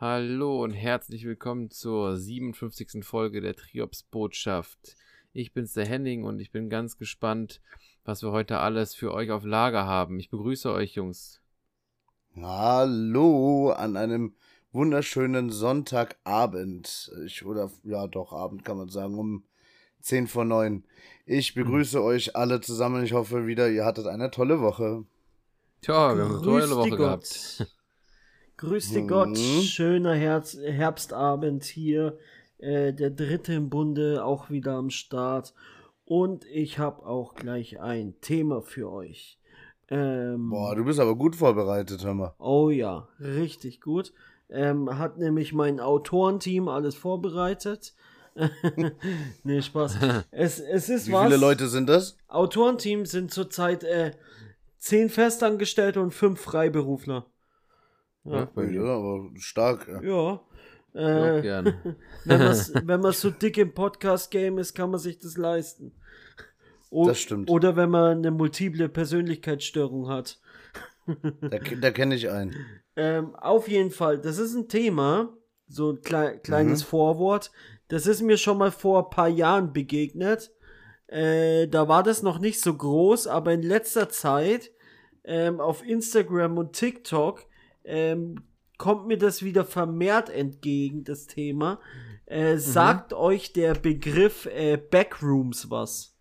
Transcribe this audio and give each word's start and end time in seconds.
Hallo 0.00 0.64
und 0.64 0.72
herzlich 0.72 1.26
willkommen 1.26 1.70
zur 1.70 2.16
57. 2.16 3.04
Folge 3.04 3.42
der 3.42 3.54
Triops 3.54 4.02
Botschaft. 4.02 4.96
Ich 5.34 5.52
bin's 5.52 5.74
der 5.74 5.84
Henning 5.84 6.24
und 6.24 6.40
ich 6.40 6.50
bin 6.50 6.70
ganz 6.70 6.96
gespannt, 6.96 7.60
was 8.02 8.22
wir 8.22 8.32
heute 8.32 8.60
alles 8.60 8.94
für 8.94 9.12
euch 9.12 9.30
auf 9.30 9.44
Lager 9.44 9.84
haben. 9.84 10.18
Ich 10.18 10.30
begrüße 10.30 10.72
euch, 10.72 10.94
Jungs. 10.94 11.42
Hallo 12.34 13.72
an 13.72 13.98
einem 13.98 14.32
wunderschönen 14.72 15.50
Sonntagabend. 15.50 17.12
Ich, 17.26 17.44
oder 17.44 17.70
ja, 17.84 18.06
doch, 18.06 18.32
Abend 18.32 18.64
kann 18.64 18.78
man 18.78 18.88
sagen, 18.88 19.18
um 19.18 19.44
10 20.00 20.28
vor 20.28 20.46
9. 20.46 20.82
Ich 21.26 21.52
begrüße 21.52 21.98
mhm. 21.98 22.04
euch 22.06 22.36
alle 22.36 22.62
zusammen. 22.62 23.04
Ich 23.04 23.12
hoffe 23.12 23.46
wieder, 23.46 23.68
ihr 23.68 23.84
hattet 23.84 24.06
eine 24.06 24.30
tolle 24.30 24.62
Woche. 24.62 25.04
Tja, 25.82 26.16
wir 26.16 26.24
haben 26.24 26.36
eine 26.36 26.42
tolle 26.42 26.70
Woche 26.70 26.88
Gott. 26.88 26.98
gehabt. 26.98 27.76
Grüß 28.60 28.90
dich 28.90 29.04
mhm. 29.04 29.08
Gott, 29.08 29.38
schöner 29.38 30.14
Herz 30.14 30.54
Herbstabend 30.62 31.64
hier. 31.64 32.18
Äh, 32.58 32.92
der 32.92 33.08
dritte 33.08 33.54
im 33.54 33.70
Bunde 33.70 34.22
auch 34.22 34.50
wieder 34.50 34.74
am 34.74 34.90
Start. 34.90 35.54
Und 36.04 36.44
ich 36.44 36.78
habe 36.78 37.06
auch 37.06 37.34
gleich 37.34 37.80
ein 37.80 38.20
Thema 38.20 38.60
für 38.60 38.92
euch. 38.92 39.38
Ähm, 39.88 40.50
Boah, 40.50 40.76
du 40.76 40.84
bist 40.84 41.00
aber 41.00 41.16
gut 41.16 41.36
vorbereitet, 41.36 42.04
hör 42.04 42.12
mal. 42.12 42.34
Oh 42.38 42.68
ja, 42.68 43.08
richtig 43.18 43.80
gut. 43.80 44.12
Ähm, 44.50 44.98
hat 44.98 45.16
nämlich 45.16 45.54
mein 45.54 45.80
Autorenteam 45.80 46.68
alles 46.68 46.96
vorbereitet. 46.96 47.94
nee, 49.42 49.62
Spaß. 49.62 49.96
Es, 50.32 50.60
es 50.60 50.90
ist 50.90 51.08
Wie 51.08 51.12
was. 51.12 51.28
viele 51.28 51.40
Leute 51.40 51.66
sind 51.66 51.88
das? 51.88 52.18
Autorenteam 52.28 53.06
sind 53.06 53.30
zurzeit 53.30 53.84
äh, 53.84 54.10
zehn 54.76 55.08
Festangestellte 55.08 56.02
und 56.02 56.12
fünf 56.12 56.42
Freiberufler. 56.42 57.24
Ja, 58.24 58.48
ja 58.56 58.82
aber 58.82 59.30
stark. 59.36 59.88
Ja. 59.88 60.02
ja. 60.02 60.40
Äh, 60.92 61.42
gern. 61.42 61.74
wenn 62.24 63.00
man 63.00 63.12
so 63.12 63.30
dick 63.30 63.58
im 63.58 63.72
Podcast-Game 63.72 64.58
ist, 64.58 64.74
kann 64.74 64.90
man 64.90 64.98
sich 64.98 65.18
das 65.18 65.36
leisten. 65.36 65.92
O 66.90 67.06
das 67.06 67.20
stimmt. 67.20 67.48
Oder 67.48 67.76
wenn 67.76 67.90
man 67.90 68.18
eine 68.18 68.30
multiple 68.30 68.88
Persönlichkeitsstörung 68.88 70.08
hat. 70.08 70.40
da, 71.40 71.58
da 71.58 71.90
kenne 71.92 72.16
ich 72.16 72.30
einen. 72.30 72.54
Ähm, 72.96 73.34
auf 73.36 73.68
jeden 73.68 73.90
Fall, 73.90 74.18
das 74.18 74.38
ist 74.38 74.54
ein 74.54 74.68
Thema, 74.68 75.32
so 75.68 75.92
ein 75.92 76.00
klei 76.02 76.36
kleines 76.38 76.82
mhm. 76.82 76.88
Vorwort. 76.88 77.52
Das 77.88 78.06
ist 78.06 78.22
mir 78.22 78.36
schon 78.36 78.58
mal 78.58 78.72
vor 78.72 79.04
ein 79.04 79.10
paar 79.10 79.28
Jahren 79.28 79.72
begegnet. 79.72 80.50
Äh, 81.06 81.68
da 81.68 81.88
war 81.88 82.02
das 82.02 82.22
noch 82.22 82.40
nicht 82.40 82.60
so 82.60 82.74
groß, 82.74 83.28
aber 83.28 83.52
in 83.52 83.62
letzter 83.62 84.08
Zeit 84.08 84.72
ähm, 85.24 85.60
auf 85.60 85.84
Instagram 85.86 86.58
und 86.58 86.72
TikTok 86.72 87.46
ähm, 87.84 88.42
kommt 88.78 89.06
mir 89.06 89.18
das 89.18 89.42
wieder 89.42 89.64
vermehrt 89.64 90.30
entgegen, 90.30 91.04
das 91.04 91.26
Thema. 91.26 91.80
Äh, 92.26 92.54
mhm. 92.54 92.58
Sagt 92.58 93.12
euch 93.12 93.52
der 93.52 93.74
Begriff 93.74 94.46
äh, 94.46 94.76
Backrooms 94.76 95.70
was? 95.70 96.16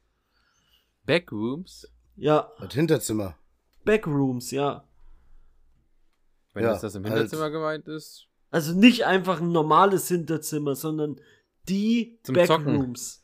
Backrooms? 1.05 1.87
Ja. 2.15 2.51
Das 2.59 2.73
Hinterzimmer. 2.73 3.35
Backrooms, 3.85 4.51
ja. 4.51 4.83
Wenn 6.53 6.63
ja, 6.63 6.71
das, 6.71 6.81
das 6.81 6.95
im 6.95 7.03
halt. 7.03 7.13
Hinterzimmer 7.13 7.43
halt. 7.43 7.53
gemeint 7.53 7.87
ist. 7.87 8.27
Also 8.51 8.73
nicht 8.73 9.05
einfach 9.05 9.39
ein 9.39 9.51
normales 9.51 10.07
Hinterzimmer, 10.07 10.75
sondern 10.75 11.21
die 11.67 12.19
Zum 12.23 12.35
Backrooms. 12.35 13.23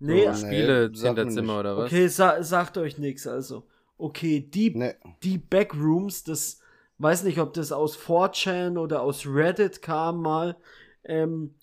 Nee, 0.00 0.28
oh, 0.28 0.34
Spiele 0.34 0.90
nee, 0.90 0.98
Hinterzimmer 0.98 1.60
oder 1.60 1.76
was? 1.76 1.86
Okay, 1.86 2.08
sa 2.08 2.42
sagt 2.42 2.78
euch 2.78 2.98
nichts 2.98 3.26
also. 3.26 3.66
Okay, 3.96 4.40
die, 4.40 4.70
nee. 4.70 4.94
die 5.22 5.38
Backrooms, 5.38 6.24
das 6.24 6.60
weiß 6.98 7.24
nicht, 7.24 7.38
ob 7.38 7.52
das 7.52 7.72
aus 7.72 7.98
4chan 7.98 8.78
oder 8.78 9.02
aus 9.02 9.26
Reddit 9.26 9.82
kam 9.82 10.22
mal. 10.22 10.56
Ähm, 11.04 11.54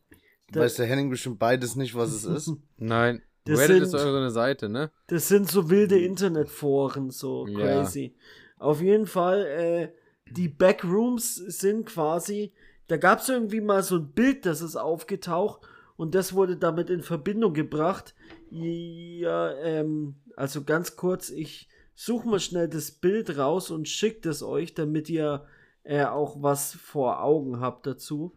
Weiß 0.51 0.75
der 0.75 0.85
Henning 0.85 1.09
bestimmt 1.09 1.39
beides 1.39 1.75
nicht, 1.75 1.95
was 1.95 2.11
es 2.11 2.23
ist? 2.23 2.53
Nein. 2.77 3.21
Das 3.45 3.59
Reddit 3.59 3.75
sind, 3.75 3.95
ist 3.95 4.01
so 4.01 4.15
eine 4.15 4.31
Seite, 4.31 4.69
ne? 4.69 4.91
Das 5.07 5.27
sind 5.27 5.49
so 5.49 5.69
wilde 5.69 5.99
Internetforen, 5.99 7.11
so 7.11 7.45
ja. 7.47 7.59
crazy. 7.59 8.15
Auf 8.57 8.81
jeden 8.81 9.05
Fall, 9.05 9.45
äh, 9.45 9.89
die 10.31 10.47
Backrooms 10.47 11.35
sind 11.35 11.85
quasi, 11.85 12.53
da 12.87 12.97
gab 12.97 13.19
es 13.19 13.29
irgendwie 13.29 13.61
mal 13.61 13.83
so 13.83 13.97
ein 13.97 14.11
Bild, 14.11 14.45
das 14.45 14.61
ist 14.61 14.75
aufgetaucht 14.75 15.61
und 15.97 16.15
das 16.15 16.33
wurde 16.33 16.57
damit 16.57 16.89
in 16.89 17.03
Verbindung 17.03 17.53
gebracht. 17.53 18.15
Ja, 18.49 19.53
ähm, 19.57 20.15
also 20.35 20.63
ganz 20.63 20.95
kurz, 20.95 21.29
ich 21.29 21.69
suche 21.95 22.27
mal 22.27 22.39
schnell 22.39 22.67
das 22.67 22.91
Bild 22.91 23.37
raus 23.37 23.71
und 23.71 23.87
schickt 23.87 24.25
es 24.25 24.43
euch, 24.43 24.73
damit 24.73 25.09
ihr 25.09 25.45
äh, 25.83 26.03
auch 26.03 26.41
was 26.41 26.73
vor 26.73 27.23
Augen 27.23 27.59
habt 27.59 27.87
dazu. 27.87 28.35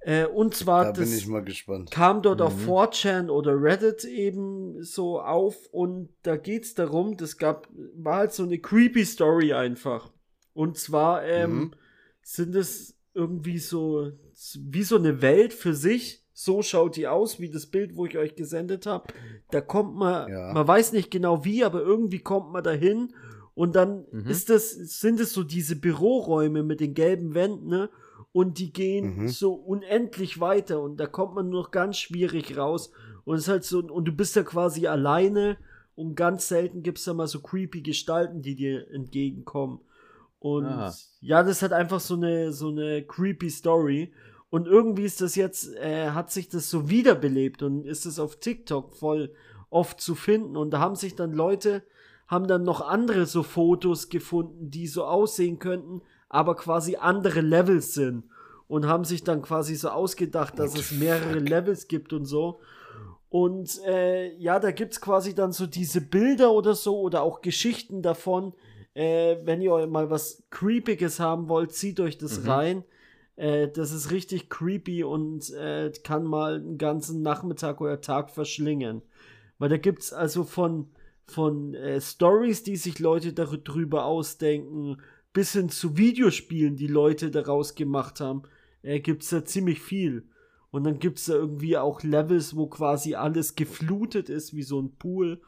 Äh, 0.00 0.26
und 0.26 0.54
zwar, 0.54 0.86
da 0.86 0.92
bin 0.92 1.12
ich 1.12 1.26
mal 1.26 1.44
gespannt. 1.44 1.90
kam 1.90 2.22
dort 2.22 2.40
mhm. 2.40 2.46
auf 2.46 2.66
4chan 2.66 3.28
oder 3.28 3.60
Reddit 3.60 4.04
eben 4.04 4.82
so 4.82 5.20
auf 5.20 5.66
und 5.70 6.08
da 6.22 6.36
geht 6.36 6.64
es 6.64 6.74
darum, 6.74 7.16
das 7.16 7.36
gab, 7.36 7.68
war 7.94 8.16
halt 8.16 8.32
so 8.32 8.42
eine 8.42 8.58
creepy 8.58 9.04
Story 9.04 9.52
einfach. 9.52 10.10
Und 10.54 10.78
zwar 10.78 11.24
ähm, 11.24 11.52
mhm. 11.52 11.70
sind 12.22 12.54
es 12.54 12.96
irgendwie 13.12 13.58
so, 13.58 14.12
wie 14.60 14.82
so 14.82 14.96
eine 14.96 15.20
Welt 15.20 15.52
für 15.52 15.74
sich, 15.74 16.24
so 16.42 16.62
schaut 16.62 16.96
die 16.96 17.06
aus, 17.06 17.38
wie 17.38 17.50
das 17.50 17.66
Bild, 17.66 17.96
wo 17.96 18.06
ich 18.06 18.16
euch 18.16 18.34
gesendet 18.34 18.86
habe. 18.86 19.12
Da 19.50 19.60
kommt 19.60 19.94
man, 19.94 20.30
ja. 20.30 20.54
man 20.54 20.66
weiß 20.66 20.92
nicht 20.92 21.10
genau 21.10 21.44
wie, 21.44 21.64
aber 21.64 21.82
irgendwie 21.82 22.20
kommt 22.20 22.50
man 22.50 22.64
dahin 22.64 23.12
und 23.52 23.76
dann 23.76 24.06
mhm. 24.10 24.26
ist 24.26 24.48
das, 24.48 24.70
sind 24.70 25.20
es 25.20 25.34
so 25.34 25.42
diese 25.42 25.76
Büroräume 25.76 26.62
mit 26.62 26.80
den 26.80 26.94
gelben 26.94 27.34
Wänden, 27.34 27.68
ne? 27.68 27.90
Und 28.32 28.58
die 28.58 28.72
gehen 28.72 29.16
mhm. 29.16 29.28
so 29.28 29.52
unendlich 29.52 30.40
weiter 30.40 30.80
und 30.80 30.98
da 30.98 31.06
kommt 31.06 31.34
man 31.34 31.50
nur 31.50 31.64
noch 31.64 31.70
ganz 31.72 31.98
schwierig 31.98 32.56
raus. 32.56 32.90
Und 33.24 33.34
es 33.34 33.42
ist 33.42 33.48
halt 33.48 33.64
so, 33.64 33.80
und 33.80 34.06
du 34.06 34.12
bist 34.12 34.34
ja 34.34 34.42
quasi 34.42 34.86
alleine 34.86 35.58
und 35.94 36.14
ganz 36.14 36.48
selten 36.48 36.82
gibt 36.82 36.98
es 36.98 37.04
da 37.04 37.12
mal 37.12 37.26
so 37.26 37.40
creepy 37.40 37.82
Gestalten, 37.82 38.40
die 38.40 38.54
dir 38.54 38.90
entgegenkommen. 38.90 39.80
Und 40.38 40.64
Aha. 40.64 40.94
ja, 41.20 41.42
das 41.42 41.60
hat 41.60 41.74
einfach 41.74 42.00
so 42.00 42.14
eine, 42.14 42.54
so 42.54 42.68
eine 42.68 43.02
creepy 43.02 43.50
Story. 43.50 44.14
Und 44.50 44.66
irgendwie 44.66 45.04
ist 45.04 45.20
das 45.20 45.36
jetzt, 45.36 45.74
äh, 45.76 46.10
hat 46.10 46.30
sich 46.30 46.48
das 46.48 46.68
so 46.68 46.90
wiederbelebt 46.90 47.62
und 47.62 47.86
ist 47.86 48.04
es 48.04 48.18
auf 48.18 48.36
TikTok 48.36 48.92
voll 48.96 49.32
oft 49.70 50.00
zu 50.00 50.16
finden. 50.16 50.56
Und 50.56 50.70
da 50.70 50.80
haben 50.80 50.96
sich 50.96 51.14
dann 51.14 51.32
Leute, 51.32 51.84
haben 52.26 52.48
dann 52.48 52.64
noch 52.64 52.80
andere 52.80 53.26
so 53.26 53.44
Fotos 53.44 54.08
gefunden, 54.08 54.70
die 54.70 54.88
so 54.88 55.04
aussehen 55.04 55.60
könnten, 55.60 56.02
aber 56.28 56.56
quasi 56.56 56.96
andere 56.96 57.40
Levels 57.40 57.94
sind. 57.94 58.24
Und 58.66 58.86
haben 58.86 59.04
sich 59.04 59.24
dann 59.24 59.42
quasi 59.42 59.74
so 59.74 59.88
ausgedacht, 59.88 60.58
dass 60.58 60.76
es 60.76 60.92
mehrere 60.92 61.40
Levels 61.40 61.88
gibt 61.88 62.12
und 62.12 62.24
so. 62.24 62.60
Und 63.28 63.80
äh, 63.84 64.32
ja, 64.36 64.58
da 64.58 64.72
gibt's 64.72 65.00
quasi 65.00 65.34
dann 65.34 65.52
so 65.52 65.66
diese 65.66 66.00
Bilder 66.00 66.52
oder 66.52 66.74
so 66.74 67.00
oder 67.00 67.22
auch 67.22 67.40
Geschichten 67.40 68.02
davon. 68.02 68.52
Äh, 68.94 69.38
wenn 69.44 69.60
ihr 69.60 69.86
mal 69.86 70.10
was 70.10 70.42
Creepiges 70.50 71.20
haben 71.20 71.48
wollt, 71.48 71.72
zieht 71.72 72.00
euch 72.00 72.18
das 72.18 72.40
mhm. 72.40 72.48
rein. 72.48 72.84
Äh, 73.36 73.68
das 73.68 73.92
ist 73.92 74.10
richtig 74.10 74.50
creepy 74.50 75.04
und 75.04 75.50
äh, 75.50 75.92
kann 76.04 76.24
mal 76.24 76.56
einen 76.56 76.78
ganzen 76.78 77.22
Nachmittag 77.22 77.80
oder 77.80 78.00
Tag 78.00 78.30
verschlingen. 78.30 79.02
Weil 79.58 79.68
da 79.68 79.76
gibt 79.76 80.00
es 80.00 80.12
also 80.12 80.44
von, 80.44 80.90
von 81.26 81.74
äh, 81.74 82.00
Stories, 82.00 82.62
die 82.62 82.76
sich 82.76 82.98
Leute 82.98 83.32
darüber 83.32 84.04
ausdenken, 84.06 84.98
bis 85.32 85.52
hin 85.52 85.68
zu 85.68 85.96
Videospielen, 85.96 86.76
die 86.76 86.86
Leute 86.86 87.30
daraus 87.30 87.74
gemacht 87.74 88.20
haben, 88.20 88.42
äh, 88.82 89.00
gibt 89.00 89.22
es 89.22 89.30
da 89.30 89.44
ziemlich 89.44 89.80
viel. 89.80 90.24
Und 90.70 90.84
dann 90.84 90.98
gibt 90.98 91.18
es 91.18 91.26
da 91.26 91.34
irgendwie 91.34 91.76
auch 91.76 92.02
Levels, 92.02 92.56
wo 92.56 92.66
quasi 92.66 93.14
alles 93.14 93.54
geflutet 93.54 94.28
ist, 94.28 94.54
wie 94.54 94.62
so 94.62 94.80
ein 94.80 94.96
Pool. 94.96 95.40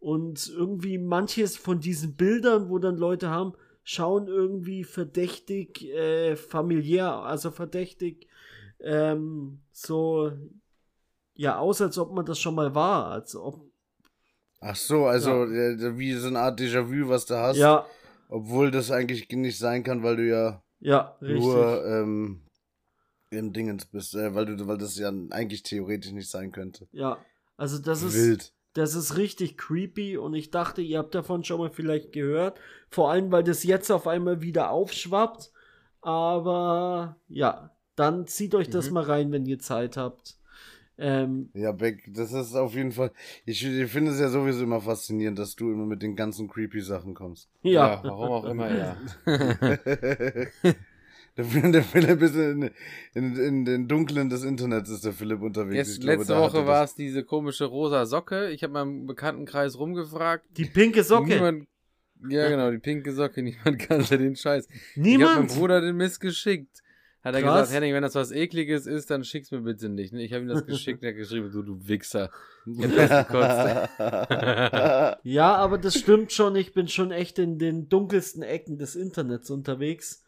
Und 0.00 0.52
irgendwie 0.56 0.98
manches 0.98 1.56
von 1.56 1.80
diesen 1.80 2.16
Bildern, 2.16 2.68
wo 2.68 2.78
dann 2.78 2.96
Leute 2.96 3.28
haben, 3.28 3.52
schauen 3.84 4.28
irgendwie 4.28 4.84
verdächtig 4.84 5.84
äh, 5.84 6.36
familiär, 6.36 7.12
also 7.12 7.50
verdächtig 7.50 8.28
ähm, 8.80 9.60
so 9.72 10.32
ja 11.34 11.58
aus, 11.58 11.80
als 11.80 11.98
ob 11.98 12.12
man 12.12 12.26
das 12.26 12.38
schon 12.38 12.54
mal 12.54 12.74
war, 12.74 13.10
als 13.10 13.34
ob 13.34 13.72
Ach 14.64 14.76
so, 14.76 15.06
also 15.06 15.44
ja. 15.46 15.98
wie 15.98 16.12
so 16.14 16.28
eine 16.28 16.38
Art 16.38 16.60
Déjà-vu, 16.60 17.08
was 17.08 17.26
du 17.26 17.34
hast. 17.34 17.56
Ja. 17.56 17.84
Obwohl 18.28 18.70
das 18.70 18.92
eigentlich 18.92 19.28
nicht 19.28 19.58
sein 19.58 19.82
kann, 19.82 20.04
weil 20.04 20.16
du 20.16 20.28
ja, 20.28 20.62
ja 20.78 21.16
nur 21.20 21.84
ähm, 21.84 22.42
im 23.30 23.52
Dingens 23.52 23.86
bist, 23.86 24.14
äh, 24.14 24.32
weil 24.34 24.46
du, 24.46 24.66
weil 24.68 24.78
das 24.78 24.96
ja 24.96 25.12
eigentlich 25.30 25.64
theoretisch 25.64 26.12
nicht 26.12 26.30
sein 26.30 26.52
könnte. 26.52 26.86
Ja, 26.92 27.18
also 27.56 27.78
das 27.78 28.02
ist 28.02 28.14
wild. 28.14 28.54
Das 28.74 28.94
ist 28.94 29.16
richtig 29.16 29.58
creepy 29.58 30.16
und 30.16 30.34
ich 30.34 30.50
dachte, 30.50 30.80
ihr 30.80 30.98
habt 30.98 31.14
davon 31.14 31.44
schon 31.44 31.58
mal 31.58 31.70
vielleicht 31.70 32.12
gehört. 32.12 32.58
Vor 32.88 33.10
allem, 33.10 33.30
weil 33.30 33.44
das 33.44 33.64
jetzt 33.64 33.90
auf 33.90 34.06
einmal 34.06 34.40
wieder 34.40 34.70
aufschwappt. 34.70 35.52
Aber 36.00 37.16
ja, 37.28 37.70
dann 37.96 38.26
zieht 38.26 38.54
euch 38.54 38.70
das 38.70 38.88
mhm. 38.88 38.94
mal 38.94 39.04
rein, 39.04 39.32
wenn 39.32 39.46
ihr 39.46 39.58
Zeit 39.58 39.96
habt. 39.96 40.36
Ähm, 40.98 41.50
ja, 41.54 41.72
Beck, 41.72 42.04
das 42.14 42.32
ist 42.32 42.54
auf 42.54 42.74
jeden 42.74 42.92
Fall. 42.92 43.12
Ich, 43.44 43.64
ich 43.64 43.90
finde 43.90 44.12
es 44.12 44.20
ja 44.20 44.28
sowieso 44.28 44.62
immer 44.62 44.80
faszinierend, 44.80 45.38
dass 45.38 45.56
du 45.56 45.70
immer 45.70 45.86
mit 45.86 46.02
den 46.02 46.16
ganzen 46.16 46.48
creepy 46.48 46.80
Sachen 46.80 47.14
kommst. 47.14 47.48
Ja, 47.62 47.94
ja 47.94 48.00
warum 48.04 48.30
auch 48.30 48.44
immer, 48.44 48.70
ja. 48.70 48.96
Der, 51.36 51.44
der 51.44 51.82
Philipp 51.82 52.20
ist 52.20 52.34
in, 52.34 52.70
in, 53.14 53.36
in, 53.36 53.64
den 53.64 53.88
Dunklen 53.88 54.28
des 54.28 54.44
Internets 54.44 54.90
ist 54.90 55.04
der 55.04 55.14
Philipp 55.14 55.40
unterwegs. 55.40 55.88
Jetzt, 55.88 56.00
glaube, 56.02 56.18
letzte 56.18 56.36
Woche 56.36 56.66
war 56.66 56.84
es 56.84 56.94
diese 56.94 57.24
komische 57.24 57.64
rosa 57.64 58.04
Socke. 58.04 58.50
Ich 58.50 58.62
habe 58.62 58.74
meinem 58.74 59.06
Bekanntenkreis 59.06 59.78
rumgefragt. 59.78 60.44
Die 60.58 60.66
pinke 60.66 61.02
Socke. 61.02 61.34
Niemand, 61.34 61.66
ja, 62.28 62.48
genau, 62.48 62.70
die 62.70 62.78
pinke 62.78 63.12
Socke. 63.12 63.42
Niemand 63.42 63.78
kannte 63.78 64.18
den 64.18 64.36
Scheiß. 64.36 64.68
Ich 64.68 64.96
habe 64.96 65.00
Niemand. 65.00 65.36
meinem 65.36 65.58
Bruder 65.58 65.80
den 65.80 65.96
Mist 65.96 66.20
geschickt. 66.20 66.82
Hat 67.22 67.36
er 67.36 67.42
Krass. 67.42 67.68
gesagt, 67.68 67.76
Henning, 67.76 67.94
wenn 67.94 68.02
das 68.02 68.16
was 68.16 68.32
ekliges 68.32 68.86
ist, 68.86 69.08
dann 69.10 69.22
schick's 69.22 69.52
mir 69.52 69.60
bitte 69.60 69.88
nicht. 69.88 70.12
Ich 70.12 70.32
habe 70.32 70.42
ihm 70.42 70.48
das 70.48 70.66
geschickt, 70.66 71.04
er 71.04 71.10
hat 71.10 71.16
geschrieben, 71.16 71.52
du, 71.52 71.62
du 71.62 71.78
Wichser. 71.86 72.30
Ja, 75.24 75.56
aber 75.56 75.78
das 75.78 75.98
stimmt 75.98 76.32
schon. 76.32 76.56
Ich 76.56 76.74
bin 76.74 76.88
schon 76.88 77.10
echt 77.10 77.38
in 77.38 77.58
den 77.58 77.88
dunkelsten 77.88 78.42
Ecken 78.42 78.78
des 78.78 78.96
Internets 78.96 79.50
unterwegs. 79.50 80.22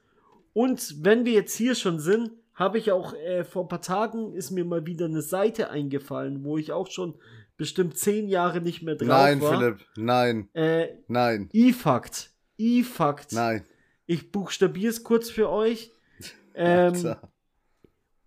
Und 0.55 1.05
wenn 1.05 1.27
wir 1.27 1.33
jetzt 1.35 1.55
hier 1.55 1.75
schon 1.75 1.99
sind, 2.01 2.31
habe 2.55 2.79
ich 2.79 2.93
auch 2.93 3.13
äh, 3.15 3.45
vor 3.45 3.65
ein 3.65 3.69
paar 3.69 3.83
Tagen 3.83 4.33
ist 4.33 4.51
mir 4.53 4.65
mal 4.65 4.87
wieder 4.87 5.05
eine 5.07 5.21
Seite 5.23 5.69
eingefallen, 5.71 6.45
wo 6.45 6.57
ich 6.57 6.73
auch 6.73 6.89
schon 6.91 7.19
bestimmt 7.57 7.99
zehn 7.99 8.29
Jahre 8.29 8.61
nicht 8.61 8.83
mehr 8.83 8.95
drauf 8.95 9.09
Nein, 9.09 9.41
war. 9.43 9.59
Philipp, 9.59 9.85
nein, 9.97 10.49
Äh, 10.55 10.89
nein, 11.09 11.49
E-Fakt. 11.53 12.31
E-Fakt. 12.57 13.33
nein. 13.33 13.65
Ich 14.07 14.31
buchstabiere 14.33 14.91
es 14.91 15.05
kurz 15.05 15.29
für 15.29 15.51
euch. 15.51 15.91
Ähm, 16.57 17.17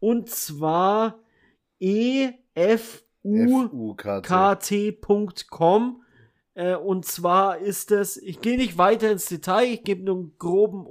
und 0.01 0.29
zwar 0.29 1.19
E 1.79 2.31
EFU 2.53 3.69
FUKT. 3.69 4.27
kt.com. 5.01 6.03
Äh, 6.55 6.75
und 6.75 7.05
zwar 7.05 7.59
ist 7.59 7.91
es, 7.91 8.17
ich 8.17 8.41
gehe 8.41 8.57
nicht 8.57 8.77
weiter 8.77 9.09
ins 9.11 9.27
Detail, 9.27 9.65
ich 9.67 9.83
gebe 9.85 10.03
nur 10.03 10.15
einen 10.17 10.37
groben 10.37 10.85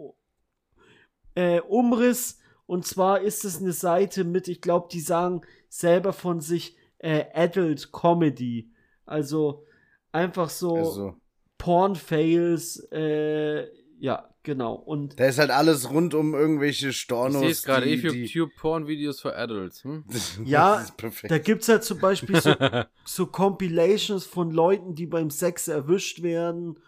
äh, 1.37 1.61
Umriss. 1.61 2.41
Und 2.67 2.85
zwar 2.85 3.21
ist 3.21 3.44
es 3.44 3.61
eine 3.61 3.71
Seite 3.73 4.25
mit, 4.25 4.49
ich 4.49 4.61
glaube, 4.61 4.88
die 4.91 4.99
sagen 5.00 5.43
selber 5.69 6.12
von 6.12 6.41
sich 6.41 6.77
äh, 6.99 7.25
Adult 7.33 7.93
Comedy. 7.93 8.73
Also 9.05 9.65
einfach 10.11 10.49
so 10.50 10.75
Also, 10.75 11.15
Porn-Fails, 11.59 12.88
äh, 12.93 13.67
ja, 13.99 14.29
genau. 14.43 14.75
Und 14.75 15.19
da 15.21 15.27
ist 15.27 15.38
halt 15.38 15.50
alles 15.50 15.91
rund 15.91 16.15
um 16.15 16.35
irgendwelche 16.35 16.88
Ich 16.88 16.97
Stornos. 17.00 17.41
sehe 17.41 17.50
es 17.50 17.62
gerade, 17.62 17.87
die- 17.87 17.94
if 17.94 18.03
you 18.05 18.11
die- 18.12 18.27
tube 18.29 18.53
porn 18.56 18.87
videos 18.87 19.21
for 19.21 19.37
adults. 19.37 19.85
Hm? 19.85 20.05
Ja, 20.44 20.77
das 20.77 20.85
ist 20.87 20.97
perfekt. 20.97 21.31
da 21.31 21.39
gibt's 21.39 21.69
halt 21.69 21.85
zum 21.85 21.99
Beispiel 22.00 22.41
so, 22.41 22.53
so 23.05 23.27
Compilations 23.27 24.25
von 24.27 24.50
Leuten, 24.50 24.94
die 24.94 25.06
beim 25.06 25.31
Sex 25.31 25.69
erwischt 25.69 26.23
werden 26.23 26.79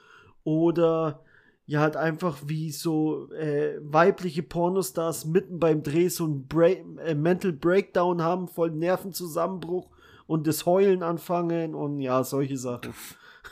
oder 0.44 1.22
ja 1.68 1.80
halt 1.80 1.96
einfach 1.96 2.38
wie 2.46 2.72
so 2.72 3.30
äh, 3.32 3.78
weibliche 3.82 4.42
Pornostars 4.42 5.26
mitten 5.26 5.60
beim 5.60 5.82
Dreh 5.82 6.08
so 6.08 6.26
ein 6.26 6.46
Bra 6.46 6.68
äh, 6.68 7.14
Mental 7.14 7.52
Breakdown 7.52 8.22
haben, 8.22 8.48
voll 8.48 8.70
Nervenzusammenbruch 8.70 9.90
und 10.26 10.46
das 10.46 10.64
Heulen 10.64 11.02
anfangen 11.02 11.74
und 11.74 12.00
ja, 12.00 12.24
solche 12.24 12.56
Sachen. 12.56 12.94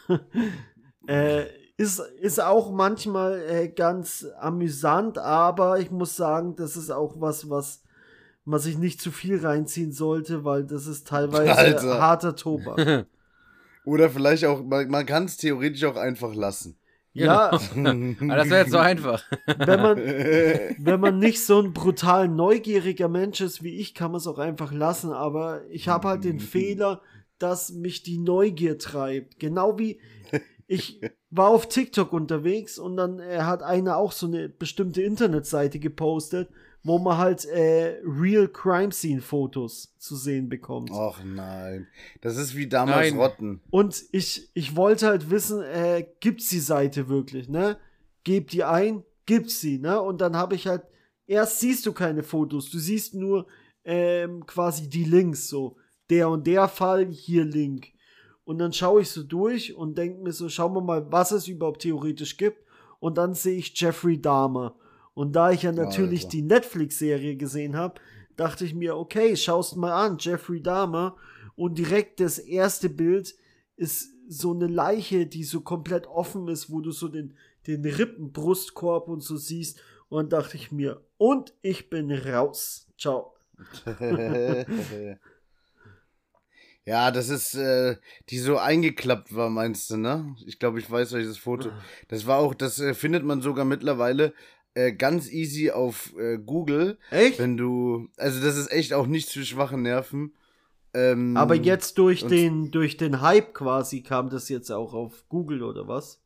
äh, 1.07 1.45
ist, 1.77 2.01
ist 2.19 2.41
auch 2.41 2.73
manchmal 2.73 3.39
äh, 3.51 3.69
ganz 3.69 4.27
amüsant, 4.41 5.19
aber 5.19 5.79
ich 5.79 5.91
muss 5.91 6.17
sagen, 6.17 6.57
das 6.57 6.79
ist 6.79 6.91
auch 6.91 7.17
was, 7.19 7.51
was 7.51 7.83
man 8.47 8.61
sich 8.61 8.79
nicht 8.79 8.99
zu 8.99 9.11
viel 9.11 9.45
reinziehen 9.45 9.93
sollte, 9.93 10.43
weil 10.43 10.65
das 10.65 10.87
ist 10.87 11.07
teilweise 11.07 11.55
Alter. 11.55 12.01
harter 12.01 12.35
Tobak. 12.35 13.07
Oder 13.85 14.09
vielleicht 14.09 14.47
auch, 14.47 14.65
man, 14.65 14.89
man 14.89 15.05
kann 15.05 15.27
es 15.27 15.37
theoretisch 15.37 15.85
auch 15.85 15.97
einfach 15.97 16.35
lassen. 16.35 16.79
Ja, 17.17 17.51
Aber 17.51 18.37
das 18.37 18.51
wäre 18.51 18.61
jetzt 18.61 18.71
so 18.71 18.79
einfach. 18.79 19.25
wenn 19.47 19.81
man, 19.81 19.97
wenn 20.79 21.01
man 21.01 21.19
nicht 21.19 21.45
so 21.45 21.61
ein 21.61 21.73
brutal 21.73 22.29
neugieriger 22.29 23.09
Mensch 23.09 23.41
ist 23.41 23.63
wie 23.63 23.79
ich, 23.79 23.95
kann 23.95 24.13
man 24.13 24.19
es 24.19 24.27
auch 24.27 24.39
einfach 24.39 24.73
lassen. 24.73 25.13
Aber 25.13 25.63
ich 25.71 25.89
habe 25.89 26.09
halt 26.09 26.25
den 26.25 26.41
Fehler, 26.41 27.01
dass 27.39 27.73
mich 27.73 28.03
die 28.03 28.19
Neugier 28.19 28.79
treibt. 28.79 29.39
Genau 29.39 29.79
wie 29.79 29.99
ich 30.67 31.01
war 31.31 31.49
auf 31.49 31.69
TikTok 31.69 32.13
unterwegs 32.13 32.79
und 32.79 32.97
dann 32.97 33.19
äh, 33.19 33.39
hat 33.41 33.63
einer 33.63 33.97
auch 33.97 34.13
so 34.13 34.27
eine 34.27 34.49
bestimmte 34.49 35.03
Internetseite 35.03 35.79
gepostet, 35.79 36.49
wo 36.87 36.99
man 37.01 37.19
halt 37.19 37.45
äh, 37.47 38.01
Real 38.05 38.47
Crime 38.47 38.93
Scene 38.93 39.21
Fotos 39.21 39.93
zu 39.99 40.15
sehen 40.15 40.49
bekommt. 40.49 40.91
Och 40.93 41.19
nein. 41.25 41.89
Das 42.21 42.37
ist 42.37 42.55
wie 42.55 42.69
damals 42.69 43.11
Nein. 43.11 43.19
Rotten. 43.19 43.61
Und 43.71 44.05
ich, 44.13 44.51
ich 44.55 44.77
wollte 44.77 45.09
halt 45.09 45.29
wissen, 45.29 45.63
äh, 45.63 46.07
gibt's 46.21 46.49
die 46.49 46.61
Seite 46.61 47.09
wirklich, 47.09 47.49
ne? 47.49 47.77
Gebt 48.23 48.53
die 48.53 48.63
ein, 48.63 49.03
gibt's 49.27 49.61
sie, 49.61 49.79
ne? 49.79 50.01
Und 50.01 50.21
dann 50.21 50.37
habe 50.37 50.55
ich 50.55 50.69
halt, 50.69 50.83
erst 51.27 51.59
siehst 51.59 51.85
du 51.87 51.93
keine 51.93 52.23
Fotos, 52.23 52.71
du 52.71 52.79
siehst 52.79 53.15
nur 53.15 53.47
ähm, 53.85 54.47
quasi 54.47 54.89
die 54.89 55.05
Links, 55.05 55.49
so, 55.49 55.77
der 56.09 56.29
und 56.29 56.47
der 56.47 56.69
Fall, 56.69 57.07
hier 57.07 57.45
Link. 57.45 57.89
Und 58.45 58.59
dann 58.59 58.73
schaue 58.73 59.03
ich 59.03 59.11
so 59.11 59.25
durch 59.25 59.75
und 59.75 59.99
denke 59.99 60.23
mir 60.23 60.33
so, 60.33 60.49
schauen 60.49 60.75
wir 60.75 60.81
mal, 60.81 61.11
was 61.11 61.33
es 61.33 61.49
überhaupt 61.49 61.83
theoretisch 61.83 62.37
gibt. 62.37 62.65
Und 63.01 63.19
dann 63.19 63.35
sehe 63.35 63.59
ich 63.59 63.79
Jeffrey 63.79 64.21
Dahmer. 64.21 64.77
Und 65.17 65.33
da 65.35 65.51
ich 65.51 65.63
ja 65.63 65.73
natürlich 65.73 66.25
Alter. 66.25 66.31
die 66.37 66.43
Netflix-Serie 66.43 67.37
gesehen 67.37 67.75
habe, 67.75 68.03
dachte 68.37 68.67
ich 68.67 68.75
mir, 68.75 68.99
okay, 68.99 69.35
schaust 69.35 69.75
mal 69.75 69.95
an, 69.95 70.19
Jeffrey 70.21 70.63
Dahmer. 70.63 71.17
Und 71.55 71.79
direkt 71.79 72.21
das 72.21 72.39
erste 72.39 72.91
Bild 72.91 73.35
ist 73.77 74.11
so 74.29 74.53
eine 74.53 74.67
Leiche, 74.67 75.25
die 75.25 75.45
so 75.45 75.63
komplett 75.63 76.07
offen 76.07 76.49
ist, 76.49 76.71
wo 76.71 76.83
du 76.83 76.91
so 76.91 77.09
den, 77.09 77.35
den 77.67 77.83
Rippenbrustkorb 77.83 79.09
und 79.09 79.23
so 79.23 79.39
siehst. 79.39 79.81
Und 80.11 80.31
dann 80.31 80.43
dachte 80.43 80.59
ich 80.59 80.71
mir, 80.71 81.01
und 81.17 81.55
ich 81.63 81.89
bin 81.89 82.13
raus. 82.13 82.87
Ciao. 82.99 83.33
ja, 86.85 87.11
das 87.11 87.31
ist, 87.31 87.55
äh, 87.55 87.97
die 88.29 88.39
so 88.39 88.59
eingeklappt 88.59 89.35
war, 89.35 89.49
meinst 89.49 89.89
du, 89.89 89.97
ne? 89.97 90.37
Ich 90.45 90.59
glaube, 90.59 90.79
ich 90.79 90.91
weiß 90.91 91.13
welches 91.13 91.39
Foto. 91.39 91.71
Das 92.09 92.27
war 92.27 92.37
auch, 92.37 92.53
das 92.55 92.79
äh, 92.81 92.93
findet 92.93 93.25
man 93.25 93.41
sogar 93.41 93.65
mittlerweile 93.65 94.35
äh, 94.77 94.93
ganz 94.93 95.31
easy 95.31 95.71
auf 95.71 96.15
äh, 96.17 96.39
Google, 96.39 96.99
Echt? 97.11 97.39
wenn 97.39 97.57
du, 97.57 98.09
also 98.17 98.41
das 98.41 98.57
ist 98.57 98.71
echt 98.71 98.93
auch 98.93 99.07
nicht 99.07 99.29
für 99.29 99.45
schwache 99.45 99.77
Nerven. 99.79 100.35
Ähm, 100.95 101.37
Aber 101.37 101.55
jetzt 101.55 101.99
durch 101.99 102.27
den, 102.27 102.71
durch 102.71 102.97
den 102.97 103.21
Hype 103.21 103.55
quasi 103.55 104.03
kam 104.03 104.31
das 104.31 104.49
jetzt 104.49 104.71
auch 104.71 104.95
auf 104.95 105.29
Google 105.29 105.63
oder 105.63 105.89
was? 105.89 106.23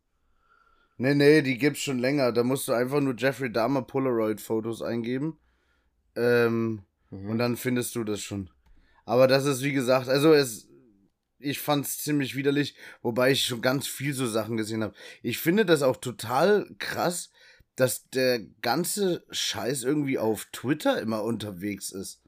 Nee, 0.98 1.14
nee, 1.14 1.40
die 1.42 1.56
gibt's 1.56 1.80
schon 1.80 1.98
länger. 1.98 2.30
Da 2.32 2.44
musst 2.44 2.68
du 2.68 2.72
einfach 2.72 3.00
nur 3.00 3.14
Jeffrey 3.16 3.50
Dahmer 3.50 3.82
Polaroid-Fotos 3.82 4.82
eingeben. 4.82 5.38
Ähm, 6.14 6.82
Mhm. 7.10 7.30
Und 7.30 7.38
dann 7.38 7.56
findest 7.56 7.94
du 7.94 8.04
das 8.04 8.20
schon. 8.20 8.50
Aber 9.04 9.26
das 9.26 9.44
ist, 9.44 9.62
wie 9.62 9.72
gesagt, 9.72 10.08
also 10.08 10.32
es, 10.32 10.68
ich 11.38 11.58
fand's 11.58 11.98
ziemlich 11.98 12.36
widerlich, 12.36 12.76
wobei 13.02 13.32
ich 13.32 13.44
schon 13.44 13.60
ganz 13.60 13.86
viel 13.86 14.14
so 14.14 14.26
Sachen 14.26 14.56
gesehen 14.56 14.82
habe. 14.82 14.94
Ich 15.22 15.38
finde 15.38 15.64
das 15.64 15.82
auch 15.82 15.96
total 15.96 16.68
krass, 16.78 17.30
dass 17.80 18.08
der 18.10 18.40
ganze 18.60 19.24
Scheiß 19.30 19.84
irgendwie 19.84 20.18
auf 20.18 20.44
Twitter 20.52 21.00
immer 21.00 21.22
unterwegs 21.24 21.90
ist. 21.90 22.20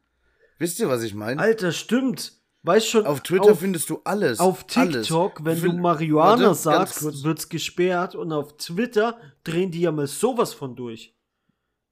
Wisst 0.58 0.80
ihr, 0.80 0.88
was 0.88 1.02
ich 1.02 1.14
meine? 1.14 1.40
Alter, 1.40 1.72
stimmt. 1.72 2.32
Weißt 2.62 2.88
schon, 2.88 3.04
Auf 3.06 3.20
Twitter 3.22 3.50
auf, 3.52 3.58
findest 3.58 3.90
du 3.90 4.00
alles. 4.04 4.38
auf 4.38 4.64
alles. 4.76 5.08
TikTok, 5.08 5.44
wenn 5.44 5.60
du 5.60 5.72
Marihuana 5.72 6.42
Warte, 6.46 6.54
sagst, 6.54 7.02
wird's 7.24 7.48
gesperrt 7.48 8.14
und 8.14 8.32
auf 8.32 8.56
Twitter 8.56 9.20
drehen 9.44 9.70
die 9.72 9.80
ja 9.80 9.92
mal 9.92 10.06
sowas 10.06 10.54
von 10.54 10.74
durch. 10.76 11.14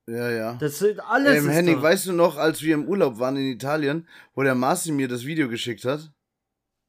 Ja, 0.06 0.30
ja. 0.30 0.54
Das 0.54 0.78
sind 0.78 1.00
alles. 1.00 1.38
Ähm, 1.42 1.50
ist 1.50 1.54
Henning, 1.54 1.76
da. 1.76 1.82
weißt 1.82 2.06
du 2.06 2.12
noch, 2.12 2.36
als 2.36 2.62
wir 2.62 2.74
im 2.74 2.86
Urlaub 2.88 3.18
waren 3.18 3.36
in 3.36 3.46
Italien, 3.50 4.08
wo 4.34 4.42
der 4.42 4.54
Marci 4.54 4.92
mir 4.92 5.08
das 5.08 5.26
Video 5.26 5.48
geschickt 5.48 5.84
hat? 5.84 6.12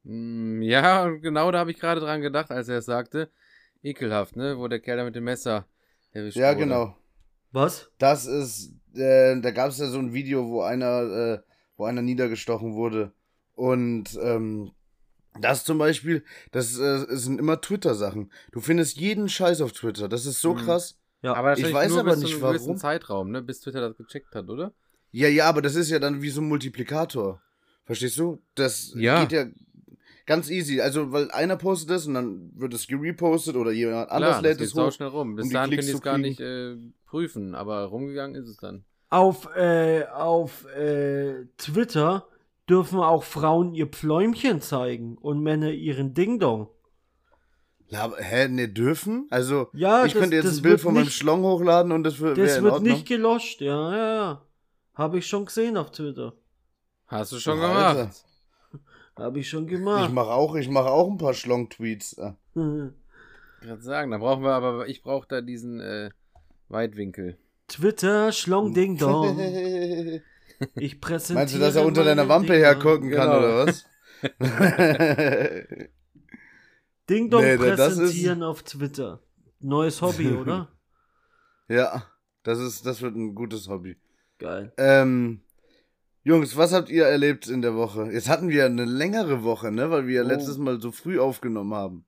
Mm, 0.04 0.62
Ja, 0.62 1.08
genau 1.08 1.50
da 1.50 1.58
habe 1.58 1.70
ich 1.72 1.78
gerade 1.78 2.00
dran 2.00 2.22
gedacht, 2.22 2.50
als 2.50 2.68
er 2.68 2.78
es 2.78 2.86
sagte. 2.86 3.30
Ekelhaft, 3.82 4.36
ne? 4.36 4.56
Wo 4.58 4.68
der 4.68 4.80
Kerl 4.80 4.98
da 4.98 5.04
mit 5.04 5.16
dem 5.16 5.24
Messer 5.24 5.66
erwischt 6.12 6.36
Ja, 6.36 6.50
wurde. 6.50 6.58
genau. 6.58 6.96
Was? 7.52 7.90
Das 7.98 8.26
ist, 8.26 8.72
äh, 8.94 9.40
da 9.40 9.50
gab 9.50 9.70
es 9.70 9.78
ja 9.78 9.88
so 9.88 9.98
ein 9.98 10.12
Video, 10.12 10.48
wo 10.48 10.62
einer, 10.62 11.02
äh, 11.02 11.38
wo 11.76 11.84
einer 11.84 12.02
niedergestochen 12.02 12.74
wurde. 12.74 13.12
Und 13.54 14.18
ähm, 14.22 14.72
das 15.40 15.64
zum 15.64 15.78
Beispiel, 15.78 16.24
das 16.50 16.78
äh, 16.78 17.04
sind 17.16 17.38
immer 17.38 17.60
Twitter-Sachen. 17.60 18.32
Du 18.52 18.60
findest 18.60 18.96
jeden 18.98 19.28
Scheiß 19.28 19.60
auf 19.60 19.72
Twitter. 19.72 20.08
Das 20.08 20.24
ist 20.26 20.40
so 20.40 20.54
Mhm. 20.54 20.58
krass. 20.58 20.98
Ja. 21.22 21.34
Aber 21.34 21.56
Ich 21.58 21.72
weiß 21.72 21.90
nur 21.90 22.00
aber 22.00 22.10
bis 22.12 22.20
zu 22.20 22.26
nicht, 22.26 22.34
einem 22.34 22.42
warum. 22.60 22.76
Zeitraum, 22.76 23.30
ne? 23.30 23.42
Bis 23.42 23.60
Twitter 23.60 23.80
das 23.80 23.96
gecheckt 23.96 24.34
hat, 24.34 24.48
oder? 24.48 24.72
Ja, 25.10 25.28
ja, 25.28 25.46
aber 25.48 25.60
das 25.62 25.74
ist 25.74 25.90
ja 25.90 25.98
dann 25.98 26.22
wie 26.22 26.30
so 26.30 26.40
ein 26.40 26.48
Multiplikator. 26.48 27.40
Verstehst 27.84 28.18
du? 28.18 28.42
Das 28.54 28.92
Ja. 28.96 29.20
geht 29.24 29.32
ja 29.32 29.46
ganz 30.26 30.50
easy. 30.50 30.80
Also, 30.80 31.12
weil 31.12 31.30
einer 31.30 31.56
postet 31.56 31.90
das 31.90 32.06
und 32.06 32.14
dann 32.14 32.50
wird 32.54 32.74
es 32.74 32.86
gerepostet 32.86 33.56
oder 33.56 33.72
jemand 33.72 34.10
anders 34.10 34.38
Klar, 34.38 34.42
das 34.42 34.58
lädt 34.58 34.60
es 34.60 34.74
hoch. 34.74 34.92
schnell 34.92 35.08
rum. 35.08 35.34
Bis 35.36 35.44
um 35.44 35.48
die 35.50 35.54
dahin 35.54 35.70
können 35.70 35.86
die 35.86 35.92
es 35.92 36.00
gar 36.02 36.18
nicht 36.18 36.40
äh, 36.40 36.76
prüfen, 37.06 37.54
aber 37.54 37.84
rumgegangen 37.84 38.34
ist 38.40 38.48
es 38.48 38.56
dann. 38.56 38.84
Auf, 39.10 39.48
äh, 39.56 40.04
auf 40.06 40.64
äh, 40.74 41.44
Twitter 41.58 42.26
dürfen 42.68 43.00
auch 43.00 43.24
Frauen 43.24 43.74
ihr 43.74 43.86
Pfläumchen 43.88 44.60
zeigen 44.62 45.18
und 45.18 45.42
Männer 45.42 45.70
ihren 45.70 46.14
Ding-Dong. 46.14 46.68
Hä, 47.90 48.48
ne, 48.48 48.68
dürfen? 48.70 49.26
Also, 49.28 49.68
Ja, 49.74 50.06
ich 50.06 50.12
das- 50.14 50.20
könnte 50.22 50.36
jetzt 50.36 50.46
das 50.46 50.56
ein 50.58 50.62
Bild 50.62 50.80
von 50.80 50.94
meinem 50.94 51.04
nicht- 51.04 51.14
Schlong 51.14 51.42
hochladen 51.42 51.92
und 51.92 52.04
das 52.04 52.18
wär- 52.20 52.34
wäre 52.36 52.46
Das 52.46 52.62
wird 52.62 52.72
Ordnung. 52.72 52.92
nicht 52.94 53.06
gelöscht, 53.06 53.60
ja, 53.60 53.94
ja, 53.96 54.14
ja. 54.14 54.42
Habe 54.94 55.18
ich 55.18 55.26
schon 55.26 55.44
gesehen 55.44 55.76
auf 55.76 55.90
Twitter. 55.90 56.32
Hast 57.06 57.32
du 57.32 57.38
schon 57.38 57.60
Alter. 57.60 58.00
gemacht. 58.04 58.24
Habe 59.22 59.38
ich 59.40 59.48
schon 59.48 59.64
Ich 59.64 59.70
gemacht. 59.70 60.12
mache 60.12 60.30
auch, 60.30 60.54
ich 60.56 60.68
mache 60.68 60.90
auch 60.90 61.08
ein 61.10 61.18
paar 61.18 61.34
Schlong-Tweets. 61.34 62.18
äh. 62.18 62.32
Gerade 63.60 63.82
sagen, 63.82 64.10
da 64.10 64.18
brauchen 64.18 64.42
wir 64.42 64.50
aber, 64.52 64.88
ich 64.88 65.02
brauche 65.02 65.26
da 65.28 65.40
diesen 65.40 65.80
äh, 65.80 66.10
Weitwinkel. 66.68 67.38
Twitter, 67.68 68.32
Schlong 68.32 68.74
Ding 68.74 68.98
Dong. 68.98 69.38
Ich 70.76 71.00
präsentiere. 71.00 71.38
Meinst 71.40 71.54
du, 71.56 71.58
dass 71.58 71.74
er 71.74 71.84
unter 71.84 72.04
deiner 72.04 72.28
Wampe 72.28 72.54
hergucken 72.54 73.10
kann, 73.10 73.26
Genau. 73.26 73.38
oder 73.38 73.66
was? 73.66 73.84
Ding 77.10 77.30
Dong 77.30 77.42
Nee, 77.42 77.56
das 77.56 77.92
ist- 77.94 77.98
präsentieren 77.98 78.42
auf 78.44 78.62
Twitter. 78.62 79.20
Neues 79.60 80.00
Hobby, 80.02 80.28
oder? 80.32 80.68
ja, 81.68 82.04
das 82.42 82.58
ist, 82.60 82.84
das 82.86 83.00
wird 83.02 83.14
ein 83.16 83.34
gutes 83.34 83.68
Hobby. 83.68 83.96
Geil. 84.38 84.72
Ähm, 84.76 85.40
Jungs, 86.24 86.56
was 86.56 86.72
habt 86.72 86.88
ihr 86.88 87.04
erlebt 87.06 87.48
in 87.48 87.62
der 87.62 87.74
Woche? 87.74 88.10
Jetzt 88.12 88.28
hatten 88.28 88.48
wir 88.48 88.64
eine 88.66 88.84
längere 88.84 89.42
Woche, 89.42 89.72
ne, 89.72 89.90
weil 89.90 90.06
wir 90.06 90.14
ja 90.16 90.22
Oh. 90.22 90.28
letztes 90.28 90.56
Mal 90.58 90.80
so 90.80 90.92
früh 90.92 91.18
aufgenommen 91.18 91.74
haben. 91.74 92.04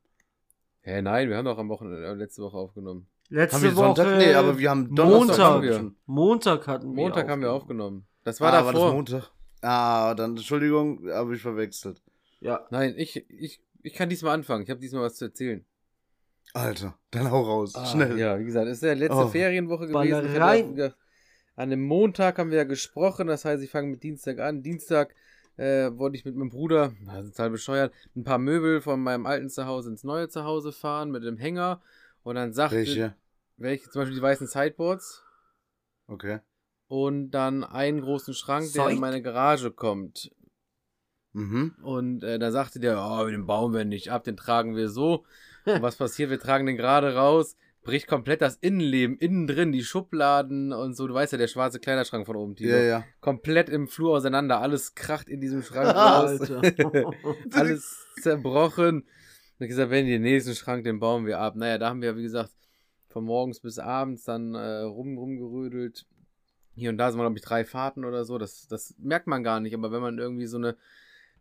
Hä, 0.83 1.03
nein, 1.03 1.29
wir 1.29 1.37
haben 1.37 1.47
doch 1.47 1.59
am 1.59 1.69
Wochenende, 1.69 2.07
äh, 2.07 2.13
letzte 2.15 2.43
Woche 2.43 2.57
aufgenommen. 2.59 3.07
Letzte 3.31 3.57
haben 3.57 3.63
wir 3.65 3.77
Woche. 3.77 3.87
Sonntag? 3.97 4.19
Nee, 4.19 4.35
aber 4.35 4.59
wir 4.59 4.71
haben 4.71 4.95
Donnerstag 4.95 5.27
Montag. 5.27 5.45
haben 5.47 5.63
wir. 5.63 5.93
Montag 6.07 6.67
hatten 6.69 6.95
wir. 6.95 7.03
Montag 7.03 7.29
haben 7.29 7.41
wir 7.43 7.53
aufgenommen. 7.53 8.07
Das 8.23 8.41
war 8.41 8.53
ah, 8.53 8.65
war 8.65 8.73
davor. 8.73 8.87
das 8.87 8.95
Montag? 8.95 9.31
Ah, 9.63 10.15
dann, 10.15 10.33
Entschuldigung, 10.37 11.09
habe 11.11 11.35
ich 11.35 11.41
verwechselt. 11.43 12.01
Ja. 12.41 12.67
Nein, 12.71 12.95
ich, 12.99 13.17
ich, 13.31 13.63
ich 13.83 13.95
kann 13.95 14.11
diesmal 14.11 14.35
anfangen. 14.35 14.63
Ich 14.63 14.71
habe 14.71 14.79
diesmal 14.81 15.03
was 15.03 15.15
zu 15.17 15.25
erzählen. 15.25 15.65
Alter, 16.53 16.97
dann 17.11 17.31
hau 17.31 17.41
raus, 17.41 17.73
schnell. 17.91 18.13
Ah, 18.13 18.17
Ja, 18.17 18.39
wie 18.39 18.45
gesagt, 18.45 18.67
es 18.69 18.75
ist 18.77 18.83
ja 18.85 18.93
letzte 18.93 19.17
Oh. 19.17 19.29
Ferienwoche 19.29 19.89
gewesen. 19.89 19.95
Baller 19.95 20.23
Ich 20.25 20.39
hatte 20.39 20.95
An 21.57 21.71
dem 21.71 21.83
Montag 21.85 22.39
haben 22.39 22.51
wir 22.51 22.59
ja 22.59 22.65
gesprochen, 22.65 23.27
das 23.27 23.45
heißt, 23.45 23.63
ich 23.63 23.71
fange 23.71 23.89
mit 23.89 24.03
Dienstag 24.03 24.41
an. 24.41 24.63
Dienstag 24.63 25.15
äh, 25.57 25.91
wollte 25.93 26.17
ich 26.17 26.25
mit 26.25 26.35
meinem 26.35 26.49
Bruder, 26.49 26.93
das 27.07 27.27
ist 27.27 27.37
total 27.37 27.51
bescheuert, 27.51 27.95
ein 28.17 28.25
paar 28.25 28.39
Möbel 28.39 28.81
von 28.81 29.01
meinem 29.01 29.25
alten 29.25 29.49
Zuhause 29.49 29.91
ins 29.91 30.03
neue 30.03 30.29
Zuhause 30.29 30.73
fahren 30.73 31.11
mit 31.11 31.23
dem 31.23 31.37
Hänger. 31.37 31.81
Und 32.25 32.35
dann 32.37 32.53
sagte, 32.53 32.77
Welche? 32.77 33.15
welche, 33.57 33.89
zum 33.91 34.01
Beispiel 34.01 34.17
die 34.17 34.23
weißen 34.23 34.47
Sideboards. 34.49 35.23
Okay. 36.09 36.41
Und 36.89 37.31
dann 37.31 37.63
einen 37.65 38.01
großen 38.01 38.35
Schrank, 38.35 38.73
der 38.73 38.85
Side- 38.85 38.95
in 38.95 39.01
meine 39.01 39.23
Garage 39.23 39.71
kommt. 39.71 40.33
Mhm. 41.33 41.75
Und 41.83 42.23
äh, 42.23 42.39
da 42.39 42.51
sagte 42.51 42.81
der, 42.81 42.99
oh, 42.99 43.27
den 43.27 43.47
bauen 43.47 43.73
wir 43.73 43.85
nicht 43.85 44.11
ab, 44.11 44.25
den 44.25 44.37
tragen 44.37 44.75
wir 44.77 44.89
so. 44.89 45.25
Und 45.67 45.83
was 45.83 45.97
passiert? 45.97 46.31
Wir 46.31 46.39
tragen 46.39 46.67
den 46.67 46.77
gerade 46.77 47.15
raus, 47.15 47.57
bricht 47.85 48.09
komplett 48.09 48.41
das 48.41 48.57
Innenleben, 48.57 49.17
innen 49.19 49.47
drin, 49.47 49.71
die 49.71 49.85
Schubladen 49.85 50.73
und 50.73 50.97
so. 50.97 51.07
Du 51.07 51.15
weißt 51.15 51.33
ja, 51.33 51.39
der 51.39 51.49
schwarze 51.49 51.79
Kleiderschrank 51.79 52.27
von 52.27 52.37
oben, 52.37 52.57
Tilo. 52.57 52.77
Ja, 52.77 52.83
ja. 52.83 53.05
Komplett 53.21 53.69
im 53.69 53.87
Flur 53.87 54.17
auseinander, 54.17 54.61
alles 54.61 54.95
kracht 54.95 55.29
in 55.29 55.41
diesem 55.41 55.63
Schrank 55.63 55.89
raus. 55.95 56.51
Alles 57.53 58.07
zerbrochen. 58.21 59.05
Und 59.59 59.65
ich 59.65 59.69
gesagt, 59.69 59.91
wenn 59.91 60.07
den 60.07 60.23
nächsten 60.23 60.55
Schrank, 60.55 60.85
den 60.85 60.99
bauen 60.99 61.27
wir 61.27 61.39
ab. 61.39 61.55
Naja, 61.55 61.79
da 61.79 61.91
haben 61.91 62.03
wir, 62.03 62.17
wie 62.17 62.23
gesagt, 62.23 62.51
von 63.09 63.25
morgens 63.25 63.61
bis 63.61 63.79
abends 63.79 64.25
dann 64.25 64.55
äh, 64.55 64.81
rum, 64.81 65.17
rumgerödelt. 65.17 66.07
Hier 66.75 66.91
und 66.91 66.99
da 66.99 67.11
sind 67.11 67.21
wir, 67.21 67.25
glaube 67.25 67.39
ich, 67.39 67.45
drei 67.45 67.65
Fahrten 67.65 68.05
oder 68.05 68.25
so. 68.25 68.39
Das, 68.39 68.67
das 68.67 68.95
merkt 68.99 69.29
man 69.29 69.45
gar 69.45 69.61
nicht. 69.61 69.75
Aber 69.75 69.93
wenn 69.93 70.01
man 70.01 70.19
irgendwie 70.19 70.47
so 70.47 70.57
eine, 70.57 70.77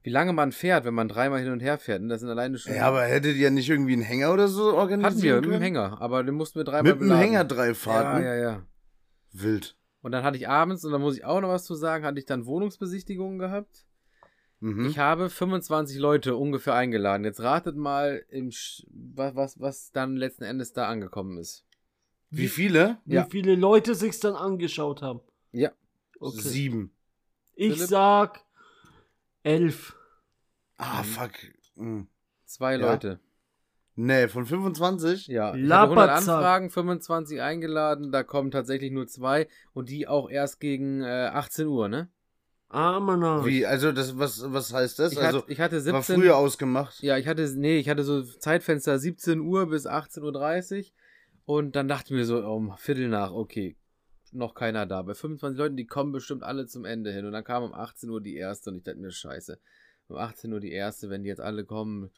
wie 0.04 0.10
lange 0.10 0.34
man 0.34 0.52
fährt, 0.52 0.86
wenn 0.86 0.94
man 0.94 1.08
dreimal 1.08 1.40
hin 1.42 1.52
und 1.52 1.62
her 1.62 1.78
fährt, 1.78 2.02
ne, 2.02 2.10
das 2.10 2.20
sind 2.22 2.30
alleine 2.30 2.58
schon. 2.58 2.76
Ja, 2.76 2.88
aber 2.88 3.04
hättet 3.04 3.36
ihr 3.38 3.50
nicht 3.52 3.70
irgendwie 3.70 3.94
einen 3.94 4.02
Hänger 4.02 4.32
oder 4.34 4.48
so 4.48 4.76
organisiert? 4.76 5.12
hatten 5.14 5.22
wir 5.24 5.36
mit 5.42 5.60
dem 5.60 5.62
Hänger, 5.62 6.02
aber 6.02 6.24
den 6.24 6.36
mussten 6.36 6.60
wir 6.60 6.64
dreimal 6.66 6.84
Mit 6.84 6.94
dem 6.94 7.00
beladen. 7.00 7.22
Hänger 7.24 7.44
drei 7.46 7.74
Fahrten? 7.74 8.24
Ja, 8.24 8.36
ja, 8.36 8.42
ja. 8.42 8.64
Wild. 9.32 9.76
Und 10.02 10.12
dann 10.12 10.24
hatte 10.24 10.38
ich 10.38 10.48
abends, 10.50 10.84
und 10.84 10.92
da 10.92 11.00
muss 11.00 11.16
ich 11.18 11.24
auch 11.24 11.40
noch 11.42 11.48
was 11.50 11.64
zu 11.64 11.76
sagen, 11.76 12.04
hatte 12.06 12.20
ich 12.20 12.26
dann 12.26 12.46
Wohnungsbesichtigungen 12.46 13.40
gehabt. 13.40 13.86
Mhm. 14.60 14.86
Ich 14.86 15.00
habe 15.00 15.30
25 15.30 15.98
Leute 15.98 16.36
ungefähr 16.36 16.74
eingeladen. 16.74 17.24
Jetzt 17.24 17.42
ratet 17.42 17.76
mal, 17.78 18.24
im 18.30 18.52
Sch 18.52 18.86
was, 18.90 19.36
was, 19.36 19.60
was 19.60 19.92
dann 19.92 20.16
letzten 20.18 20.44
Endes 20.44 20.74
da 20.74 20.88
angekommen 20.88 21.38
ist. 21.38 21.66
Wie 22.30 22.48
viele? 22.48 22.98
Wie 23.06 23.16
Ja. 23.16 23.26
viele 23.30 23.56
Leute 23.56 23.96
sich's 23.96 24.20
dann 24.20 24.36
angeschaut 24.36 25.02
haben. 25.02 25.22
Ja. 25.52 25.72
Okay. 26.20 26.40
Sieben. 26.42 26.92
Ich 27.56 27.74
Philipp? 27.74 27.90
sag 27.90 28.42
elf. 29.44 29.96
Ah, 30.78 31.02
Mhm. 31.02 31.06
fuck. 31.06 31.32
Hm. 31.76 32.08
Zwei 32.46 32.74
Ja. 32.78 32.92
Leute. 32.92 33.20
Nee, 33.96 34.28
von 34.28 34.46
25? 34.48 35.28
Ja. 35.28 35.54
Ich 35.54 35.62
hatte 35.70 35.82
100 35.84 35.98
Laberzack. 36.08 36.18
Anfragen, 36.36 36.70
25 36.72 37.42
eingeladen, 37.42 38.12
da 38.12 38.24
kommen 38.24 38.50
tatsächlich 38.50 38.92
nur 38.92 39.06
zwei 39.08 39.48
und 39.74 39.90
die 39.90 40.08
auch 40.08 40.30
erst 40.32 40.60
gegen 40.60 41.04
äh, 41.04 41.30
18 41.32 41.68
Uhr, 41.68 41.88
ne? 41.90 42.10
Ah, 42.70 43.00
Mann. 43.00 43.46
Wie, 43.46 43.68
also 43.68 43.92
das, 43.92 44.18
was, 44.18 44.52
was 44.52 44.74
heißt 44.74 44.98
das? 44.98 45.12
Ich, 45.12 45.20
also, 45.20 45.44
hatte, 45.44 45.52
ich 45.52 45.60
hatte 45.60 45.76
war 45.76 46.02
17. 46.02 46.16
früher 46.16 46.38
ausgemacht. 46.38 47.04
Ja, 47.04 47.18
ich 47.20 47.28
hatte, 47.28 47.48
nee, 47.56 47.78
ich 47.78 47.88
hatte 47.88 48.04
so 48.04 48.24
Zeitfenster 48.24 48.98
17 48.98 49.40
Uhr 49.42 49.68
bis 49.68 49.86
18.30 49.86 50.80
Uhr 50.80 50.86
und 51.46 51.76
dann 51.76 51.88
dachte 51.88 52.06
ich 52.06 52.12
mir 52.20 52.26
so, 52.26 52.40
um 52.44 52.76
Viertel 52.78 53.10
nach, 53.10 53.32
okay, 53.32 53.78
noch 54.36 54.54
keiner 54.56 54.86
da. 54.86 55.02
Bei 55.02 55.14
25 55.14 55.58
Leuten, 55.58 55.78
die 55.78 55.86
kommen 55.86 56.12
bestimmt 56.12 56.44
alle 56.44 56.66
zum 56.68 56.86
Ende 56.86 57.12
hin 57.12 57.26
und 57.26 57.32
dann 57.34 57.44
kam 57.44 57.64
um 57.64 57.74
18 57.74 58.10
Uhr 58.10 58.22
die 58.22 58.36
erste 58.36 58.70
und 58.70 58.78
ich 58.78 58.84
dachte 58.84 59.00
mir, 59.00 59.12
scheiße, 59.12 59.60
um 60.08 60.18
18 60.18 60.52
Uhr 60.54 60.60
die 60.60 60.72
erste, 60.72 61.10
wenn 61.10 61.24
die 61.24 61.30
jetzt 61.30 61.42
alle 61.42 61.66
kommen, 61.66 62.10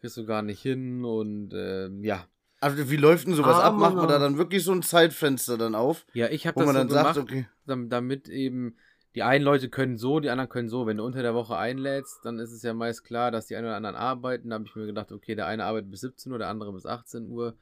kriegst 0.00 0.16
du 0.16 0.24
gar 0.26 0.42
nicht 0.42 0.60
hin 0.60 1.04
und 1.04 1.52
ähm, 1.54 2.04
ja. 2.04 2.26
Also 2.60 2.90
wie 2.90 2.96
läuft 2.96 3.26
denn 3.26 3.34
sowas 3.34 3.56
Ah, 3.58 3.68
ab? 3.68 3.76
Macht 3.78 3.96
man 3.96 4.08
da 4.08 4.18
dann 4.18 4.38
wirklich 4.38 4.64
so 4.64 4.72
ein 4.72 4.82
Zeitfenster 4.82 5.58
dann 5.58 5.74
auf, 5.74 6.06
Ja, 6.14 6.28
ich 6.28 6.46
habe 6.46 6.58
das 6.58 6.66
man 6.66 6.74
so 6.74 6.78
dann 6.80 6.88
gemacht, 6.88 7.14
sagt, 7.16 7.28
okay. 7.30 7.46
dam- 7.66 7.88
damit 7.90 8.28
eben 8.28 8.76
die 9.14 9.22
einen 9.22 9.44
Leute 9.44 9.68
können 9.68 9.96
so, 9.96 10.18
die 10.18 10.30
anderen 10.30 10.48
können 10.48 10.68
so. 10.68 10.86
Wenn 10.86 10.96
du 10.96 11.04
unter 11.04 11.22
der 11.22 11.34
Woche 11.34 11.56
einlädst, 11.56 12.20
dann 12.24 12.38
ist 12.40 12.50
es 12.52 12.62
ja 12.62 12.74
meist 12.74 13.04
klar, 13.04 13.30
dass 13.30 13.46
die 13.46 13.54
einen 13.56 13.66
oder 13.66 13.76
anderen 13.76 13.94
arbeiten. 13.96 14.48
Da 14.50 14.54
habe 14.54 14.64
ich 14.66 14.74
mir 14.74 14.86
gedacht, 14.86 15.12
okay, 15.12 15.34
der 15.36 15.46
eine 15.46 15.64
arbeitet 15.64 15.90
bis 15.90 16.00
17 16.00 16.32
Uhr, 16.32 16.38
der 16.38 16.48
andere 16.48 16.72
bis 16.72 16.84
18 16.86 17.28
Uhr. 17.28 17.56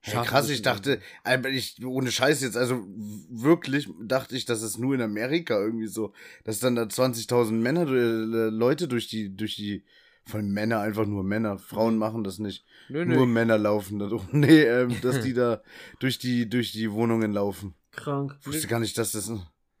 Hey, 0.00 0.24
krass, 0.24 0.48
ich 0.48 0.62
dachte, 0.62 1.00
ich, 1.50 1.84
ohne 1.84 2.10
Scheiß 2.10 2.40
jetzt, 2.42 2.56
also 2.56 2.86
wirklich 3.30 3.88
dachte 4.00 4.36
ich, 4.36 4.44
dass 4.44 4.62
es 4.62 4.78
nur 4.78 4.94
in 4.94 5.02
Amerika 5.02 5.58
irgendwie 5.60 5.88
so, 5.88 6.12
dass 6.44 6.60
dann 6.60 6.76
da 6.76 6.84
20.000 6.84 7.60
Männer, 7.60 7.82
äh, 7.90 8.48
Leute 8.48 8.88
durch 8.88 9.08
die, 9.08 9.34
durch 9.34 9.56
die, 9.56 9.84
von 10.24 10.50
Männer 10.50 10.80
einfach 10.80 11.06
nur 11.06 11.24
Männer, 11.24 11.58
Frauen 11.58 11.96
machen 11.96 12.22
das 12.22 12.38
nicht, 12.38 12.64
Nö, 12.88 13.04
nö. 13.04 13.16
nur 13.16 13.26
Männer 13.26 13.58
laufen 13.58 13.98
da 13.98 14.06
drum. 14.06 14.28
Nee, 14.32 14.62
ähm, 14.62 14.94
dass 15.02 15.20
die 15.20 15.34
da 15.34 15.62
durch 15.98 16.18
die, 16.18 16.48
durch 16.48 16.72
die 16.72 16.92
Wohnungen 16.92 17.32
laufen. 17.32 17.74
Krank. 17.92 18.36
Ich 18.40 18.46
wusste 18.46 18.68
gar 18.68 18.80
nicht, 18.80 18.96
dass 18.98 19.12
das, 19.12 19.30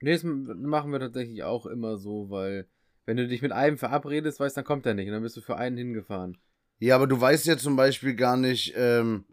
Nee, 0.00 0.12
das 0.12 0.22
machen 0.24 0.92
wir 0.92 1.00
tatsächlich 1.00 1.42
auch 1.42 1.66
immer 1.66 1.96
so, 1.96 2.30
weil 2.30 2.68
wenn 3.04 3.16
du 3.16 3.26
dich 3.26 3.42
mit 3.42 3.52
einem 3.52 3.78
verabredest, 3.78 4.38
weißt, 4.40 4.56
dann 4.56 4.64
kommt 4.64 4.86
er 4.86 4.94
nicht 4.94 5.06
und 5.06 5.12
dann 5.12 5.22
bist 5.22 5.36
du 5.36 5.40
für 5.40 5.56
einen 5.56 5.76
hingefahren. 5.76 6.38
ja, 6.78 6.94
aber 6.94 7.06
du 7.06 7.20
weißt 7.20 7.46
ja 7.46 7.56
zum 7.56 7.76
Beispiel 7.76 8.14
gar 8.14 8.36
nicht, 8.36 8.74
ähm, 8.76 9.24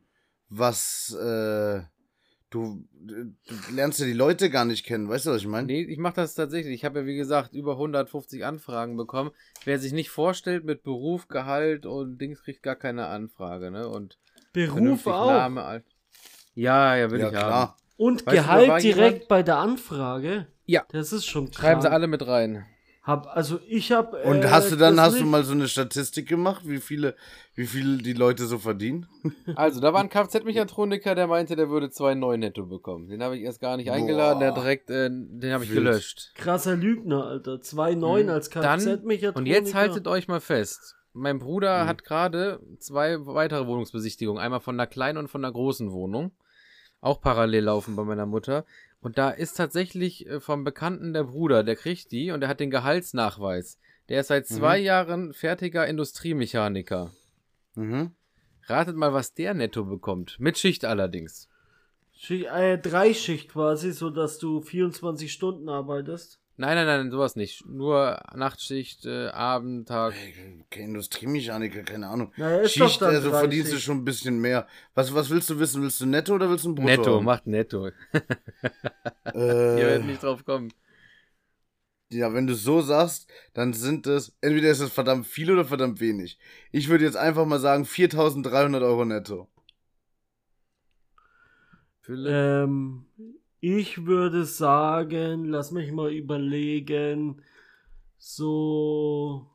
was, 0.50 1.16
äh, 1.20 1.82
du, 2.50 2.86
du 2.94 3.34
lernst 3.74 4.00
ja 4.00 4.06
die 4.06 4.14
Leute 4.14 4.50
gar 4.50 4.66
nicht 4.66 4.86
kennen, 4.86 5.10
weißt 5.10 5.26
du, 5.26 5.32
was 5.32 5.42
ich 5.42 5.48
meine? 5.48 5.68
Nee, 5.68 5.82
ich 5.84 5.98
mache 5.98 6.16
das 6.16 6.36
tatsächlich. 6.36 6.74
Ich 6.74 6.86
habe 6.86 7.00
ja, 7.00 7.06
wie 7.06 7.16
gesagt, 7.18 7.54
über 7.54 7.74
150 7.74 8.46
Anfragen 8.46 8.96
bekommen. 8.98 9.32
Wer 9.66 9.80
sich 9.80 9.94
nicht 9.94 10.10
vorstellt 10.10 10.64
mit 10.66 10.84
Beruf, 10.84 11.28
Gehalt 11.28 11.86
und 11.86 12.18
Dings, 12.20 12.44
kriegt 12.44 12.64
gar 12.64 12.76
keine 12.76 13.08
Anfrage, 13.08 13.72
ne? 13.72 13.88
Und 13.90 14.18
Beruf 14.54 15.06
auch. 15.08 15.28
Name, 15.32 15.64
alt. 15.64 15.86
Ja, 16.54 16.96
ja, 16.96 17.12
will 17.12 17.20
ja, 17.20 17.30
ich 17.30 17.36
haben. 17.36 17.48
klar. 17.48 17.78
Und 17.98 18.26
Weißt 18.26 18.38
du, 18.38 18.42
Gehalt 18.42 18.68
war 18.70 18.80
direkt 18.80 19.14
jemand- 19.14 19.28
bei 19.28 19.44
der 19.44 19.58
Anfrage. 19.58 20.48
Ja. 20.66 20.86
Das 20.92 21.12
ist 21.14 21.26
schon 21.26 21.52
Schreiben 21.52 21.82
sie 21.82 21.92
alle 21.92 22.08
mit 22.08 22.26
rein. 22.26 22.66
Hab, 23.06 23.28
also 23.28 23.60
ich 23.68 23.92
habe. 23.92 24.18
Und 24.24 24.50
hast 24.50 24.72
du 24.72 24.76
dann, 24.78 25.00
hast 25.00 25.20
du 25.20 25.26
mal 25.26 25.44
so 25.44 25.52
eine 25.54 25.68
Statistik 25.68 26.28
gemacht, 26.28 26.64
wie 26.66 26.80
viele, 26.80 27.16
wie 27.54 27.68
viel 27.68 28.00
die 28.00 28.14
Leute 28.14 28.46
so 28.48 28.58
verdienen? 28.58 29.06
Also, 29.56 29.80
da 29.80 29.94
war 29.94 30.02
ein 30.02 30.10
Kfz-Mechatroniker, 30.10 31.14
der 31.14 31.28
meinte, 31.28 31.56
der 31.56 31.70
würde 31.70 31.88
2,9 31.88 32.38
netto 32.38 32.66
bekommen. 32.66 33.08
Den 33.08 33.22
habe 33.22 33.38
ich 33.38 33.44
erst 33.44 33.62
gar 33.62 33.78
nicht 33.78 33.92
eingeladen, 33.92 34.40
der 34.40 34.52
Boah. 34.54 34.62
direkt, 34.62 34.90
äh, 34.90 35.10
den 35.12 35.54
habe 35.54 35.64
ich 35.64 35.70
Wild. 35.70 35.84
gelöscht. 35.86 36.32
Krasser 36.36 36.76
Lügner, 36.76 37.26
Alter. 37.26 37.62
2,9 37.62 38.24
Mhm. 38.24 38.30
als 38.30 38.50
Dann- 38.50 38.80
Kfz-Mechatroniker. 38.80 39.38
Und 39.38 39.46
jetzt 39.46 39.76
haltet 39.76 40.08
euch 40.08 40.28
mal 40.28 40.42
fest. 40.42 40.96
Mein 41.14 41.38
Bruder 41.40 41.84
Mhm. 41.84 41.88
hat 41.88 42.04
gerade 42.04 42.60
zwei 42.80 43.24
weitere 43.26 43.68
Wohnungsbesichtigungen. 43.68 44.42
Einmal 44.42 44.62
von 44.62 44.78
der 44.78 44.88
kleinen 44.88 45.20
und 45.20 45.28
von 45.28 45.44
der 45.44 45.52
großen 45.52 45.92
Wohnung. 45.92 46.32
Auch 47.02 47.22
parallel 47.22 47.66
laufen 47.66 47.96
bei 47.96 48.04
meiner 48.04 48.26
Mutter. 48.26 48.66
Und 49.02 49.18
da 49.18 49.30
ist 49.30 49.56
tatsächlich 49.58 50.28
äh, 50.28 50.40
vom 50.40 50.64
Bekannten 50.64 51.14
der 51.14 51.26
Bruder, 51.26 51.64
der 51.64 51.76
kriegt 51.76 52.12
die 52.12 52.32
und 52.32 52.42
der 52.42 52.50
hat 52.50 52.60
den 52.60 52.72
Gehaltsnachweis. 52.72 53.78
Der 54.10 54.22
ist 54.22 54.28
seit 54.28 54.48
zwei 54.48 54.80
Mhm. 54.80 54.86
Jahren 54.86 55.34
fertiger 55.34 55.88
Industriemechaniker. 55.88 57.12
Mhm. 57.76 58.12
Ratet 58.68 58.96
mal, 58.96 59.14
was 59.14 59.34
der 59.34 59.54
netto 59.54 59.84
bekommt. 59.86 60.40
Mit 60.40 60.58
Schicht 60.58 60.86
allerdings. 60.86 61.50
Schicht, 62.14 62.46
äh, 62.48 62.78
Dreischicht 62.80 63.50
quasi, 63.50 63.92
so 63.92 64.10
dass 64.10 64.40
du 64.40 64.62
24 64.62 65.32
Stunden 65.32 65.70
arbeitest. 65.70 66.40
Nein, 66.58 66.76
nein, 66.76 66.86
nein, 66.86 67.12
sowas 67.12 67.36
nicht. 67.36 67.66
Nur 67.68 68.18
Nachtschicht, 68.34 69.06
äh, 69.06 69.28
Abend, 69.28 69.90
Tag. 69.90 70.14
Kein 70.70 70.84
Industriemechaniker, 70.86 71.84
keine 71.84 72.08
Ahnung. 72.08 72.32
Naja, 72.38 72.62
ist 72.62 72.72
Schicht, 72.72 73.02
doch 73.02 73.08
dann 73.08 73.16
also 73.16 73.30
verdienst 73.32 73.68
du 73.72 73.76
30. 73.76 73.84
schon 73.84 73.98
ein 73.98 74.06
bisschen 74.06 74.40
mehr. 74.40 74.66
Was, 74.94 75.14
was 75.14 75.30
willst 75.30 75.50
du 75.50 75.60
wissen? 75.60 75.82
Willst 75.82 76.00
du 76.00 76.06
netto 76.06 76.34
oder 76.36 76.50
willst 76.50 76.64
du 76.64 76.70
ein 76.70 76.76
Brutto? 76.76 76.88
Netto, 76.88 77.16
haben? 77.18 77.26
macht 77.26 77.46
netto. 77.48 77.88
Ihr 77.88 77.94
Äh, 79.34 79.76
werdet 79.76 80.06
nicht 80.06 80.24
drauf 80.24 80.46
kommen. 80.46 80.72
ja, 82.10 82.34
wenn 82.34 82.48
du 82.48 82.54
es 82.54 82.64
so 82.64 82.82
sagst, 82.82 83.30
dann 83.54 83.74
sind 83.74 84.08
es, 84.08 84.34
entweder 84.40 84.70
ist 84.70 84.80
es 84.80 84.94
verdammt 84.94 85.28
viel 85.28 85.52
oder 85.52 85.66
verdammt 85.66 86.00
wenig. 86.00 86.40
Ich 86.72 86.88
würde 86.88 87.04
jetzt 87.04 87.18
einfach 87.18 87.46
mal 87.46 87.60
sagen 87.60 87.84
4300 87.86 88.82
Euro 88.82 89.04
netto. 89.04 89.50
Philipp, 92.02 92.32
Ähm, 92.32 93.06
ich 93.68 94.06
würde 94.06 94.46
sagen, 94.46 95.46
lass 95.46 95.72
mich 95.72 95.92
mal 95.92 96.14
überlegen, 96.14 97.42
so, 98.16 99.50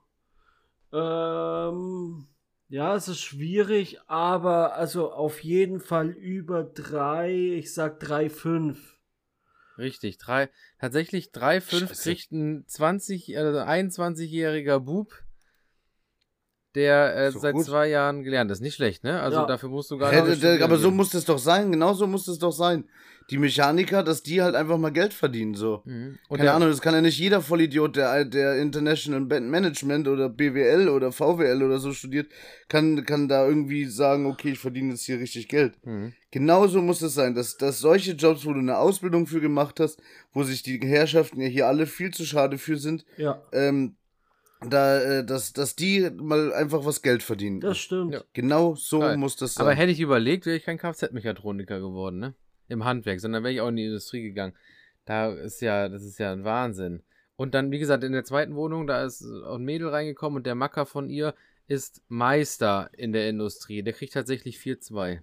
ähm, 0.93 2.27
ja, 2.69 2.97
es 2.97 3.07
ist 3.07 3.21
schwierig, 3.21 4.01
aber 4.09 4.75
also 4.75 5.13
auf 5.13 5.45
jeden 5.45 5.79
Fall 5.79 6.09
über 6.11 6.65
drei, 6.65 7.33
ich 7.55 7.73
sag 7.73 8.01
drei, 8.01 8.29
fünf. 8.31 8.97
richtig. 9.79 10.19
Drei, 10.19 10.49
tatsächlich 10.81 11.29
3,5 11.31 11.61
Scheiße. 11.89 12.03
kriegt 12.03 12.33
ein 12.33 12.65
20, 12.67 13.39
also 13.39 13.61
21-jähriger 13.61 14.81
Bub, 14.81 15.13
der 16.75 17.17
äh, 17.17 17.31
seit 17.31 17.55
gut. 17.55 17.65
zwei 17.65 17.89
Jahren 17.89 18.25
gelernt 18.25 18.51
ist. 18.51 18.61
Nicht 18.61 18.75
schlecht, 18.75 19.05
ne? 19.05 19.21
Also 19.21 19.39
Ja. 19.39 19.47
dafür 19.47 19.69
musst 19.69 19.91
du 19.93 19.99
gar 19.99 20.11
nicht. 20.11 20.63
aber 20.63 20.79
so 20.79 20.91
muss 20.91 21.15
es 21.15 21.25
doch 21.25 21.39
sein, 21.39 21.71
genau 21.71 21.95
so 21.95 22.09
muss 22.09 22.27
es 22.27 22.39
doch 22.39 22.53
sein. 22.53 22.89
Die 23.31 23.39
Mechaniker, 23.39 24.03
dass 24.03 24.23
die 24.23 24.43
halt 24.43 24.55
einfach 24.55 24.77
mal 24.77 24.91
Geld 24.91 25.15
verdienen, 25.15 25.55
so. 25.55 25.83
Mhm. 25.85 26.19
Und 26.29 26.37
Keine 26.39 26.49
der, 26.49 26.55
Ahnung, 26.55 26.69
das 26.69 26.81
kann 26.81 26.95
ja 26.95 27.01
nicht 27.01 27.19
jeder 27.19 27.41
Vollidiot, 27.41 27.97
der, 27.97 28.25
der 28.25 28.57
International 28.57 29.21
Band 29.21 29.49
Management 29.49 30.09
oder 30.09 30.29
BWL 30.29 30.89
oder 30.89 31.13
VWL 31.13 31.63
oder 31.63 31.79
so 31.79 31.93
studiert, 31.93 32.27
kann, 32.69 33.05
kann 33.07 33.29
da 33.29 33.47
irgendwie 33.47 33.85
sagen, 33.87 34.27
okay, 34.27 34.51
ich 34.51 34.59
verdiene 34.59 34.91
jetzt 34.91 35.05
hier 35.05 35.19
richtig 35.21 35.49
Geld. 35.49 35.75
Mhm. 35.87 36.13
Genauso 36.33 36.83
muss 36.83 37.03
es 37.03 37.15
sein, 37.15 37.35
dass, 37.35 37.57
dass 37.57 37.79
solche 37.81 38.13
Jobs, 38.13 38.45
wo 38.47 38.53
du 38.53 38.59
eine 38.59 38.79
Ausbildung 38.79 39.27
für 39.27 39.41
gemacht 39.41 39.81
hast, 39.81 40.01
wo 40.33 40.43
sich 40.43 40.63
die 40.63 40.79
Herrschaften 40.81 41.41
ja 41.41 41.49
hier 41.49 41.67
alle 41.69 41.87
viel 41.87 42.13
zu 42.13 42.25
schade 42.25 42.59
für 42.59 42.77
sind, 42.77 43.05
Ja, 43.17 43.41
ähm, 43.53 43.95
da, 44.69 45.01
äh, 45.01 45.25
dass, 45.25 45.53
dass 45.55 45.75
die 45.75 46.11
mal 46.19 46.53
einfach 46.53 46.85
was 46.85 47.01
Geld 47.01 47.23
verdienen. 47.23 47.61
das 47.61 47.79
stimmt. 47.79 48.13
Ja. 48.13 48.23
Genau 48.35 48.75
so 48.75 48.99
Geil. 49.01 49.17
muss 49.17 49.37
das 49.37 49.55
sein. 49.55 49.65
Aber 49.65 49.75
hätte 49.75 49.93
ich 49.93 50.01
überlegt, 50.01 50.45
wäre 50.47 50.57
ich 50.57 50.65
kein 50.65 50.77
Kfz-Mechatroniker 50.79 51.79
geworden, 51.81 52.19
ne? 52.19 52.35
Im 52.71 52.85
Handwerk, 52.85 53.21
sondern 53.21 53.43
wäre 53.43 53.53
ich 53.53 53.61
auch 53.61 53.69
in 53.69 53.77
die 53.77 53.85
Industrie 53.85 54.23
gegangen. 54.23 54.55
Da 55.05 55.31
ist 55.33 55.61
ja, 55.61 55.89
das 55.89 56.03
ist 56.05 56.19
ja 56.19 56.33
ein 56.33 56.45
Wahnsinn. 56.45 57.03
Und 57.37 57.55
dann, 57.55 57.71
wie 57.71 57.79
gesagt, 57.79 58.03
in 58.05 58.13
der 58.13 58.25
zweiten 58.25 58.55
Wohnung, 58.55 58.87
da 58.87 59.05
ist 59.05 59.25
auch 59.45 59.57
ein 59.57 59.65
Mädel 59.65 59.89
reingekommen 59.89 60.39
und 60.39 60.47
der 60.47 60.55
Macker 60.55 60.87
von 60.87 61.09
ihr 61.11 61.35
ist 61.67 62.03
Meister 62.09 62.91
in 62.97 63.13
der 63.13 63.29
Industrie. 63.29 63.83
Der 63.83 63.93
kriegt 63.93 64.13
tatsächlich 64.15 64.57
4,2. 64.59 65.21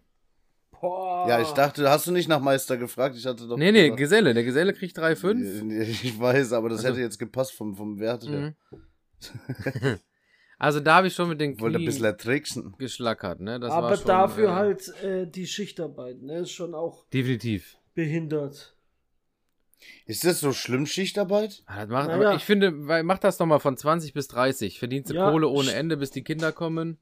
Boah. 0.80 1.28
ja, 1.28 1.42
ich 1.42 1.50
dachte, 1.52 1.90
hast 1.90 2.06
du 2.06 2.12
nicht 2.12 2.28
nach 2.30 2.40
Meister 2.40 2.78
gefragt? 2.78 3.16
Ich 3.18 3.26
hatte 3.26 3.48
doch. 3.48 3.58
Nee, 3.58 3.72
nee, 3.72 3.84
gesagt- 3.86 3.98
Geselle. 3.98 4.34
Der 4.36 4.44
Geselle 4.44 4.74
kriegt 4.74 4.98
3,5. 4.98 5.80
Ich 6.04 6.20
weiß, 6.20 6.54
aber 6.54 6.70
das 6.70 6.80
Also- 6.80 6.90
hätte 6.90 7.02
jetzt 7.02 7.18
gepasst 7.18 7.54
vom, 7.54 7.76
vom 7.76 8.00
Wert 8.00 8.28
her. 8.28 8.54
Also 10.60 10.80
da 10.80 10.96
habe 10.96 11.08
ich 11.08 11.14
schon 11.14 11.30
mit 11.30 11.40
den 11.40 11.60
wollte 11.60 11.78
ein 11.78 11.82
Knien 11.84 11.86
bisschen 11.94 12.18
tricksen. 12.18 12.76
geschlackert, 12.78 13.40
ne? 13.40 13.60
Das 13.60 13.72
aber 13.72 13.90
war 13.90 13.96
schon, 13.98 14.08
dafür 14.08 14.50
äh, 14.50 14.54
halt 14.54 15.04
äh, 15.04 15.28
die 15.28 15.46
Schichtarbeit, 15.46 16.22
ne, 16.22 16.40
ist 16.40 16.52
schon 16.52 16.74
auch 16.74 17.06
Definitiv. 17.10 17.78
behindert. 17.94 18.76
Ist 20.08 20.24
das 20.26 20.40
so 20.40 20.54
schlimm, 20.54 20.88
Schichtarbeit? 20.88 21.62
Ah, 21.68 21.82
Das 21.82 21.90
macht, 21.90 22.08
Naja. 22.08 22.30
Aber 22.30 22.36
ich 22.36 22.44
finde, 22.44 22.88
weil- 22.88 23.04
mach 23.04 23.20
das 23.20 23.38
doch 23.38 23.46
mal 23.46 23.60
von 23.60 23.78
20 23.78 24.14
bis 24.14 24.28
30. 24.28 24.80
Verdienst 24.80 25.12
du 25.12 25.16
Ja, 25.16 25.30
Kohle 25.30 25.48
ohne 25.48 25.74
Ende, 25.74 25.98
bis 25.98 26.10
die 26.10 26.24
Kinder 26.24 26.52
kommen. 26.52 26.98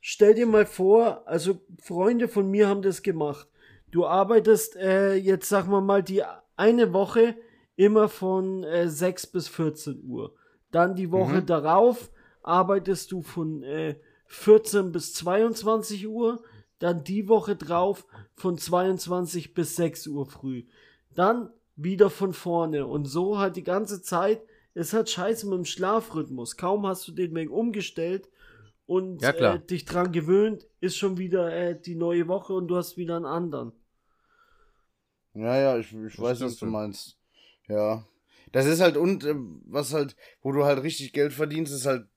Stell 0.00 0.34
dir 0.34 0.46
mal 0.46 0.64
vor, 0.64 1.24
also 1.26 1.60
Freunde 1.82 2.28
von 2.28 2.50
mir 2.50 2.68
haben 2.68 2.80
das 2.82 3.02
gemacht. 3.02 3.46
Du 3.90 4.06
arbeitest 4.06 4.76
äh, 4.76 5.14
jetzt, 5.14 5.48
sagen 5.48 5.70
wir 5.70 5.80
mal, 5.82 6.02
die 6.02 6.22
eine 6.56 6.92
Woche 6.94 7.34
immer 7.76 8.08
von 8.08 8.64
äh, 8.64 8.88
6 8.88 9.26
bis 9.26 9.48
14 9.48 10.02
Uhr. 10.04 10.34
Dann 10.70 10.94
die 10.94 11.10
Woche 11.10 11.42
Mhm. 11.42 11.46
darauf 11.46 12.10
arbeitest 12.42 13.12
du 13.12 13.22
von 13.22 13.62
äh, 13.62 13.96
14 14.26 14.92
bis 14.92 15.14
22 15.14 16.08
Uhr. 16.08 16.42
Dann 16.78 17.02
die 17.02 17.28
Woche 17.28 17.56
drauf 17.56 18.06
von 18.34 18.56
22 18.56 19.54
bis 19.54 19.76
6 19.76 20.06
Uhr 20.08 20.26
früh. 20.26 20.64
Dann 21.14 21.50
wieder 21.74 22.10
von 22.10 22.32
vorne. 22.32 22.86
Und 22.86 23.06
so 23.06 23.38
halt 23.38 23.56
die 23.56 23.64
ganze 23.64 24.02
Zeit. 24.02 24.42
Es 24.74 24.92
hat 24.92 25.10
scheiße 25.10 25.46
mit 25.48 25.56
dem 25.56 25.64
Schlafrhythmus. 25.64 26.56
Kaum 26.56 26.86
hast 26.86 27.08
du 27.08 27.12
den 27.12 27.34
Weg 27.34 27.50
umgestellt 27.50 28.28
und 28.86 29.20
Ja, 29.20 29.32
klar. 29.32 29.56
Äh, 29.56 29.60
dich 29.60 29.84
dran 29.84 30.12
gewöhnt, 30.12 30.66
ist 30.80 30.96
schon 30.96 31.18
wieder 31.18 31.52
äh, 31.54 31.80
die 31.80 31.94
neue 31.94 32.26
Woche 32.26 32.54
und 32.54 32.68
du 32.68 32.76
hast 32.76 32.96
wieder 32.96 33.16
einen 33.16 33.26
anderen. 33.26 33.72
Ja, 35.34 35.56
ja, 35.56 35.78
ich, 35.78 35.92
ich 35.92 36.18
weiß, 36.18 36.40
was 36.40 36.56
du 36.56 36.66
meinst. 36.66 37.18
Ja. 37.68 38.04
Das 38.50 38.66
ist 38.66 38.80
halt, 38.80 38.96
und 38.96 39.24
äh, 39.24 39.34
was 39.66 39.92
halt, 39.92 40.16
wo 40.40 40.52
du 40.52 40.64
halt 40.64 40.82
richtig 40.82 41.12
Geld 41.12 41.32
verdienst, 41.32 41.72
ist 41.72 41.86
halt 41.86 42.08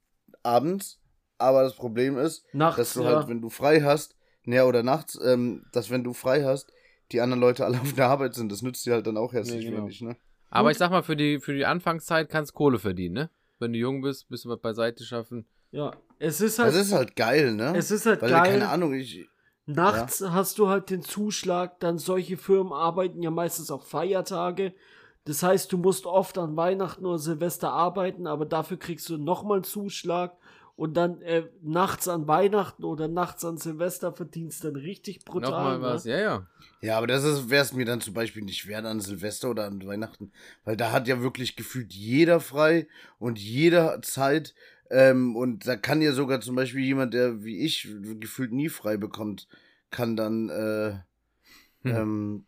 abends. 0.44 1.00
Aber 1.38 1.64
das 1.64 1.76
Problem 1.76 2.18
ist, 2.18 2.46
Nachts, 2.54 2.78
dass 2.78 2.94
du 2.94 3.04
ja. 3.04 3.16
halt, 3.16 3.28
wenn 3.28 3.42
du 3.42 3.50
frei 3.50 3.82
hast, 3.82 4.16
ja, 4.46 4.66
oder 4.66 4.84
nachts, 4.84 5.20
ähm, 5.24 5.66
dass 5.72 5.90
wenn 5.90 6.04
du 6.04 6.14
frei 6.14 6.44
hast, 6.44 6.72
die 7.12 7.22
anderen 7.22 7.42
Leute 7.42 7.66
alle 7.66 7.78
auf 7.82 7.94
der 7.94 8.08
Arbeit 8.08 8.36
sind. 8.36 8.52
Das 8.52 8.62
nützt 8.62 8.86
dir 8.86 8.94
halt 8.94 9.08
dann 9.08 9.18
auch 9.18 9.34
herzlich 9.34 9.66
Nee, 9.66 9.72
genau. 9.72 9.84
wenig, 9.84 10.02
ne? 10.02 10.16
Aber 10.50 10.68
Gut. 10.70 10.74
ich 10.74 10.78
sag 10.78 10.92
mal, 10.92 11.04
für 11.04 11.16
die, 11.16 11.40
für 11.40 11.54
die 11.54 11.66
Anfangszeit 11.66 12.30
kannst 12.30 12.54
Kohle 12.54 12.78
verdienen, 12.80 13.16
ne? 13.16 13.30
Wenn 13.60 13.74
du 13.74 13.80
jung 13.80 14.02
bist, 14.02 14.28
bist 14.30 14.46
du 14.46 14.50
was 14.50 14.60
beiseite 14.60 15.04
schaffen. 15.04 15.46
ja, 15.72 15.92
es 16.20 16.42
ist 16.42 16.60
halt, 16.60 16.70
Das 16.70 16.76
ist 16.76 16.94
halt 16.94 17.16
geil, 17.16 17.54
ne? 17.54 17.74
es 17.76 17.90
ist 17.90 18.06
halt 18.06 18.22
Weil, 18.22 18.30
geil. 18.30 18.52
keine 18.52 18.70
Ahnung, 18.70 18.94
ich, 18.94 19.28
Nachts 19.66 20.22
hast 20.22 20.58
du 20.60 20.68
halt 20.68 20.90
den 20.90 21.02
Zuschlag, 21.04 21.80
dann 21.80 21.98
solche 21.98 22.38
Firmen 22.38 22.74
arbeiten 22.74 23.22
ja 23.24 23.32
meistens 23.32 23.72
auch 23.72 23.84
Feiertage. 23.84 24.74
Das 25.26 25.44
heißt, 25.44 25.72
du 25.72 25.78
musst 25.78 26.06
oft 26.06 26.38
an 26.38 26.56
Weihnachten 26.58 27.06
oder 27.06 27.20
Silvester 27.20 27.72
arbeiten, 27.72 28.26
aber 28.28 28.46
dafür 28.46 28.78
kriegst 28.78 29.08
du 29.10 29.18
nochmal 29.18 29.58
einen 29.58 29.64
Zuschlag. 29.64 30.36
Und 30.78 30.96
dann 30.96 31.22
äh, 31.22 31.48
nachts 31.62 32.08
an 32.08 32.28
Weihnachten 32.28 32.84
oder 32.84 33.08
nachts 33.08 33.46
an 33.46 33.58
Silvester 33.58 34.14
verdienst 34.14 34.64
dann 34.64 34.76
richtig 34.76 35.24
brutal. 35.26 35.52
Nochmal 35.52 35.82
was, 35.82 36.06
ne? 36.06 36.12
ja, 36.14 36.20
ja. 36.20 36.48
Ja, 36.82 36.98
aber 36.98 37.06
das 37.06 37.50
wäre 37.52 37.62
es 37.62 37.74
mir 37.74 37.86
dann 37.86 38.02
zum 38.02 38.16
Beispiel 38.16 38.44
nicht 38.44 38.68
wert 38.68 38.86
an 38.86 39.00
Silvester 39.00 39.52
oder 39.52 39.66
an 39.66 39.86
Weihnachten, 39.86 40.32
weil 40.64 40.76
da 40.76 40.92
hat 40.92 41.08
ja 41.08 41.22
wirklich 41.22 41.56
gefühlt 41.56 41.94
jeder 41.94 42.40
frei 42.40 42.88
und 43.20 43.38
jeder 43.38 44.02
Zeit. 44.02 44.56
Ähm, 44.90 45.36
und 45.36 45.68
da 45.68 45.76
kann 45.76 46.02
ja 46.02 46.14
sogar 46.14 46.42
zum 46.42 46.56
Beispiel 46.56 46.84
jemand, 46.84 47.14
der 47.14 47.44
wie 47.44 47.60
ich 47.60 47.88
gefühlt 48.20 48.52
nie 48.52 48.70
frei 48.70 48.98
bekommt, 48.98 49.48
kann 49.92 50.16
dann, 50.16 50.50
äh, 50.50 50.94
Hm. 51.84 51.96
ähm, 51.96 52.46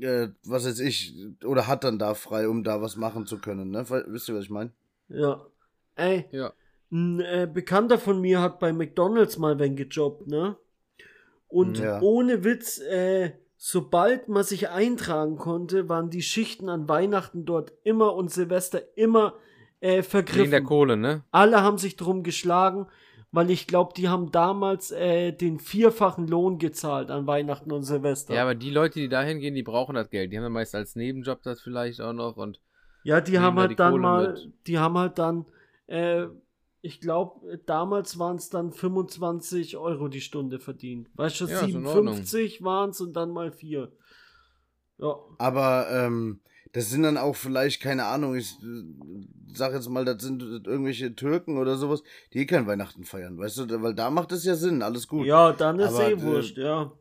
äh, 0.00 0.28
was 0.44 0.66
weiß 0.66 0.80
ich, 0.80 1.14
oder 1.44 1.66
hat 1.66 1.84
dann 1.84 1.98
da 1.98 2.14
frei, 2.14 2.48
um 2.48 2.64
da 2.64 2.80
was 2.82 2.96
machen 2.96 3.26
zu 3.26 3.38
können. 3.38 3.70
Ne? 3.70 3.84
Wisst 4.08 4.28
ihr, 4.28 4.34
was 4.34 4.44
ich 4.44 4.50
meine? 4.50 4.70
Ja. 5.08 5.44
Ey, 5.94 6.26
Ja. 6.30 6.52
ein 6.90 7.20
äh, 7.20 7.48
Bekannter 7.52 7.98
von 7.98 8.20
mir 8.20 8.40
hat 8.40 8.58
bei 8.58 8.72
McDonalds 8.72 9.38
mal 9.38 9.58
wenn 9.58 9.76
gejobbt, 9.76 10.26
ne? 10.26 10.56
Und 11.48 11.78
Ja. 11.78 12.00
ohne 12.02 12.44
Witz, 12.44 12.78
äh, 12.78 13.32
sobald 13.56 14.28
man 14.28 14.44
sich 14.44 14.68
eintragen 14.68 15.36
konnte, 15.36 15.88
waren 15.88 16.10
die 16.10 16.22
Schichten 16.22 16.68
an 16.68 16.88
Weihnachten 16.88 17.44
dort 17.44 17.72
immer 17.84 18.14
und 18.14 18.30
Silvester 18.30 18.82
immer 18.96 19.34
äh, 19.80 19.88
Wegen 19.88 19.94
der 19.96 20.04
vergriffen. 20.04 20.64
Kohle, 20.64 20.96
ne? 20.96 21.22
Alle 21.30 21.62
haben 21.62 21.78
sich 21.78 21.96
drum 21.96 22.22
geschlagen, 22.22 22.86
weil 23.32 23.50
ich 23.50 23.66
glaube, 23.66 23.92
die 23.96 24.08
haben 24.08 24.30
damals 24.32 24.90
äh, 24.92 25.32
den 25.32 25.58
vierfachen 25.58 26.26
Lohn 26.28 26.58
gezahlt 26.58 27.10
an 27.10 27.26
Weihnachten 27.26 27.72
und 27.72 27.82
Silvester. 27.82 28.34
Ja, 28.34 28.42
aber 28.42 28.54
die 28.54 28.70
Leute, 28.70 29.00
die 29.00 29.08
dahin 29.08 29.40
gehen, 29.40 29.54
die 29.54 29.62
brauchen 29.62 29.94
das 29.94 30.10
Geld. 30.10 30.32
Die 30.32 30.36
haben 30.36 30.44
dann 30.44 30.52
meist 30.52 30.74
als 30.74 30.96
Nebenjob 30.96 31.42
das 31.42 31.60
vielleicht 31.60 32.00
auch 32.00 32.12
noch 32.12 32.36
und 32.36 32.60
Ja, 33.02 33.20
die 33.20 33.38
haben 33.38 33.56
da 33.56 33.62
halt 33.62 33.72
die 33.72 33.76
dann 33.76 33.90
Kohle 33.92 34.02
mal, 34.02 34.32
mit. 34.32 34.52
die 34.66 34.78
haben 34.78 34.96
halt 34.98 35.18
dann, 35.18 35.44
äh, 35.86 36.26
ich 36.82 37.00
glaube, 37.00 37.58
damals 37.66 38.18
waren 38.18 38.36
es 38.36 38.48
dann 38.48 38.72
25 38.72 39.76
Euro 39.76 40.08
die 40.08 40.20
Stunde 40.20 40.58
verdient. 40.60 41.08
Weißt 41.14 41.40
du, 41.40 41.46
Ja, 41.46 41.60
ist 41.60 41.68
in 41.74 41.84
Ordnung. 41.86 42.14
57 42.14 42.62
waren 42.62 42.90
es 42.90 43.00
und 43.00 43.12
dann 43.14 43.30
mal 43.32 43.50
4. 43.52 43.90
Ja. 44.98 45.14
Aber 45.38 45.88
ähm, 45.90 46.40
das 46.76 46.90
sind 46.90 47.04
dann 47.04 47.16
auch 47.16 47.34
vielleicht, 47.34 47.80
keine 47.80 48.04
Ahnung, 48.04 48.36
ich 48.36 48.58
äh, 48.62 49.24
sag 49.54 49.72
jetzt 49.72 49.88
mal, 49.88 50.04
das 50.04 50.22
sind 50.22 50.42
irgendwelche 50.42 51.14
Türken 51.14 51.56
oder 51.56 51.76
sowas, 51.78 52.02
die 52.34 52.40
eh 52.40 52.44
kein 52.44 52.66
Weihnachten 52.66 53.04
feiern, 53.04 53.38
weißt 53.38 53.56
du, 53.58 53.82
weil 53.82 53.94
da 53.94 54.10
macht 54.10 54.30
es 54.32 54.44
ja 54.44 54.54
Sinn, 54.56 54.82
alles 54.82 55.08
gut. 55.08 55.26
Ja, 55.26 55.52
dann 55.52 55.78
ist 55.80 55.94
Aber, 55.94 56.10
eh 56.10 56.12
äh, 56.12 56.20
wurscht, 56.20 56.58
ja. 56.58 56.92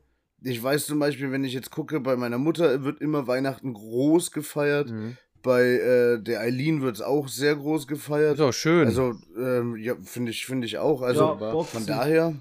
Ich 0.41 0.63
weiß 0.63 0.85
zum 0.85 0.99
Beispiel, 0.99 1.29
wenn 1.33 1.43
ich 1.43 1.51
jetzt 1.51 1.71
gucke, 1.71 1.99
bei 1.99 2.15
meiner 2.15 2.37
Mutter 2.37 2.85
wird 2.85 3.01
immer 3.01 3.27
Weihnachten 3.27 3.73
groß 3.73 4.31
gefeiert, 4.31 4.91
Mhm. 4.91 5.17
bei 5.43 5.61
äh, 5.61 6.21
der 6.23 6.39
Eileen 6.39 6.81
wird 6.81 6.95
es 6.95 7.01
auch 7.01 7.27
sehr 7.27 7.57
groß 7.57 7.85
gefeiert. 7.85 8.35
Ist 8.35 8.41
auch 8.41 8.53
schön. 8.53 8.87
Also, 8.87 9.15
ähm, 9.37 9.75
ja, 9.75 9.95
finde 10.05 10.31
ich, 10.31 10.45
finde 10.45 10.67
ich 10.67 10.77
auch. 10.77 11.01
Also, 11.01 11.37
ja, 11.37 11.63
von 11.63 11.85
daher, 11.85 12.33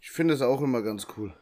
ich 0.00 0.10
finde 0.10 0.34
es 0.34 0.42
auch 0.42 0.60
immer 0.60 0.82
ganz 0.82 1.06
cool. 1.16 1.32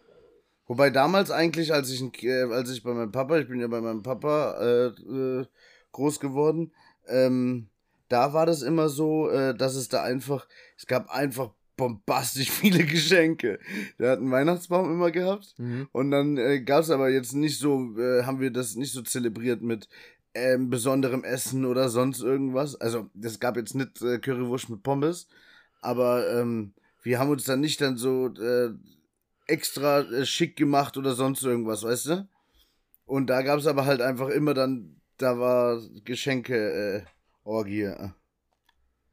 Wobei 0.67 0.91
damals 0.91 1.31
eigentlich, 1.31 1.73
als 1.73 1.91
ich, 1.91 2.03
äh, 2.23 2.43
als 2.45 2.71
ich 2.71 2.83
bei 2.83 2.93
meinem 2.95 3.13
Papa, 3.13 3.39
ich 3.39 3.49
bin 3.49 3.61
ja 3.61 3.67
bei 3.67 3.81
meinem 3.81 4.03
Papa 4.03 4.57
äh, 4.61 4.87
äh, 4.87 5.47
groß 5.93 6.21
geworden, 6.21 6.73
ähm, 7.07 7.69
da 8.09 8.33
war 8.33 8.47
das 8.47 8.63
immer 8.63 8.89
so, 8.89 9.29
äh, 9.31 9.55
dass 9.55 9.75
es 9.75 9.89
da 9.89 10.03
einfach, 10.03 10.47
es 10.77 10.87
gab 10.87 11.11
einfach 11.11 11.51
bombastisch 11.77 12.51
viele 12.51 12.85
Geschenke. 12.85 13.59
Der 13.99 14.13
hat 14.13 14.19
einen 14.19 14.31
Weihnachtsbaum 14.31 14.91
immer 14.91 15.11
gehabt 15.11 15.55
Mhm. 15.59 15.89
und 15.93 16.11
dann 16.11 16.37
äh, 16.39 16.61
gab 16.61 16.83
es 16.83 16.91
aber 16.91 17.11
jetzt 17.11 17.35
nicht 17.35 17.59
so, 17.59 17.99
äh, 17.99 18.23
haben 18.25 18.41
wir 18.41 18.51
das 18.51 18.77
nicht 18.77 18.93
so 18.93 19.03
zelebriert 19.03 19.61
mit 19.63 19.89
ähm, 20.35 20.71
besonderem 20.71 21.25
Essen 21.25 21.65
oder 21.65 21.89
sonst 21.89 22.21
irgendwas. 22.21 22.75
Also 22.81 23.11
es 23.21 23.39
gab 23.39 23.57
jetzt 23.57 23.75
nicht 23.75 24.01
äh, 24.03 24.19
Currywurst 24.19 24.71
mit 24.71 24.83
Pommes, 24.83 25.29
aber 25.81 26.29
ähm, 26.41 26.73
wir 27.03 27.19
haben 27.19 27.31
uns 27.31 27.45
dann 27.45 27.61
nicht 27.61 27.81
dann 27.81 27.97
so 27.97 28.29
äh, 28.29 28.71
extra 29.47 30.01
äh, 30.01 30.25
schick 30.27 30.57
gemacht 30.57 30.97
oder 30.97 31.15
sonst 31.15 31.43
irgendwas, 31.45 31.83
weißt 31.85 32.07
du? 32.07 32.29
Und 33.07 33.29
da 33.29 33.43
gab 33.43 33.59
es 33.59 33.67
aber 33.67 33.85
halt 33.87 34.01
einfach 34.01 34.29
immer 34.29 34.55
dann, 34.55 35.01
da 35.19 35.39
war 35.39 35.81
Geschenke 36.05 36.55
äh, 36.57 37.03
Orgie. 37.45 37.83
äh. 37.83 38.09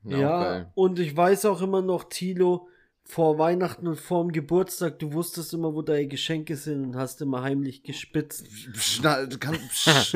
Ja, 0.03 0.43
geil. 0.43 0.71
und 0.73 0.97
ich 0.99 1.15
weiß 1.15 1.45
auch 1.45 1.61
immer 1.61 1.81
noch, 1.83 2.05
Tilo, 2.05 2.67
vor 3.03 3.37
Weihnachten 3.37 3.87
und 3.87 3.99
vorm 3.99 4.31
Geburtstag, 4.31 4.97
du 4.99 5.11
wusstest 5.13 5.53
immer, 5.53 5.73
wo 5.75 5.81
deine 5.81 6.07
Geschenke 6.07 6.55
sind 6.55 6.83
und 6.85 6.95
hast 6.95 7.21
immer 7.21 7.41
heimlich 7.43 7.83
gespitzt. 7.83 8.47
Schna 8.75 9.25
kann, 9.25 9.55
psch, 9.69 10.15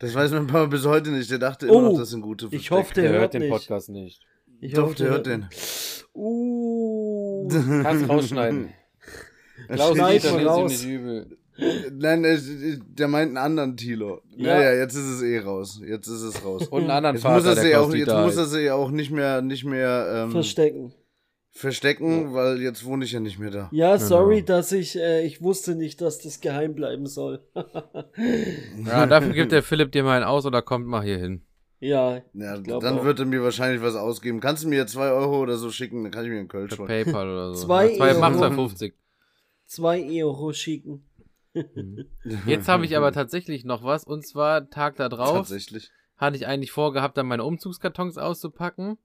das 0.00 0.14
weiß 0.14 0.32
mein 0.32 0.46
Papa 0.46 0.66
bis 0.66 0.84
heute 0.84 1.10
nicht. 1.10 1.30
Der 1.30 1.38
dachte 1.38 1.66
immer 1.66 1.76
Oh, 1.76 1.80
noch, 1.92 1.98
das 1.98 2.10
sind 2.10 2.22
gute 2.22 2.46
ich 2.50 2.68
Verstecke. 2.68 2.74
hoffe, 2.80 2.94
der, 2.94 3.02
Der 3.04 3.12
hört, 3.12 3.20
hört 3.22 3.34
den 3.34 3.42
nicht. 3.42 3.50
Podcast 3.50 3.88
nicht. 3.90 4.20
Ich 4.60 4.72
Doch, 4.72 4.82
hoffe, 4.84 4.94
der 4.96 5.08
hört 5.10 5.26
den. 5.26 5.48
Uh. 6.14 7.48
Kannst 7.82 8.08
rausschneiden. 8.08 8.72
Das 9.68 9.92
Klaus 9.92 10.72
nicht 10.72 10.84
übel. 10.86 11.36
Nein, 11.92 12.22
der 12.88 13.06
meint 13.08 13.28
einen 13.28 13.36
anderen 13.36 13.76
Tilo. 13.76 14.20
Ja. 14.36 14.56
Naja, 14.56 14.74
jetzt 14.74 14.94
ist 14.96 15.04
es 15.08 15.22
eh 15.22 15.38
raus. 15.38 15.80
Jetzt 15.86 16.08
ist 16.08 16.22
es 16.22 16.44
raus. 16.44 16.66
Und 16.66 16.82
einen 16.82 16.90
anderen 16.90 17.14
Jetzt 17.16 17.22
Vater, 17.22 17.34
muss 17.50 17.56
er 17.58 17.62
der 17.64 17.80
auch, 17.80 17.94
jetzt 17.94 18.08
muss 18.12 18.36
er 18.36 18.42
heißt. 18.42 18.52
sie 18.52 18.70
auch 18.72 18.90
nicht 18.90 19.12
mehr, 19.12 19.40
nicht 19.40 19.64
mehr 19.64 20.24
ähm, 20.24 20.30
Verstecken. 20.32 20.92
verstecken, 21.52 22.34
weil 22.34 22.60
jetzt 22.60 22.84
wohne 22.84 23.04
ich 23.04 23.12
ja 23.12 23.20
nicht 23.20 23.38
mehr 23.38 23.52
da. 23.52 23.68
Ja, 23.70 23.96
sorry, 23.98 24.36
Genau. 24.40 24.46
dass 24.46 24.72
ich, 24.72 24.96
äh, 24.98 25.24
ich 25.24 25.40
wusste 25.42 25.76
nicht, 25.76 26.00
dass 26.00 26.18
das 26.18 26.40
geheim 26.40 26.74
bleiben 26.74 27.06
soll. 27.06 27.40
Ja, 28.86 29.06
dafür 29.06 29.32
gibt 29.32 29.52
der 29.52 29.62
Philipp 29.62 29.92
dir 29.92 30.02
mal 30.02 30.16
einen 30.16 30.24
aus 30.24 30.46
oder 30.46 30.60
kommt 30.62 30.86
mal 30.86 31.02
hier 31.04 31.18
hin. 31.18 31.42
ja, 31.80 32.16
Ja, 32.32 32.58
dann 32.58 32.98
auch. 32.98 33.04
wird 33.04 33.20
er 33.20 33.26
mir 33.26 33.42
wahrscheinlich 33.44 33.80
was 33.82 33.94
ausgeben. 33.94 34.40
Kannst 34.40 34.64
du 34.64 34.68
mir 34.68 34.86
zwei 34.88 35.10
Euro 35.10 35.40
oder 35.40 35.56
so 35.56 35.70
schicken, 35.70 36.02
dann 36.02 36.10
kann 36.12 36.24
ich 36.24 36.30
mir 36.30 36.38
einen 36.38 36.48
Kölsch 36.48 36.76
holen. 36.78 36.88
PayPal 36.88 37.28
oder 37.28 37.54
so. 37.54 37.66
Zwei 37.66 37.94
Zwei, 37.96 38.14
mach 38.14 38.34
Euro. 38.34 38.64
2,50. 38.66 38.92
Zwei 39.66 40.22
Euro 40.22 40.52
schicken. 40.52 41.04
Jetzt 42.46 42.68
habe 42.68 42.84
ich 42.84 42.96
aber 42.96 43.12
tatsächlich 43.12 43.64
noch 43.64 43.84
was. 43.84 44.04
Und 44.04 44.26
zwar 44.26 44.68
Tag 44.70 44.96
da 44.96 45.08
drauf 45.08 45.48
Tatsächlich. 45.48 45.90
hatte 46.16 46.36
ich 46.36 46.46
eigentlich 46.46 46.72
vorgehabt, 46.72 47.16
dann 47.16 47.26
meine 47.26 47.44
Umzugskartons 47.44 48.18
auszupacken. 48.18 48.98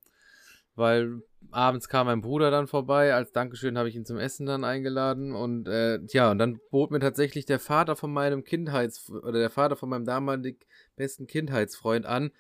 Weil 0.76 1.22
abends 1.52 1.90
kam 1.90 2.08
mein 2.08 2.22
Bruder 2.22 2.52
dann 2.52 2.68
vorbei. 2.68 3.14
Als 3.14 3.32
Dankeschön 3.32 3.78
habe 3.78 3.90
ich 3.90 3.96
ihn 3.96 4.06
zum 4.06 4.18
Essen 4.18 4.46
dann 4.46 4.64
eingeladen. 4.64 5.36
Und 5.36 5.68
äh, 5.68 6.00
ja, 6.08 6.32
und 6.32 6.38
dann 6.38 6.60
bot 6.72 6.92
mir 6.92 7.00
tatsächlich 7.00 7.46
der 7.46 7.60
Vater 7.60 7.96
von 7.96 8.14
meinem 8.14 8.44
Kindheits- 8.44 9.10
oder 9.12 9.40
der 9.40 9.50
Vater 9.50 9.76
von 9.76 9.90
meinem 9.90 10.06
damalig 10.06 10.66
besten 10.96 11.28
Kindheitsfreund 11.28 12.06
an, 12.06 12.32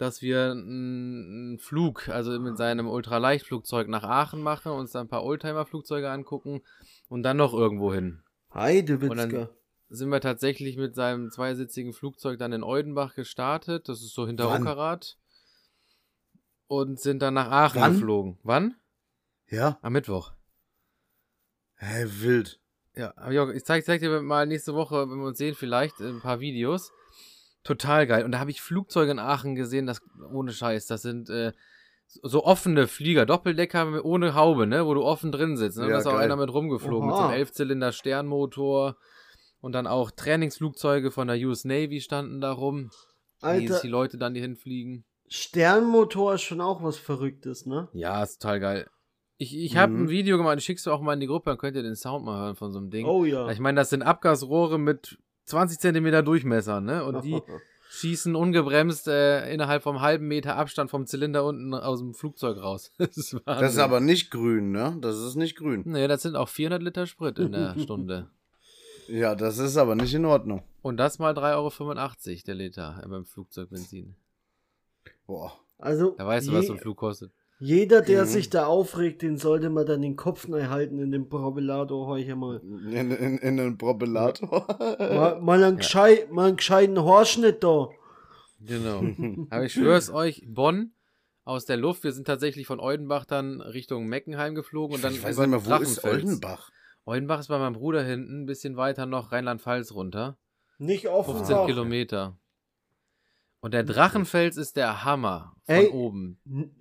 dass 0.00 0.22
wir 0.22 0.52
einen 0.52 1.58
Flug, 1.58 2.08
also 2.08 2.38
mit 2.40 2.56
seinem 2.56 2.88
Ultraleichtflugzeug 2.88 3.86
nach 3.88 4.02
Aachen 4.02 4.42
machen, 4.42 4.72
uns 4.72 4.92
dann 4.92 5.06
ein 5.06 5.08
paar 5.10 5.24
Oldtimer-Flugzeuge 5.24 6.10
angucken 6.10 6.62
und 7.08 7.22
dann 7.22 7.36
noch 7.36 7.52
irgendwo 7.52 7.92
hin. 7.92 8.22
Heidewitzka. 8.54 9.24
Und 9.24 9.32
dann 9.32 9.48
sind 9.90 10.08
wir 10.08 10.22
tatsächlich 10.22 10.78
mit 10.78 10.94
seinem 10.94 11.30
zweisitzigen 11.30 11.92
Flugzeug 11.92 12.38
dann 12.38 12.52
in 12.52 12.62
Oldenbach 12.62 13.14
gestartet. 13.14 13.90
Das 13.90 14.00
ist 14.00 14.14
so 14.14 14.26
hinter 14.26 14.48
Wann? 14.48 14.62
Ockerath. 14.62 15.18
Und 16.66 16.98
sind 16.98 17.20
dann 17.20 17.34
nach 17.34 17.50
Aachen 17.50 17.82
Wann? 17.82 17.92
geflogen. 17.92 18.38
Wann? 18.42 18.76
Ja? 19.48 19.78
Am 19.82 19.92
Mittwoch. 19.92 20.32
Hä, 21.74 22.06
wild. 22.06 22.58
Ja, 22.94 23.12
auch, 23.18 23.50
ich 23.50 23.64
zeig, 23.64 23.84
zeig 23.84 24.00
dir 24.00 24.22
mal 24.22 24.46
nächste 24.46 24.74
Woche, 24.74 25.10
wenn 25.10 25.18
wir 25.18 25.26
uns 25.26 25.38
sehen, 25.38 25.54
vielleicht 25.54 26.00
ein 26.00 26.20
paar 26.20 26.40
Videos. 26.40 26.90
Total 27.62 28.06
geil. 28.06 28.24
Und 28.24 28.32
da 28.32 28.38
habe 28.38 28.50
ich 28.50 28.60
Flugzeuge 28.62 29.10
in 29.12 29.18
Aachen 29.18 29.54
gesehen, 29.54 29.86
das 29.86 30.00
ohne 30.32 30.52
Scheiß. 30.52 30.86
Das 30.86 31.02
sind 31.02 31.28
äh, 31.30 31.52
so 32.06 32.44
offene 32.44 32.86
Flieger, 32.88 33.26
Doppeldecker 33.26 34.04
ohne 34.04 34.34
Haube, 34.34 34.66
ne, 34.66 34.86
wo 34.86 34.94
du 34.94 35.02
offen 35.04 35.30
drin 35.30 35.56
sitzt. 35.56 35.78
Ne? 35.78 35.84
Ja, 35.84 35.90
da 35.92 35.98
ist 35.98 36.06
auch 36.06 36.12
geil. 36.14 36.24
einer 36.24 36.36
mit 36.36 36.52
rumgeflogen 36.52 37.06
mit 37.08 37.16
so 37.16 37.22
Oha. 37.22 37.28
einem 37.30 37.38
Elfzylinder 37.38 37.92
Sternmotor. 37.92 38.96
Und 39.60 39.72
dann 39.72 39.86
auch 39.86 40.10
Trainingsflugzeuge 40.10 41.10
von 41.10 41.28
der 41.28 41.36
US 41.46 41.64
Navy 41.66 42.00
standen 42.00 42.40
da 42.40 42.50
rum. 42.52 42.90
Wie 43.42 43.46
Alter, 43.46 43.80
die 43.82 43.88
Leute 43.88 44.16
dann 44.16 44.32
hier 44.34 44.42
hinfliegen. 44.42 45.04
Sternmotor 45.28 46.34
ist 46.34 46.42
schon 46.42 46.60
auch 46.60 46.82
was 46.82 46.96
Verrücktes, 46.96 47.66
ne? 47.66 47.88
Ja, 47.92 48.22
ist 48.22 48.40
total 48.40 48.60
geil. 48.60 48.90
Ich, 49.36 49.56
ich 49.56 49.76
habe 49.76 49.92
Mhm. 49.92 50.04
ein 50.04 50.08
Video 50.08 50.36
gemacht, 50.38 50.58
ich 50.58 50.64
schickst 50.64 50.86
du 50.86 50.92
auch 50.92 51.00
mal 51.00 51.14
in 51.14 51.20
die 51.20 51.26
Gruppe, 51.26 51.50
dann 51.50 51.58
könnt 51.58 51.76
ihr 51.76 51.82
den 51.82 51.94
Sound 51.96 52.24
mal 52.24 52.38
hören 52.38 52.56
von 52.56 52.72
so 52.72 52.78
einem 52.78 52.90
Ding. 52.90 53.06
Oh 53.06 53.24
ja. 53.24 53.48
Ich 53.50 53.58
meine, 53.58 53.76
das 53.80 53.90
sind 53.90 54.02
Abgasrohre 54.02 54.78
mit 54.78 55.18
20 55.44 55.78
Zentimeter 55.78 56.22
Durchmesser, 56.22 56.80
ne? 56.80 57.04
Und 57.04 57.24
die 57.24 57.40
schießen 57.90 58.36
ungebremst 58.36 59.08
äh, 59.08 59.52
innerhalb 59.52 59.82
vom 59.82 60.00
halben 60.00 60.28
Meter 60.28 60.56
Abstand 60.56 60.90
vom 60.90 61.06
Zylinder 61.06 61.44
unten 61.44 61.74
aus 61.74 61.98
dem 61.98 62.14
Flugzeug 62.14 62.58
raus. 62.58 62.92
Das 62.98 63.16
ist. 63.16 63.36
Das 63.44 63.72
ist 63.72 63.78
aber 63.78 64.00
nicht 64.00 64.30
grün, 64.30 64.70
ne? 64.70 64.96
Das 65.00 65.16
ist 65.16 65.34
nicht 65.34 65.56
grün. 65.56 65.82
Nee, 65.86 66.06
das 66.06 66.22
sind 66.22 66.36
auch 66.36 66.48
400 66.48 66.82
Liter 66.82 67.06
Sprit 67.06 67.38
in 67.38 67.52
der 67.52 67.74
Stunde. 67.78 68.30
Ja, 69.08 69.34
das 69.34 69.58
ist 69.58 69.76
aber 69.76 69.96
nicht 69.96 70.14
in 70.14 70.24
Ordnung. 70.24 70.62
Und 70.82 70.98
das 70.98 71.18
mal 71.18 71.32
3,85 71.34 71.56
Euro 71.56 72.42
der 72.46 72.54
Liter 72.54 73.02
äh, 73.04 73.08
beim 73.08 73.24
Flugzeugbenzin. 73.24 74.14
Boah. 75.26 75.52
Also, 75.78 76.14
Da 76.16 76.26
weißt 76.26 76.48
du, 76.48 76.52
was 76.52 76.66
so 76.66 76.74
ein 76.74 76.78
Flug 76.78 76.96
kostet. 76.98 77.32
Jeder, 77.60 78.00
der 78.00 78.22
Mhm. 78.22 78.28
sich 78.28 78.48
da 78.50 78.66
aufregt, 78.66 79.20
den 79.22 79.36
sollte 79.36 79.68
man 79.68 79.84
dann 79.86 80.00
den 80.02 80.16
Kopf 80.16 80.48
neu 80.48 80.64
halten 80.68 80.98
in 80.98 81.10
dem 81.12 81.28
Probellator 81.28 82.06
heute 82.06 82.34
mal. 82.34 82.58
In, 82.58 83.10
in, 83.10 83.38
in 83.38 83.60
einen 83.60 83.76
Propellator. 83.78 84.66
Mal, 84.98 85.40
mal, 85.40 85.62
einen, 85.62 85.76
geschei 85.76 86.26
mal 86.30 86.48
einen 86.48 86.56
gescheiten 86.56 86.98
Horschnitt 87.02 87.62
da. 87.62 87.88
Genau. 88.60 89.02
Aber 89.50 89.64
ich 89.64 89.72
schwör's 89.74 90.10
euch, 90.10 90.42
Bonn 90.48 90.92
aus 91.44 91.64
der 91.66 91.76
Luft, 91.76 92.02
wir 92.04 92.12
sind 92.12 92.26
tatsächlich 92.26 92.66
von 92.66 92.80
Oldenbach 92.80 93.24
dann 93.24 93.60
Richtung 93.60 94.06
Meckenheim 94.06 94.54
geflogen 94.54 94.96
und 94.96 95.04
dann 95.04 95.12
ich 95.12 95.22
weiß 95.22 95.34
über 95.36 95.46
nicht 95.46 95.50
mehr, 95.50 95.78
wo 95.78 95.82
ist 95.82 95.96
Drachenfels. 96.02 96.24
Oldenbach? 96.24 96.70
Oldenbach 97.04 97.40
ist 97.40 97.48
bei 97.48 97.58
meinem 97.58 97.74
Bruder 97.74 98.02
hinten, 98.02 98.42
ein 98.42 98.46
bisschen 98.46 98.76
weiter 98.76 99.04
noch 99.06 99.32
Rheinland-Pfalz 99.32 99.92
runter. 99.92 100.38
Nicht 100.78 101.08
offen. 101.08 101.34
15 101.36 101.66
Kilometer. 101.66 102.38
Und 103.60 103.74
der 103.74 103.84
Drachenfels 103.84 104.56
ist 104.56 104.76
der 104.76 105.04
Hammer 105.04 105.54
von 105.64 105.74
Ey. 105.74 105.88
oben. 105.88 106.40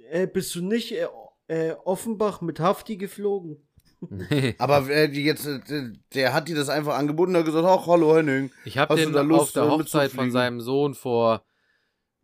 Äh, 0.09 0.27
bist 0.27 0.55
du 0.55 0.61
nicht 0.61 0.93
äh, 0.93 1.07
äh, 1.47 1.75
Offenbach 1.83 2.41
mit 2.41 2.59
Hafti 2.59 2.97
geflogen? 2.97 3.57
Nee. 3.99 4.55
Aber 4.59 4.89
äh, 4.89 5.09
die 5.09 5.23
jetzt, 5.23 5.45
äh, 5.45 5.91
der 6.13 6.33
hat 6.33 6.47
die 6.47 6.53
das 6.53 6.69
einfach 6.69 6.97
angeboten 6.97 7.31
und 7.31 7.39
hat 7.39 7.45
gesagt, 7.45 7.67
ach, 7.67 7.85
hallo 7.85 8.15
Henning. 8.15 8.51
Ich 8.63 8.77
habe 8.77 8.93
Hast 8.93 9.01
du 9.01 9.07
den 9.07 9.13
da 9.13 9.21
Lust, 9.21 9.41
auf 9.41 9.51
der 9.51 9.63
äh, 9.63 9.69
Hochzeit 9.69 10.11
von 10.11 10.31
seinem 10.31 10.61
Sohn 10.61 10.93
vor 10.93 11.43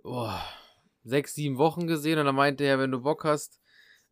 oh, 0.03 0.31
sechs, 1.03 1.35
sieben 1.35 1.57
Wochen 1.57 1.87
gesehen 1.87 2.19
und 2.19 2.25
dann 2.25 2.35
meinte 2.35 2.63
er, 2.63 2.79
wenn 2.79 2.91
du 2.91 3.01
Bock 3.01 3.25
hast, 3.25 3.59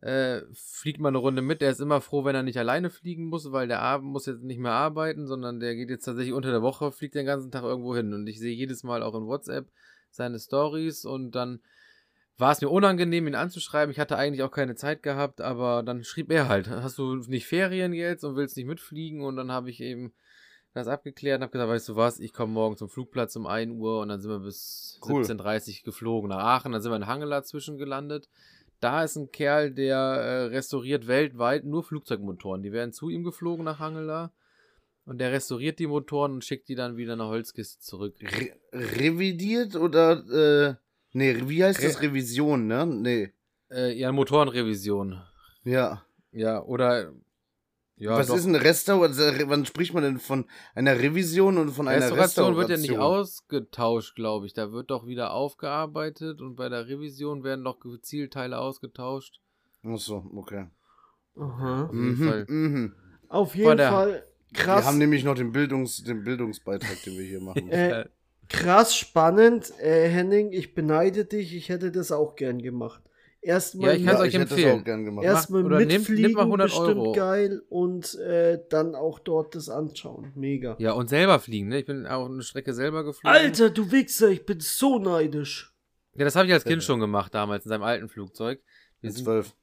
äh, 0.02 0.42
flieg 0.52 1.00
mal 1.00 1.08
eine 1.08 1.18
Runde 1.18 1.40
mit. 1.40 1.62
Der 1.62 1.70
ist 1.70 1.80
immer 1.80 2.02
froh, 2.02 2.26
wenn 2.26 2.34
er 2.34 2.42
nicht 2.42 2.58
alleine 2.58 2.90
fliegen 2.90 3.28
muss, 3.28 3.50
weil 3.50 3.68
der 3.68 3.80
Abend 3.80 4.10
muss 4.10 4.26
jetzt 4.26 4.42
nicht 4.42 4.60
mehr 4.60 4.72
arbeiten, 4.72 5.26
sondern 5.26 5.60
der 5.60 5.74
geht 5.74 5.88
jetzt 5.88 6.04
tatsächlich 6.04 6.34
unter 6.34 6.50
der 6.50 6.60
Woche, 6.60 6.92
fliegt 6.92 7.14
den 7.14 7.24
ganzen 7.24 7.50
Tag 7.50 7.62
irgendwo 7.62 7.96
hin. 7.96 8.12
Und 8.12 8.26
ich 8.26 8.38
sehe 8.38 8.54
jedes 8.54 8.82
Mal 8.82 9.02
auch 9.02 9.14
in 9.14 9.26
WhatsApp 9.26 9.66
seine 10.14 10.38
Stories 10.38 11.04
und 11.04 11.32
dann 11.32 11.60
war 12.36 12.52
es 12.52 12.60
mir 12.60 12.68
unangenehm, 12.68 13.26
ihn 13.28 13.34
anzuschreiben. 13.34 13.92
Ich 13.92 14.00
hatte 14.00 14.16
eigentlich 14.16 14.42
auch 14.42 14.50
keine 14.50 14.74
Zeit 14.74 15.02
gehabt, 15.02 15.40
aber 15.40 15.82
dann 15.82 16.02
schrieb 16.02 16.30
er 16.32 16.48
halt, 16.48 16.68
hast 16.68 16.98
du 16.98 17.16
nicht 17.16 17.46
Ferien 17.46 17.92
jetzt 17.92 18.24
und 18.24 18.36
willst 18.36 18.56
nicht 18.56 18.66
mitfliegen? 18.66 19.22
Und 19.22 19.36
dann 19.36 19.52
habe 19.52 19.70
ich 19.70 19.80
eben 19.80 20.12
das 20.72 20.88
abgeklärt 20.88 21.38
und 21.38 21.42
habe 21.44 21.52
gesagt, 21.52 21.70
weißt 21.70 21.88
du 21.90 21.96
was, 21.96 22.18
ich 22.18 22.32
komme 22.32 22.52
morgen 22.52 22.76
zum 22.76 22.88
Flugplatz 22.88 23.36
um 23.36 23.46
1 23.46 23.72
Uhr 23.74 24.00
und 24.00 24.08
dann 24.08 24.20
sind 24.20 24.30
wir 24.30 24.40
bis 24.40 24.98
Cool. 25.08 25.22
17.30 25.22 25.78
Uhr 25.78 25.84
geflogen 25.84 26.30
nach 26.30 26.38
Aachen. 26.38 26.72
Dann 26.72 26.82
sind 26.82 26.90
wir 26.90 26.96
in 26.96 27.06
Hangela 27.06 27.44
zwischengelandet. 27.44 28.28
Da 28.80 29.04
ist 29.04 29.14
ein 29.16 29.30
Kerl, 29.30 29.70
der 29.70 29.96
äh, 29.96 30.44
restauriert 30.46 31.06
weltweit 31.06 31.64
nur 31.64 31.84
Flugzeugmotoren. 31.84 32.62
Die 32.62 32.72
werden 32.72 32.92
zu 32.92 33.08
ihm 33.08 33.22
geflogen 33.22 33.64
nach 33.64 33.78
Hangela 33.78 34.32
und 35.06 35.18
der 35.18 35.32
restauriert 35.32 35.78
die 35.78 35.86
Motoren 35.86 36.32
und 36.32 36.44
schickt 36.44 36.68
die 36.68 36.74
dann 36.74 36.96
wieder 36.96 37.16
nach 37.16 37.28
Holzkiste 37.28 37.80
zurück. 37.80 38.14
Re 38.22 38.52
revidiert 38.72 39.76
oder, 39.76 40.24
äh, 40.70 40.74
nee, 41.12 41.42
wie 41.46 41.64
heißt 41.64 41.82
das? 41.82 41.98
Re- 42.00 42.04
Revision, 42.04 42.66
ne? 42.66 42.86
Nee. 42.86 43.32
Äh, 43.70 43.92
ja, 43.98 44.12
Motorenrevision. 44.12 45.20
Ja. 45.64 46.04
Ja, 46.32 46.62
oder 46.62 47.12
ja, 47.96 48.16
Was 48.18 48.26
doch. 48.26 48.34
ist 48.36 48.46
ein 48.46 48.56
Restauration? 48.56 49.48
Wann 49.48 49.66
spricht 49.66 49.94
man 49.94 50.02
denn 50.02 50.18
von 50.18 50.46
einer 50.74 50.98
Revision 50.98 51.58
und 51.58 51.70
von 51.70 51.86
einer 51.86 52.00
Restauration 52.06 52.54
Restauration? 52.54 52.56
wird 52.56 52.70
ja 52.70 52.76
nicht 52.76 52.98
ausgetauscht, 52.98 54.16
glaube 54.16 54.46
ich. 54.46 54.52
Da 54.52 54.72
wird 54.72 54.90
doch 54.90 55.06
wieder 55.06 55.32
aufgearbeitet 55.32 56.40
und 56.40 56.56
bei 56.56 56.68
der 56.68 56.88
Revision 56.88 57.44
werden 57.44 57.64
doch 57.64 57.78
Zielteile 58.02 58.58
ausgetauscht. 58.58 59.40
Ach 59.84 59.98
so, 59.98 60.24
okay. 60.34 60.66
Aha. 61.36 61.84
Auf 61.84 61.94
jeden 61.94 62.16
Fall. 62.16 62.46
Mhm. 62.48 62.94
Auf 63.28 63.54
jeden 63.54 63.78
Fall. 63.78 64.26
Krass. 64.54 64.82
Wir 64.82 64.86
haben 64.86 64.98
nämlich 64.98 65.24
noch 65.24 65.34
den, 65.34 65.52
Bildungs-, 65.52 66.02
den 66.04 66.24
Bildungsbeitrag, 66.24 67.02
den 67.04 67.18
wir 67.18 67.24
hier 67.24 67.40
machen. 67.40 67.68
Äh, 67.70 68.06
krass 68.48 68.96
spannend, 68.96 69.72
äh, 69.80 70.08
Henning. 70.08 70.52
Ich 70.52 70.74
beneide 70.74 71.24
dich. 71.24 71.54
Ich 71.54 71.68
hätte 71.68 71.90
das 71.90 72.12
auch 72.12 72.36
gern 72.36 72.60
gemacht. 72.62 73.02
Erstmal 73.40 73.90
Ja, 73.90 73.96
ich 73.96 74.04
kann's 74.06 74.18
ja, 74.18 74.22
euch 74.22 74.28
ich 74.28 74.34
hätte 74.34 74.44
das 74.46 74.52
empfehlen. 74.58 74.80
auch 74.80 74.84
gern 74.84 75.04
gemacht. 75.04 75.24
erstmal 75.26 75.64
oder 75.66 75.78
nimm- 75.78 75.88
nimm 75.88 75.98
mitfliegen, 76.00 76.32
mal 76.32 76.44
100 76.44 76.66
bestimmt 76.68 76.88
Euro. 76.96 77.12
geil 77.12 77.62
und 77.68 78.14
äh, 78.14 78.58
dann 78.70 78.94
auch 78.94 79.18
dort 79.18 79.54
das 79.54 79.68
anschauen. 79.68 80.32
Mega. 80.34 80.76
Ja, 80.78 80.92
und 80.92 81.08
selber 81.10 81.38
fliegen, 81.38 81.68
ne? 81.68 81.80
Ich 81.80 81.84
bin 81.86 82.06
auch 82.06 82.24
eine 82.26 82.42
Strecke 82.42 82.72
selber 82.72 83.04
geflogen. 83.04 83.36
Alter, 83.36 83.68
du 83.68 83.90
Wichser, 83.92 84.28
ich 84.30 84.46
bin 84.46 84.60
so 84.60 84.98
neidisch. 84.98 85.74
Ja, 86.14 86.24
das 86.24 86.36
habe 86.36 86.46
ich 86.46 86.54
als 86.54 86.64
Kind 86.64 86.76
Ja. 86.76 86.86
schon 86.86 87.00
gemacht 87.00 87.34
damals 87.34 87.66
in 87.66 87.68
seinem 87.68 87.82
alten 87.82 88.08
Flugzeug. 88.08 88.60
Wir 89.02 89.08
Mit 89.08 89.16
sind, 89.16 89.24
zwölf. 89.24 89.54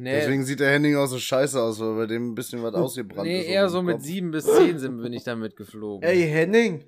Nee, 0.00 0.12
Deswegen 0.20 0.44
sieht 0.44 0.60
der 0.60 0.70
Henning 0.70 0.96
auch 0.96 1.06
so 1.06 1.18
scheiße 1.18 1.60
aus, 1.60 1.78
weil 1.80 1.94
bei 1.96 2.06
dem 2.06 2.30
ein 2.32 2.34
bisschen 2.34 2.62
was 2.62 2.74
ausgebrannt 2.74 3.26
nee 3.28 3.40
ist. 3.40 3.46
eher 3.48 3.66
auf 3.66 3.72
so 3.72 3.82
mit 3.82 4.02
sieben 4.02 4.30
bis 4.30 4.44
zehn 4.46 4.78
sind, 4.78 5.00
bin 5.02 5.12
ich 5.12 5.24
damit 5.24 5.56
geflogen. 5.56 6.02
Ey, 6.08 6.22
Henning, 6.22 6.84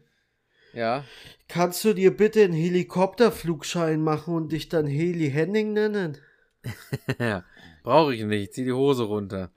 Ja. 0.75 1.05
kannst 1.48 1.85
du 1.85 1.92
dir 1.94 2.16
bitte 2.16 2.42
einen 2.42 2.53
Helikopterflugschein 2.55 4.01
machen 4.03 4.35
und 4.35 4.53
dich 4.53 4.68
dann 4.68 4.87
Heli 4.87 5.31
Henning 5.31 5.72
nennen? 5.72 6.18
ja. 7.18 7.44
Brauche 7.83 8.14
ich 8.14 8.22
nicht. 8.25 8.55
Zieh 8.55 8.64
die 8.64 8.72
Hose 8.72 9.03
runter. 9.05 9.51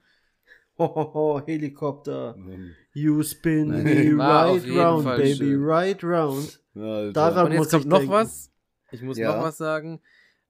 Hohoho, 0.77 1.41
Helikopter. 1.45 2.35
Ähm, 2.37 2.73
You 2.93 3.23
spin 3.23 3.67
Nein, 3.69 3.83
me 4.17 4.23
right 4.23 4.63
round, 4.67 5.03
Fall 5.03 5.17
baby, 5.17 5.35
schön. 5.35 5.63
right 5.63 6.03
round. 6.03 6.59
Alter. 6.75 7.13
Daran- 7.13 7.45
Und 7.47 7.51
jetzt 7.53 7.59
muss 7.59 7.69
kommt 7.71 7.83
ich 7.85 7.89
noch 7.89 7.97
denken. 7.99 8.13
was. 8.13 8.51
Ich 8.91 9.01
muss 9.01 9.17
Ja. 9.17 9.35
noch 9.37 9.43
was 9.43 9.57
sagen. 9.57 10.01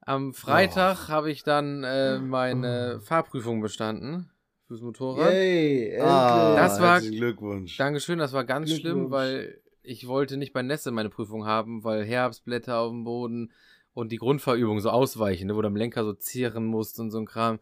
Am 0.08 0.32
Freitag 0.34 1.08
habe 1.08 1.30
ich 1.32 1.42
dann 1.42 1.82
äh, 1.82 2.18
meine 2.20 3.00
Fahrprüfung 3.00 3.60
bestanden 3.60 4.30
fürs 4.68 4.80
Motorrad. 4.80 5.32
Yay, 5.32 5.88
endlich. 5.90 6.02
Ah, 6.04 6.54
Das 6.56 6.80
war- 6.80 6.92
herzlichen 6.94 7.16
Glückwunsch. 7.18 7.76
Dankeschön, 7.76 8.18
das 8.20 8.32
war 8.32 8.44
ganz 8.44 8.72
schlimm, 8.72 9.10
weil 9.10 9.60
ich 9.82 10.06
wollte 10.06 10.36
nicht 10.36 10.52
bei 10.52 10.62
Nässe 10.62 10.92
meine 10.92 11.10
Prüfung 11.10 11.44
haben, 11.44 11.82
weil 11.82 12.04
Herbstblätter 12.04 12.78
auf 12.78 12.90
dem 12.92 13.02
Boden 13.04 13.52
und 13.94 14.12
die 14.12 14.18
Grundverübung 14.18 14.78
so 14.80 14.90
ausweichen, 14.90 15.48
ne, 15.48 15.56
wo 15.56 15.62
du 15.62 15.66
am 15.68 15.76
Lenker 15.76 16.04
so 16.04 16.12
zieren 16.12 16.64
musst 16.66 17.00
und 17.00 17.10
so 17.10 17.18
ein 17.18 17.26
Kram. 17.26 17.58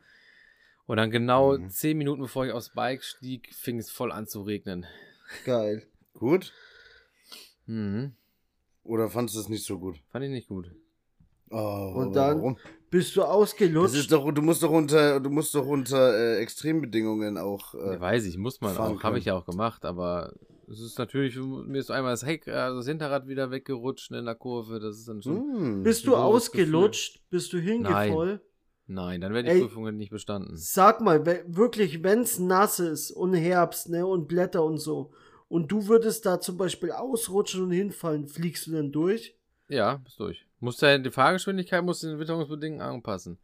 Und 0.86 0.98
dann 0.98 1.10
genau 1.10 1.56
Mhm. 1.56 1.70
zehn 1.70 1.96
Minuten 1.96 2.20
bevor 2.20 2.44
ich 2.44 2.52
aufs 2.52 2.74
Bike 2.74 3.02
stieg, 3.04 3.54
fing 3.54 3.78
es 3.78 3.90
voll 3.90 4.12
an 4.12 4.26
zu 4.26 4.42
regnen. 4.42 4.84
Geil. 5.46 5.86
Gut? 6.12 6.52
Mhm. 7.64 8.12
Oder 8.82 9.08
fandest 9.08 9.36
du 9.36 9.40
es 9.40 9.48
nicht 9.48 9.64
so 9.64 9.78
gut? 9.78 9.96
Fand 10.10 10.26
ich 10.26 10.30
nicht 10.30 10.48
gut. 10.48 10.70
Oh, 11.54 11.92
Und 11.94 12.16
dann 12.16 12.38
Warum? 12.38 12.56
Bist 12.90 13.16
du 13.16 13.22
Das 13.22 13.30
ausgelutscht? 13.30 13.94
ist 13.96 14.12
doch, 14.12 14.30
du 14.30 14.40
musst 14.40 14.62
doch 14.62 14.70
unter, 14.70 15.18
du 15.18 15.28
musst 15.28 15.54
doch 15.54 15.66
unter 15.66 16.14
äh, 16.16 16.38
Extrembedingungen 16.38 17.38
auch. 17.38 17.74
Äh, 17.74 17.94
Ja, 17.94 18.00
weiß 18.00 18.24
ich, 18.26 18.36
muss 18.38 18.60
man 18.60 18.76
auch. 18.76 19.02
Habe 19.02 19.18
ich 19.18 19.24
ja 19.24 19.34
auch 19.34 19.46
gemacht, 19.46 19.84
aber 19.84 20.32
es 20.70 20.80
ist 20.80 20.98
natürlich, 20.98 21.36
mir 21.36 21.78
ist 21.78 21.90
einmal 21.90 22.12
das 22.12 22.24
Heck, 22.24 22.46
also 22.46 22.78
das 22.78 22.86
Hinterrad 22.86 23.26
wieder 23.26 23.50
weggerutscht 23.50 24.12
in 24.12 24.24
der 24.24 24.36
Kurve. 24.36 24.78
Das 24.78 24.96
ist 24.96 25.08
dann 25.08 25.22
schon. 25.22 25.36
hm. 25.38 25.82
Bist 25.82 26.06
du 26.06 26.12
das 26.12 26.20
ausgelutscht? 26.20 27.20
Bist 27.30 27.52
du 27.52 27.58
hingefallen? 27.58 28.40
Nein, 28.86 29.20
dann 29.20 29.32
wäre 29.32 29.44
die 29.44 29.50
Ey. 29.50 29.60
Prüfung 29.60 29.96
nicht 29.96 30.10
bestanden. 30.10 30.56
Sag 30.56 31.00
mal, 31.00 31.24
wirklich, 31.48 32.02
wenn's 32.02 32.38
nass 32.38 32.78
ist 32.78 33.10
und 33.10 33.34
Herbst, 33.34 33.88
ne, 33.88 34.06
und 34.06 34.28
Blätter 34.28 34.62
und 34.62 34.78
so, 34.78 35.10
und 35.48 35.72
du 35.72 35.88
würdest 35.88 36.26
da 36.26 36.40
zum 36.40 36.56
Beispiel 36.58 36.90
ausrutschen 36.92 37.62
und 37.64 37.70
hinfallen, 37.70 38.28
fliegst 38.28 38.66
du 38.66 38.72
dann 38.72 38.92
durch? 38.92 39.34
Ja, 39.68 39.96
bist 39.96 40.20
durch. 40.20 40.43
Musst 40.64 40.80
ja 40.80 40.96
die 40.96 41.10
Fahrgeschwindigkeit 41.10 41.84
musst 41.84 42.02
du 42.02 42.08
den 42.08 42.18
Witterungsbedingungen 42.18 42.80
anpassen. 42.80 43.38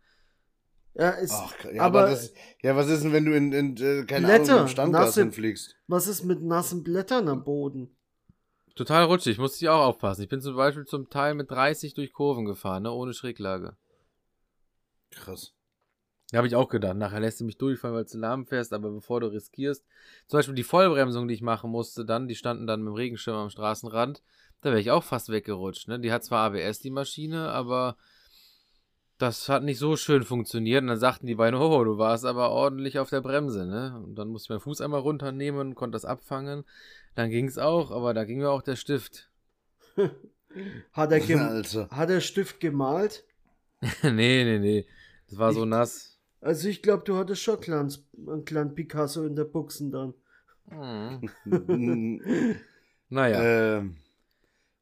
Ja, 0.94 1.11
ist, 1.11 1.33
Ach, 1.33 1.54
ja, 1.66 1.83
aber 1.83 2.00
aber, 2.00 2.11
das, 2.11 2.33
ja, 2.62 2.74
was 2.74 2.88
ist 2.88 3.04
denn, 3.04 3.12
wenn 3.12 3.26
du 3.26 3.37
in, 3.37 3.52
in 3.52 3.76
äh, 3.76 4.04
keine 4.06 4.26
Blätter, 4.26 4.42
Ahnung, 4.52 4.62
im 4.62 4.68
Standgas 4.68 5.11
nasse- 5.11 5.20
hinfliegst? 5.22 5.76
was 5.87 6.06
ist 6.06 6.24
mit 6.24 6.42
nassen 6.42 6.83
Blättern 6.83 7.28
am 7.28 7.44
Boden? 7.44 7.94
Total 8.74 9.04
rutschig, 9.04 9.38
musste 9.38 9.62
ich 9.64 9.68
auch 9.68 9.85
aufpassen. 9.85 10.22
Ich 10.22 10.28
bin 10.28 10.40
zum 10.40 10.56
Beispiel 10.56 10.87
zum 10.87 11.11
Teil 11.11 11.35
mit 11.35 11.50
30 11.50 11.92
durch 11.94 12.12
Kurven 12.12 12.46
gefahren, 12.46 12.85
ne, 12.85 12.90
ohne 12.92 13.12
Schräglage. 13.12 13.76
Krass. 15.11 15.52
Da 16.30 16.38
habe 16.38 16.46
ich 16.46 16.54
auch 16.54 16.68
gedacht, 16.68 16.96
nachher 16.96 17.20
lässt 17.20 17.40
du 17.40 17.44
mich 17.44 17.59
durchfallen, 17.59 17.94
weil 17.96 18.04
du 18.04 18.16
lahm 18.18 18.46
fährst, 18.46 18.72
aber 18.72 18.90
bevor 18.90 19.20
du 19.20 19.26
riskierst, 19.26 19.85
zum 20.28 20.38
Beispiel 20.38 20.54
die 20.54 20.62
Vollbremsung, 20.62 21.26
die 21.28 21.35
ich 21.35 21.42
machen 21.42 21.70
musste, 21.70 22.04
dann, 22.04 22.28
die 22.28 22.37
standen 22.37 22.66
dann 22.66 22.80
mit 22.83 22.92
dem 22.92 22.94
Regenschirm 22.94 23.37
am 23.37 23.50
Straßenrand, 23.50 24.22
da 24.62 24.70
wäre 24.70 24.80
ich 24.80 24.90
auch 24.90 25.04
fast 25.04 25.28
weggerutscht. 25.30 25.88
Ne? 25.88 25.98
Die 26.00 26.12
hat 26.12 26.24
zwar 26.24 26.44
ABS, 26.52 26.80
die 26.80 26.90
Maschine, 26.90 27.48
aber 27.50 27.96
das 29.18 29.48
hat 29.48 29.62
nicht 29.62 29.78
so 29.78 29.96
schön 29.96 30.22
funktioniert. 30.22 30.82
Und 30.82 30.88
dann 30.88 30.98
sagten 30.98 31.26
die 31.26 31.34
Beine, 31.34 31.58
oh, 31.58 31.84
du 31.84 31.98
warst 31.98 32.24
aber 32.24 32.50
ordentlich 32.50 32.98
auf 32.98 33.10
der 33.10 33.20
Bremse. 33.20 33.66
Ne? 33.66 34.00
Und 34.04 34.14
dann 34.16 34.28
musste 34.28 34.46
ich 34.46 34.50
meinen 34.50 34.60
Fuß 34.60 34.80
einmal 34.80 35.00
runternehmen, 35.00 35.74
konnte 35.74 35.94
das 35.96 36.04
abfangen. 36.04 36.64
Dann 37.14 37.30
ging 37.30 37.46
es 37.46 37.58
auch, 37.58 37.90
aber 37.90 38.14
da 38.14 38.24
ging 38.24 38.38
mir 38.38 38.50
auch 38.50 38.62
der 38.62 38.76
Stift. 38.76 39.30
Hat 40.92 41.12
er, 41.12 41.40
Alter. 41.48 41.88
hat 41.90 42.10
er 42.10 42.20
Stift 42.20 42.58
gemalt? 42.60 43.24
nee, 44.02 44.44
nee, 44.44 44.58
nee. 44.58 44.86
Das 45.28 45.38
war 45.38 45.52
so 45.52 45.62
Ich- 45.62 45.68
nass. 45.68 46.18
Also 46.42 46.68
ich 46.68 46.80
glaube, 46.82 47.04
du 47.04 47.16
hattest 47.16 47.42
schon 47.42 47.60
kleinen, 47.60 47.92
einen 48.26 48.44
kleinen 48.46 48.74
Picasso 48.74 49.24
in 49.26 49.36
der 49.36 49.44
Buchsen 49.44 49.90
dann. 49.92 50.14
Hm. 50.70 51.30
Naja. 53.10 53.42
ähm, 53.78 53.96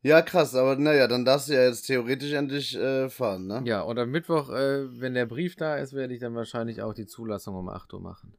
ja, 0.02 0.22
krass, 0.22 0.54
aber 0.54 0.76
naja, 0.76 1.08
dann 1.08 1.24
darfst 1.24 1.48
du 1.48 1.54
ja 1.54 1.64
jetzt 1.64 1.87
theoretisch 1.87 2.32
endlich 2.32 2.76
äh, 2.76 3.08
fahren, 3.08 3.46
ne? 3.46 3.62
Ja, 3.64 3.82
und 3.82 3.98
am 3.98 4.11
Mittwoch, 4.11 4.50
äh, 4.50 5.00
wenn 5.00 5.14
der 5.14 5.26
Brief 5.26 5.56
da 5.56 5.76
ist, 5.76 5.92
werde 5.92 6.14
ich 6.14 6.20
dann 6.20 6.34
wahrscheinlich 6.34 6.82
auch 6.82 6.94
die 6.94 7.06
Zulassung 7.06 7.56
um 7.56 7.68
8 7.68 7.92
Uhr 7.94 8.00
machen. 8.00 8.37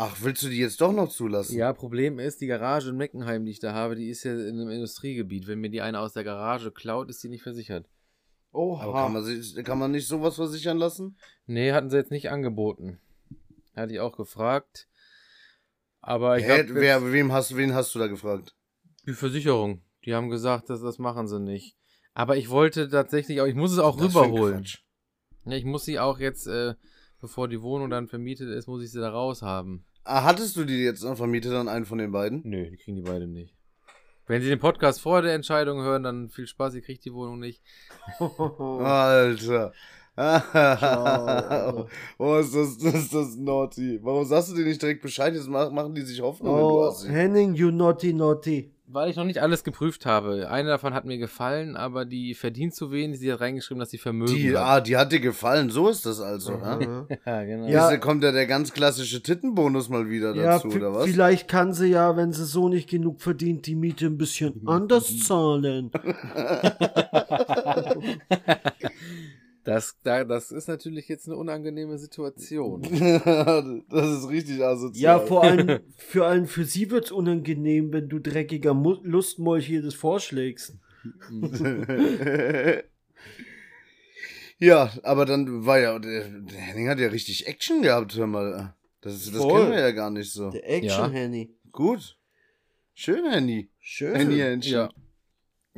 Ach, 0.00 0.16
willst 0.22 0.44
du 0.44 0.48
die 0.48 0.58
jetzt 0.58 0.80
doch 0.80 0.92
noch 0.92 1.08
zulassen? 1.08 1.56
Ja, 1.56 1.72
Problem 1.72 2.20
ist, 2.20 2.40
die 2.40 2.46
Garage 2.46 2.90
in 2.90 2.96
Meckenheim, 2.96 3.44
die 3.44 3.50
ich 3.50 3.58
da 3.58 3.72
habe, 3.72 3.96
die 3.96 4.10
ist 4.10 4.22
ja 4.22 4.32
in 4.32 4.60
einem 4.60 4.70
Industriegebiet. 4.70 5.48
Wenn 5.48 5.58
mir 5.58 5.70
die 5.70 5.80
eine 5.80 5.98
aus 5.98 6.12
der 6.12 6.22
Garage 6.22 6.70
klaut, 6.70 7.10
ist 7.10 7.20
die 7.24 7.28
nicht 7.28 7.42
versichert. 7.42 7.88
Oha. 8.52 8.84
Aber 8.84 8.92
kann 8.92 9.12
man, 9.12 9.24
sich, 9.24 9.56
kann 9.64 9.78
man 9.78 9.90
nicht 9.90 10.06
sowas 10.06 10.36
versichern 10.36 10.78
lassen? 10.78 11.16
Nee, 11.46 11.72
hatten 11.72 11.90
sie 11.90 11.96
jetzt 11.96 12.12
nicht 12.12 12.30
angeboten. 12.30 13.00
Hatte 13.74 13.92
ich 13.92 13.98
auch 13.98 14.16
gefragt. 14.16 14.86
Aber 16.00 16.38
ich 16.38 16.44
Hä, 16.44 16.60
hab 16.60 16.74
wer, 16.74 17.12
wem 17.12 17.32
hast, 17.32 17.56
wen 17.56 17.74
hast 17.74 17.92
du 17.92 17.98
da 17.98 18.06
gefragt? 18.06 18.54
Die 19.08 19.14
Versicherung. 19.14 19.82
Die 20.04 20.14
haben 20.14 20.28
gesagt, 20.30 20.70
dass 20.70 20.80
das 20.80 20.98
machen 20.98 21.26
sie 21.26 21.40
nicht. 21.40 21.76
Aber 22.14 22.36
ich 22.36 22.50
wollte 22.50 22.88
tatsächlich 22.88 23.40
auch, 23.40 23.46
ich 23.46 23.54
muss 23.54 23.72
es 23.72 23.78
auch 23.78 23.96
Das 23.96 24.14
rüberholen. 24.14 24.64
Ja, 25.44 25.56
ich 25.56 25.64
muss 25.64 25.84
sie 25.84 25.98
auch 25.98 26.18
jetzt, 26.18 26.46
äh, 26.46 26.74
bevor 27.20 27.48
die 27.48 27.62
Wohnung 27.62 27.90
dann 27.90 28.06
vermietet 28.08 28.48
ist, 28.50 28.66
muss 28.68 28.82
ich 28.82 28.90
sie 28.92 29.00
da 29.00 29.10
raus 29.10 29.42
haben. 29.42 29.84
Ah, 30.04 30.24
hattest 30.24 30.56
du 30.56 30.64
die 30.64 30.82
jetzt 30.82 31.02
noch 31.02 31.16
vermietet 31.16 31.52
an 31.52 31.68
einen 31.68 31.84
von 31.84 31.98
den 31.98 32.12
beiden? 32.12 32.42
Nö, 32.44 32.70
die 32.70 32.76
kriegen 32.76 32.96
die 32.96 33.02
beide 33.02 33.26
nicht. 33.26 33.54
Wenn 34.26 34.42
sie 34.42 34.48
den 34.48 34.58
Podcast 34.58 35.00
vor 35.00 35.22
der 35.22 35.34
Entscheidung 35.34 35.80
hören, 35.80 36.02
dann 36.02 36.28
viel 36.28 36.46
Spaß, 36.46 36.74
ihr 36.74 36.82
kriegt 36.82 37.04
die 37.04 37.14
Wohnung 37.14 37.38
nicht. 37.38 37.62
Alter. 38.18 39.72
Oh, 42.18 42.34
ist 42.38 42.52
das, 42.52 42.78
das 42.78 42.94
ist 42.94 43.14
das 43.14 43.36
naughty. 43.36 44.00
Warum 44.02 44.24
sagst 44.24 44.50
du 44.50 44.56
dir 44.56 44.64
nicht 44.64 44.82
direkt 44.82 45.00
Bescheid? 45.00 45.32
Jetzt 45.32 45.48
mach- 45.48 45.70
machen 45.70 45.94
die 45.94 46.02
sich 46.02 46.20
Hoffnung, 46.20 46.56
wenn 46.56 46.62
du 46.62 46.80
oh, 46.80 46.88
Assi. 46.88 47.08
Henning, 47.08 47.54
you 47.54 47.70
naughty 47.70 48.12
naughty. 48.12 48.72
Weil 48.90 49.10
ich 49.10 49.16
noch 49.16 49.24
nicht 49.24 49.42
alles 49.42 49.64
geprüft 49.64 50.06
habe. 50.06 50.48
Eine 50.50 50.70
davon 50.70 50.94
hat 50.94 51.04
mir 51.04 51.18
gefallen, 51.18 51.76
aber 51.76 52.06
die 52.06 52.32
verdient 52.34 52.74
zu 52.74 52.90
wenig. 52.90 53.18
Sie 53.20 53.30
hat 53.30 53.40
reingeschrieben, 53.42 53.78
dass 53.80 53.90
sie 53.90 53.98
Vermögen 53.98 54.34
Die, 54.34 54.56
hat. 54.56 54.64
ah, 54.64 54.80
die 54.80 54.96
hat 54.96 55.12
dir 55.12 55.20
gefallen, 55.20 55.68
so 55.68 55.90
ist 55.90 56.06
das 56.06 56.20
also, 56.20 56.52
ne? 56.52 56.62
Aha. 56.64 57.06
Ja, 57.26 57.44
genau. 57.44 57.66
Ja. 57.68 57.88
Diese, 57.88 58.00
kommt 58.00 58.24
ja 58.24 58.32
der 58.32 58.46
ganz 58.46 58.72
klassische 58.72 59.22
Tittenbonus 59.22 59.90
mal 59.90 60.08
wieder 60.08 60.34
Ja, 60.34 60.52
dazu, 60.54 60.70
v- 60.70 60.76
oder 60.78 60.94
was? 60.94 61.04
vielleicht 61.04 61.48
kann 61.48 61.74
sie 61.74 61.88
ja, 61.88 62.16
wenn 62.16 62.32
sie 62.32 62.46
so 62.46 62.70
nicht 62.70 62.88
genug 62.88 63.20
verdient, 63.20 63.66
die 63.66 63.74
Miete 63.74 64.06
ein 64.06 64.16
bisschen 64.16 64.62
anders 64.66 65.18
zahlen. 65.18 65.90
Das, 69.68 69.98
da, 70.02 70.24
das 70.24 70.50
ist 70.50 70.66
natürlich 70.66 71.08
jetzt 71.08 71.26
eine 71.26 71.36
unangenehme 71.36 71.98
Situation. 71.98 72.80
das 73.90 74.06
ist 74.18 74.30
richtig 74.30 74.64
asozial. 74.64 75.20
Ja, 75.20 75.26
vor 75.26 75.44
allem 75.44 75.80
für 75.94 76.24
allem 76.24 76.46
für 76.46 76.64
sie 76.64 76.90
wird's 76.90 77.12
unangenehm, 77.12 77.92
wenn 77.92 78.08
du 78.08 78.18
dreckiger 78.18 78.72
Lustmolch 78.72 79.66
hier 79.66 79.82
das 79.82 79.92
vorschlägst. 79.92 80.78
ja, 84.58 84.90
aber 85.02 85.26
dann 85.26 85.66
war 85.66 85.78
ja, 85.78 85.98
der, 85.98 86.30
der 86.30 86.60
Henning 86.60 86.88
hat 86.88 86.98
ja 86.98 87.08
richtig 87.08 87.46
Action 87.46 87.82
gehabt, 87.82 88.16
hör 88.16 88.26
mal. 88.26 88.74
Das, 89.02 89.16
ist, 89.16 89.34
das 89.34 89.42
Voll. 89.42 89.64
kennen 89.64 89.72
wir 89.72 89.80
ja 89.80 89.90
gar 89.90 90.10
nicht 90.10 90.32
so. 90.32 90.48
Der 90.48 90.66
Action 90.66 90.88
Ja. 90.88 91.10
Henny. 91.10 91.54
Gut. 91.72 92.16
Schön, 92.94 93.30
Henny. 93.30 93.68
Schön. 93.80 94.14
Henny 94.14 94.38
Henny. 94.38 94.64
Ja. 94.64 94.88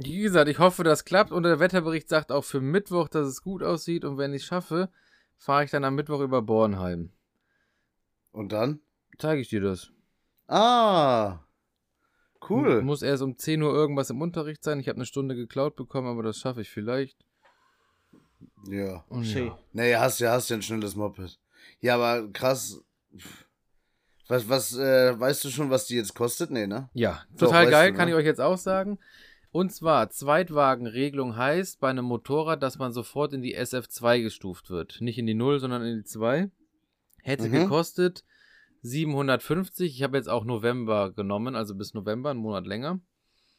Wie 0.03 0.23
gesagt, 0.23 0.49
ich 0.49 0.59
hoffe, 0.59 0.83
das 0.83 1.05
klappt. 1.05 1.31
Und 1.31 1.43
der 1.43 1.61
Wetterbericht 1.61 2.09
sagt 2.09 2.33
auch 2.33 2.45
für 2.45 2.61
Mittwoch, 2.61 3.09
dass 3.09 3.27
es 3.27 3.43
gut 3.43 3.63
aussieht. 3.63 4.05
Und 4.05 4.17
wenn 4.17 4.33
ich 4.33 4.43
es 4.43 4.49
schaffe, 4.49 4.89
fahre 5.37 5.65
ich 5.65 5.71
dann 5.71 5.85
am 5.85 5.95
Mittwoch 5.95 6.21
über 6.21 6.41
Bornheim. 6.41 7.13
Und 8.33 8.53
dann? 8.53 8.81
Zeige 9.19 9.43
ich 9.43 9.49
dir 9.49 9.61
das. 9.61 9.91
Ah. 10.49 11.41
Cool. 12.49 12.81
Muss 12.83 13.03
erst 13.03 13.23
um 13.23 13.37
10 13.37 13.63
Uhr 13.63 13.75
irgendwas 13.75 14.09
im 14.09 14.23
Unterricht 14.23 14.65
sein. 14.65 14.81
Ich 14.81 14.89
habe 14.89 14.97
eine 14.97 15.05
Stunde 15.05 15.35
geklaut 15.35 15.77
bekommen, 15.77 16.09
aber 16.09 16.23
das 16.23 16.39
schaffe 16.39 16.63
ich 16.63 16.71
vielleicht. 16.71 17.19
Ja. 18.67 19.05
Und 19.09 19.25
Schön. 19.25 19.49
ja. 19.49 19.59
Nee, 19.73 19.97
hast 19.97 20.21
ja, 20.21 20.33
hast 20.33 20.49
ja 20.49 20.57
ein 20.57 20.63
schnelles 20.63 20.97
Moped. 20.97 21.39
Ja, 21.81 21.97
aber 21.97 22.33
krass. 22.33 22.83
Was, 24.29 24.49
was, 24.49 24.77
äh, 24.79 25.19
weißt 25.19 25.45
du 25.45 25.51
schon, 25.51 25.71
was 25.71 25.87
die 25.87 25.97
jetzt 25.97 26.15
kostet? 26.15 26.51
Nee, 26.51 26.67
ne? 26.67 26.89
Ja, 26.95 27.25
Doch, 27.33 27.49
total 27.49 27.65
weißt 27.65 27.71
geil, 27.73 27.91
du, 27.91 27.97
kann 27.99 28.09
ne? 28.09 28.15
ich 28.15 28.19
euch 28.19 28.25
jetzt 28.25 28.41
auch 28.41 28.57
sagen. 28.57 28.99
Und 29.53 29.73
zwar, 29.73 30.11
Zweitwagenregelung 30.11 31.37
heißt 31.37 31.81
bei 31.81 31.91
einem 31.91 32.05
Motorrad, 32.05 32.63
dass 32.63 32.79
man 32.79 32.93
sofort 32.93 33.33
in 33.33 33.43
die 33.43 33.57
SF2 33.59 34.23
gestuft 34.23 34.71
wird. 34.71 34.99
Nicht 35.01 35.19
in 35.19 35.27
die 35.27 35.35
0, 35.35 35.59
sondern 35.59 35.83
in 35.85 35.99
die 35.99 36.05
2. 36.05 36.51
Hätte 37.23 37.49
Mhm. 37.49 37.53
gekostet 37.53 38.25
750. 38.83 39.95
Ich 39.97 40.03
habe 40.03 40.17
jetzt 40.17 40.29
auch 40.29 40.45
November 40.45 41.13
genommen, 41.13 41.55
also 41.57 41.75
bis 41.75 41.95
November, 41.95 42.31
einen 42.31 42.41
Monat 42.41 42.67
länger. 42.67 43.01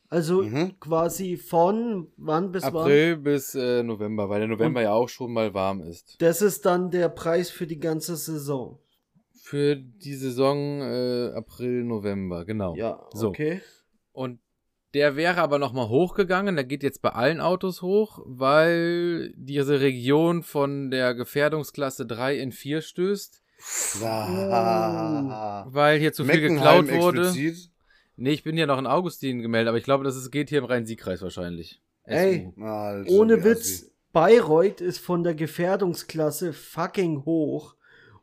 Also 0.10 0.44
Mhm. 0.44 0.78
quasi 0.80 1.38
von 1.38 2.12
wann 2.18 2.52
bis 2.52 2.64
wann? 2.64 2.76
April 2.76 3.18
bis 3.18 3.56
äh, 3.56 3.82
November, 3.84 4.30
weil 4.30 4.40
der 4.40 4.50
November 4.50 4.82
ja 4.82 4.92
auch 4.94 5.08
schon 5.08 5.32
mal 5.32 5.54
warm 5.54 5.82
ist. 5.82 6.16
Das 6.22 6.42
ist 6.42 6.66
dann 6.66 6.90
der 6.92 7.08
Preis 7.10 7.50
für 7.50 7.66
die 7.68 7.80
ganze 7.80 8.16
Saison. 8.18 8.80
Für 9.44 9.76
die 9.76 10.16
Saison 10.16 10.82
äh, 10.82 11.32
April, 11.36 11.84
November, 11.84 12.44
genau. 12.46 12.76
Ja, 12.76 13.06
So. 13.14 13.30
okay. 13.30 13.62
Und 14.12 14.40
der 14.94 15.16
wäre 15.16 15.38
aber 15.42 15.58
nochmal 15.60 15.88
hochgegangen. 15.88 16.56
Der 16.56 16.66
geht 16.66 16.84
jetzt 16.84 17.02
bei 17.02 17.10
allen 17.10 17.40
Autos 17.42 17.82
hoch, 17.82 18.20
weil 18.26 19.34
diese 19.36 19.80
Region 19.82 20.44
von 20.44 20.92
der 20.92 21.14
Gefährdungsklasse 21.16 22.06
3 22.06 22.38
in 22.38 22.52
4 22.52 22.82
stößt. 22.82 23.42
Ah. 24.04 25.66
Weil 25.70 26.00
hier 26.00 26.14
zu 26.14 26.26
viel 26.26 26.36
Meckenheim 26.36 26.86
geklaut 26.86 27.02
wurde. 27.02 27.22
explizit. 27.28 27.70
Nee, 28.18 28.32
ich 28.32 28.44
bin 28.44 28.58
ja 28.58 28.66
noch 28.66 28.78
in 28.80 28.88
Augustin 28.88 29.42
gemeldet, 29.42 29.70
aber 29.70 29.78
ich 29.78 29.84
glaube, 29.84 30.04
das 30.04 30.16
ist, 30.16 30.32
geht 30.32 30.50
hier 30.50 30.60
im 30.60 30.66
Rhein-Sieg-Kreis 30.66 31.22
wahrscheinlich. 31.22 31.82
Ey. 32.04 32.52
Alter, 32.60 33.10
Ohne 33.12 33.40
wie 33.40 33.44
Witz, 33.46 33.84
assi. 33.84 33.92
Bayreuth 34.12 34.82
ist 34.82 35.00
von 35.00 35.24
der 35.24 35.36
Gefährdungsklasse 35.36 36.54
fucking 36.54 37.26
hoch. 37.26 37.76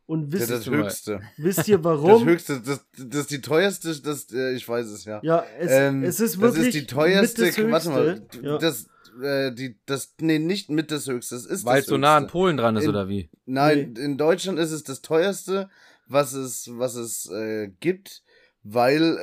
Und 0.08 0.32
Ja, 0.32 0.40
wisst, 0.40 0.50
das 0.50 0.64
du 0.64 0.70
mal. 0.70 0.84
höchste. 0.84 1.20
wisst 1.36 1.68
ihr 1.68 1.76
Das 1.78 1.84
warum? 1.84 2.24
höchste, 2.24 2.60
das, 2.60 2.80
das 2.98 3.20
ist 3.20 3.30
die 3.30 3.42
teuerste, 3.42 3.94
das, 4.00 4.32
äh, 4.32 4.54
ich 4.54 4.66
weiß 4.66 4.86
es 4.86 5.04
ja. 5.04 5.20
ja, 5.22 5.44
es, 5.58 5.70
Ähm, 5.70 6.02
es 6.02 6.18
ist 6.18 6.40
wirklich 6.40 6.66
das 6.66 6.74
ist 6.74 6.80
die 6.82 6.86
teuerste, 6.86 7.42
mit 7.44 7.58
das 7.58 7.70
warte 7.70 7.90
mal. 7.90 8.22
Ja. 8.42 8.56
das, 8.58 8.86
äh, 9.22 9.52
die, 9.52 9.76
das, 9.84 10.14
nee, 10.20 10.38
nicht 10.38 10.70
mit 10.70 10.90
das 10.90 11.06
höchste, 11.08 11.34
das 11.34 11.44
ist 11.44 11.64
Weil 11.66 11.76
das 11.76 11.84
es 11.84 11.90
so 11.90 11.98
nah 11.98 12.16
an. 12.16 12.26
Polen 12.26 12.56
dran 12.56 12.76
ist, 12.76 12.84
In- 12.84 12.88
oder 12.90 13.08
wie? 13.08 13.28
Nein, 13.44 13.94
in 13.98 14.16
Deutschland 14.16 14.58
ist 14.58 14.72
es 14.72 14.82
das 14.82 15.02
teuerste, 15.02 15.68
was 16.06 16.32
es, 16.32 16.70
was 16.72 16.94
es 16.94 17.30
äh, 17.30 17.68
gibt, 17.80 18.22
weil 18.62 19.18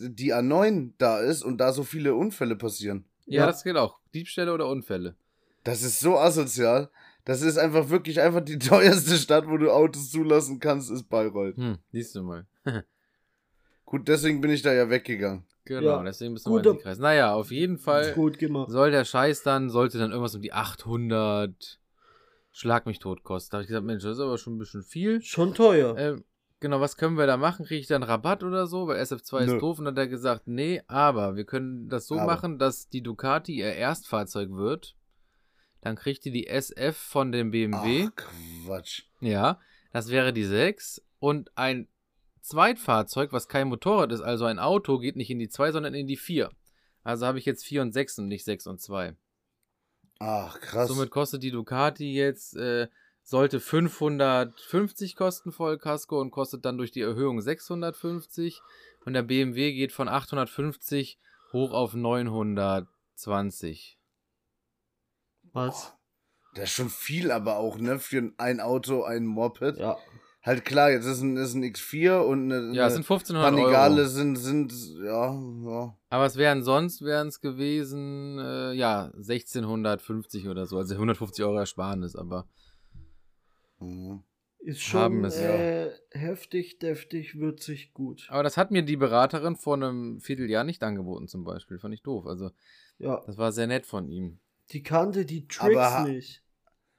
äh, 0.00 0.08
die 0.10 0.32
A9 0.32 0.92
da 0.96 1.20
ist 1.20 1.42
und 1.44 1.58
da 1.58 1.74
so 1.74 1.82
viele 1.84 2.14
Unfälle 2.14 2.56
passieren. 2.56 3.04
Ja, 3.26 3.40
Ja. 3.42 3.46
das 3.48 3.64
geht 3.64 3.76
auch. 3.76 3.98
Diebstähle 4.14 4.52
oder 4.54 4.66
Unfälle. 4.68 5.14
Das 5.64 5.82
ist 5.82 6.00
so 6.00 6.18
asozial. 6.18 6.88
Das 7.24 7.42
ist 7.42 7.56
einfach 7.58 7.88
wirklich 7.88 8.20
einfach 8.20 8.40
die 8.40 8.58
teuerste 8.58 9.16
Stadt, 9.16 9.46
wo 9.48 9.56
du 9.56 9.70
Autos 9.70 10.10
zulassen 10.10 10.58
kannst, 10.58 10.90
ist 10.90 11.08
Bayreuth. 11.08 11.56
Hm, 11.56 11.78
siehst 11.92 12.14
du 12.16 12.22
mal. 12.22 12.46
Gut, 13.84 14.08
deswegen 14.08 14.40
bin 14.40 14.50
ich 14.50 14.62
da 14.62 14.72
ja 14.72 14.88
weggegangen. 14.90 15.44
genau, 15.64 15.82
Ja. 15.98 16.02
deswegen 16.02 16.34
bist 16.34 16.46
du 16.46 16.50
mal 16.50 16.66
in 16.66 16.78
Kreis. 16.78 16.98
Naja, 16.98 17.34
auf 17.34 17.50
jeden 17.50 17.78
Fall 17.78 18.12
Gut 18.14 18.38
gemacht. 18.38 18.70
soll 18.70 18.90
der 18.90 19.04
Scheiß 19.04 19.42
dann, 19.42 19.70
sollte 19.70 19.98
dann 19.98 20.10
irgendwas 20.10 20.34
um 20.34 20.42
die 20.42 20.52
800 20.52 21.78
Schlag 22.50 22.86
mich 22.86 22.98
tot 22.98 23.22
kosten. 23.22 23.50
Da 23.52 23.56
habe 23.58 23.62
ich 23.62 23.68
gesagt, 23.68 23.86
Mensch, 23.86 24.02
das 24.02 24.14
ist 24.18 24.22
aber 24.22 24.36
schon 24.38 24.56
ein 24.56 24.58
bisschen 24.58 24.82
viel. 24.82 25.22
Schon 25.22 25.54
teuer. 25.54 25.96
Ähm, 25.96 26.24
genau, 26.60 26.80
was 26.80 26.96
können 26.96 27.16
wir 27.16 27.26
da 27.26 27.36
machen? 27.38 27.64
Kriege 27.64 27.80
ich 27.80 27.86
da 27.86 27.94
einen 27.94 28.04
Rabatt 28.04 28.42
oder 28.42 28.66
so? 28.66 28.86
Weil 28.88 29.00
SF2 29.00 29.46
Nö. 29.46 29.54
ist 29.54 29.62
doof. 29.62 29.78
Und 29.78 29.86
dann 29.86 29.94
hat 29.94 29.98
er 30.00 30.08
gesagt, 30.08 30.46
nee, 30.48 30.82
aber 30.86 31.34
wir 31.36 31.44
können 31.44 31.88
das 31.88 32.06
so 32.06 32.16
Aber. 32.16 32.26
machen, 32.26 32.58
dass 32.58 32.88
die 32.88 33.02
Ducati 33.02 33.54
ihr 33.56 33.72
Erstfahrzeug 33.74 34.50
wird. 34.50 34.94
Dann 35.82 35.96
kriegt 35.96 36.24
ihr 36.24 36.32
die 36.32 36.46
SF 36.46 36.96
von 36.96 37.32
dem 37.32 37.50
BMW. 37.50 38.08
Ach, 38.08 38.30
Quatsch. 38.64 39.02
Ja, 39.20 39.60
das 39.92 40.08
wäre 40.08 40.32
die 40.32 40.44
6. 40.44 41.02
Und 41.18 41.50
ein 41.56 41.88
Zweitfahrzeug, 42.40 43.32
was 43.32 43.48
kein 43.48 43.68
Motorrad 43.68 44.12
ist, 44.12 44.20
also 44.20 44.46
ein 44.46 44.58
Auto, 44.58 44.98
geht 44.98 45.16
nicht 45.16 45.30
in 45.30 45.38
die 45.38 45.48
2, 45.48 45.72
sondern 45.72 45.94
in 45.94 46.06
die 46.06 46.16
4. 46.16 46.50
Also 47.02 47.26
habe 47.26 47.38
ich 47.38 47.44
jetzt 47.44 47.64
4 47.64 47.82
und 47.82 47.92
6 47.92 48.20
und 48.20 48.28
nicht 48.28 48.44
6 48.44 48.68
und 48.68 48.80
2. 48.80 49.16
Ach, 50.20 50.60
krass. 50.60 50.88
Somit 50.88 51.10
kostet 51.10 51.42
die 51.42 51.50
Ducati 51.50 52.12
jetzt, 52.12 52.56
äh, 52.56 52.86
sollte 53.24 53.58
550 53.58 55.16
kosten 55.16 55.50
Vollkasko 55.50 56.20
und 56.20 56.30
kostet 56.30 56.64
dann 56.64 56.78
durch 56.78 56.92
die 56.92 57.00
Erhöhung 57.00 57.40
650. 57.40 58.60
Und 59.04 59.14
der 59.14 59.22
BMW 59.22 59.72
geht 59.72 59.90
von 59.90 60.08
850 60.08 61.18
hoch 61.52 61.72
auf 61.72 61.94
920. 61.94 63.98
Was? 65.52 65.94
das 66.54 66.64
ist 66.64 66.70
schon 66.72 66.90
viel, 66.90 67.30
aber 67.30 67.56
auch, 67.56 67.78
ne, 67.78 67.98
für 67.98 68.30
ein 68.36 68.60
Auto, 68.60 69.04
ein 69.04 69.24
Moped. 69.26 69.78
Ja. 69.78 69.96
Halt 70.42 70.64
klar, 70.64 70.90
jetzt 70.90 71.06
ist 71.06 71.20
ein, 71.22 71.36
ist 71.36 71.54
ein 71.54 71.62
X4 71.62 72.18
und 72.20 72.52
eine, 72.52 72.74
Ja, 72.74 72.88
es 72.88 72.94
sind 72.94 73.04
1500 73.08 73.44
Panigale 73.54 74.00
Euro. 74.02 74.08
sind, 74.08 74.36
sind, 74.36 74.72
ja, 75.04 75.32
ja. 75.34 75.96
Aber 76.10 76.26
es 76.26 76.36
wären 76.36 76.62
sonst, 76.64 77.00
wären 77.02 77.28
es 77.28 77.40
gewesen, 77.40 78.38
äh, 78.40 78.72
ja, 78.72 79.12
1650 79.16 80.48
oder 80.48 80.66
so. 80.66 80.78
Also 80.78 80.94
150 80.94 81.44
Euro 81.44 81.58
Ersparnis, 81.58 82.16
aber 82.16 82.46
Mhm. 83.78 84.22
Ist 84.58 84.80
Haben 84.94 85.16
schon 85.16 85.24
es, 85.24 85.40
ja. 85.40 85.48
äh, 85.48 85.90
heftig, 86.12 86.78
deftig, 86.78 87.36
würzig, 87.36 87.92
gut. 87.94 88.26
Aber 88.30 88.44
das 88.44 88.56
hat 88.56 88.70
mir 88.70 88.82
die 88.84 88.96
Beraterin 88.96 89.56
vor 89.56 89.74
einem 89.74 90.20
Vierteljahr 90.20 90.62
nicht 90.62 90.84
angeboten, 90.84 91.26
zum 91.26 91.42
Beispiel. 91.42 91.80
Fand 91.80 91.92
ich 91.94 92.02
doof. 92.02 92.26
Also, 92.26 92.50
Ja. 92.98 93.20
das 93.26 93.38
war 93.38 93.50
sehr 93.50 93.66
nett 93.66 93.86
von 93.86 94.08
ihm. 94.08 94.38
Die 94.72 94.82
kannte 94.82 95.24
die 95.26 95.46
Tricks 95.46 95.76
Aber- 95.76 96.08
nicht. 96.08 96.42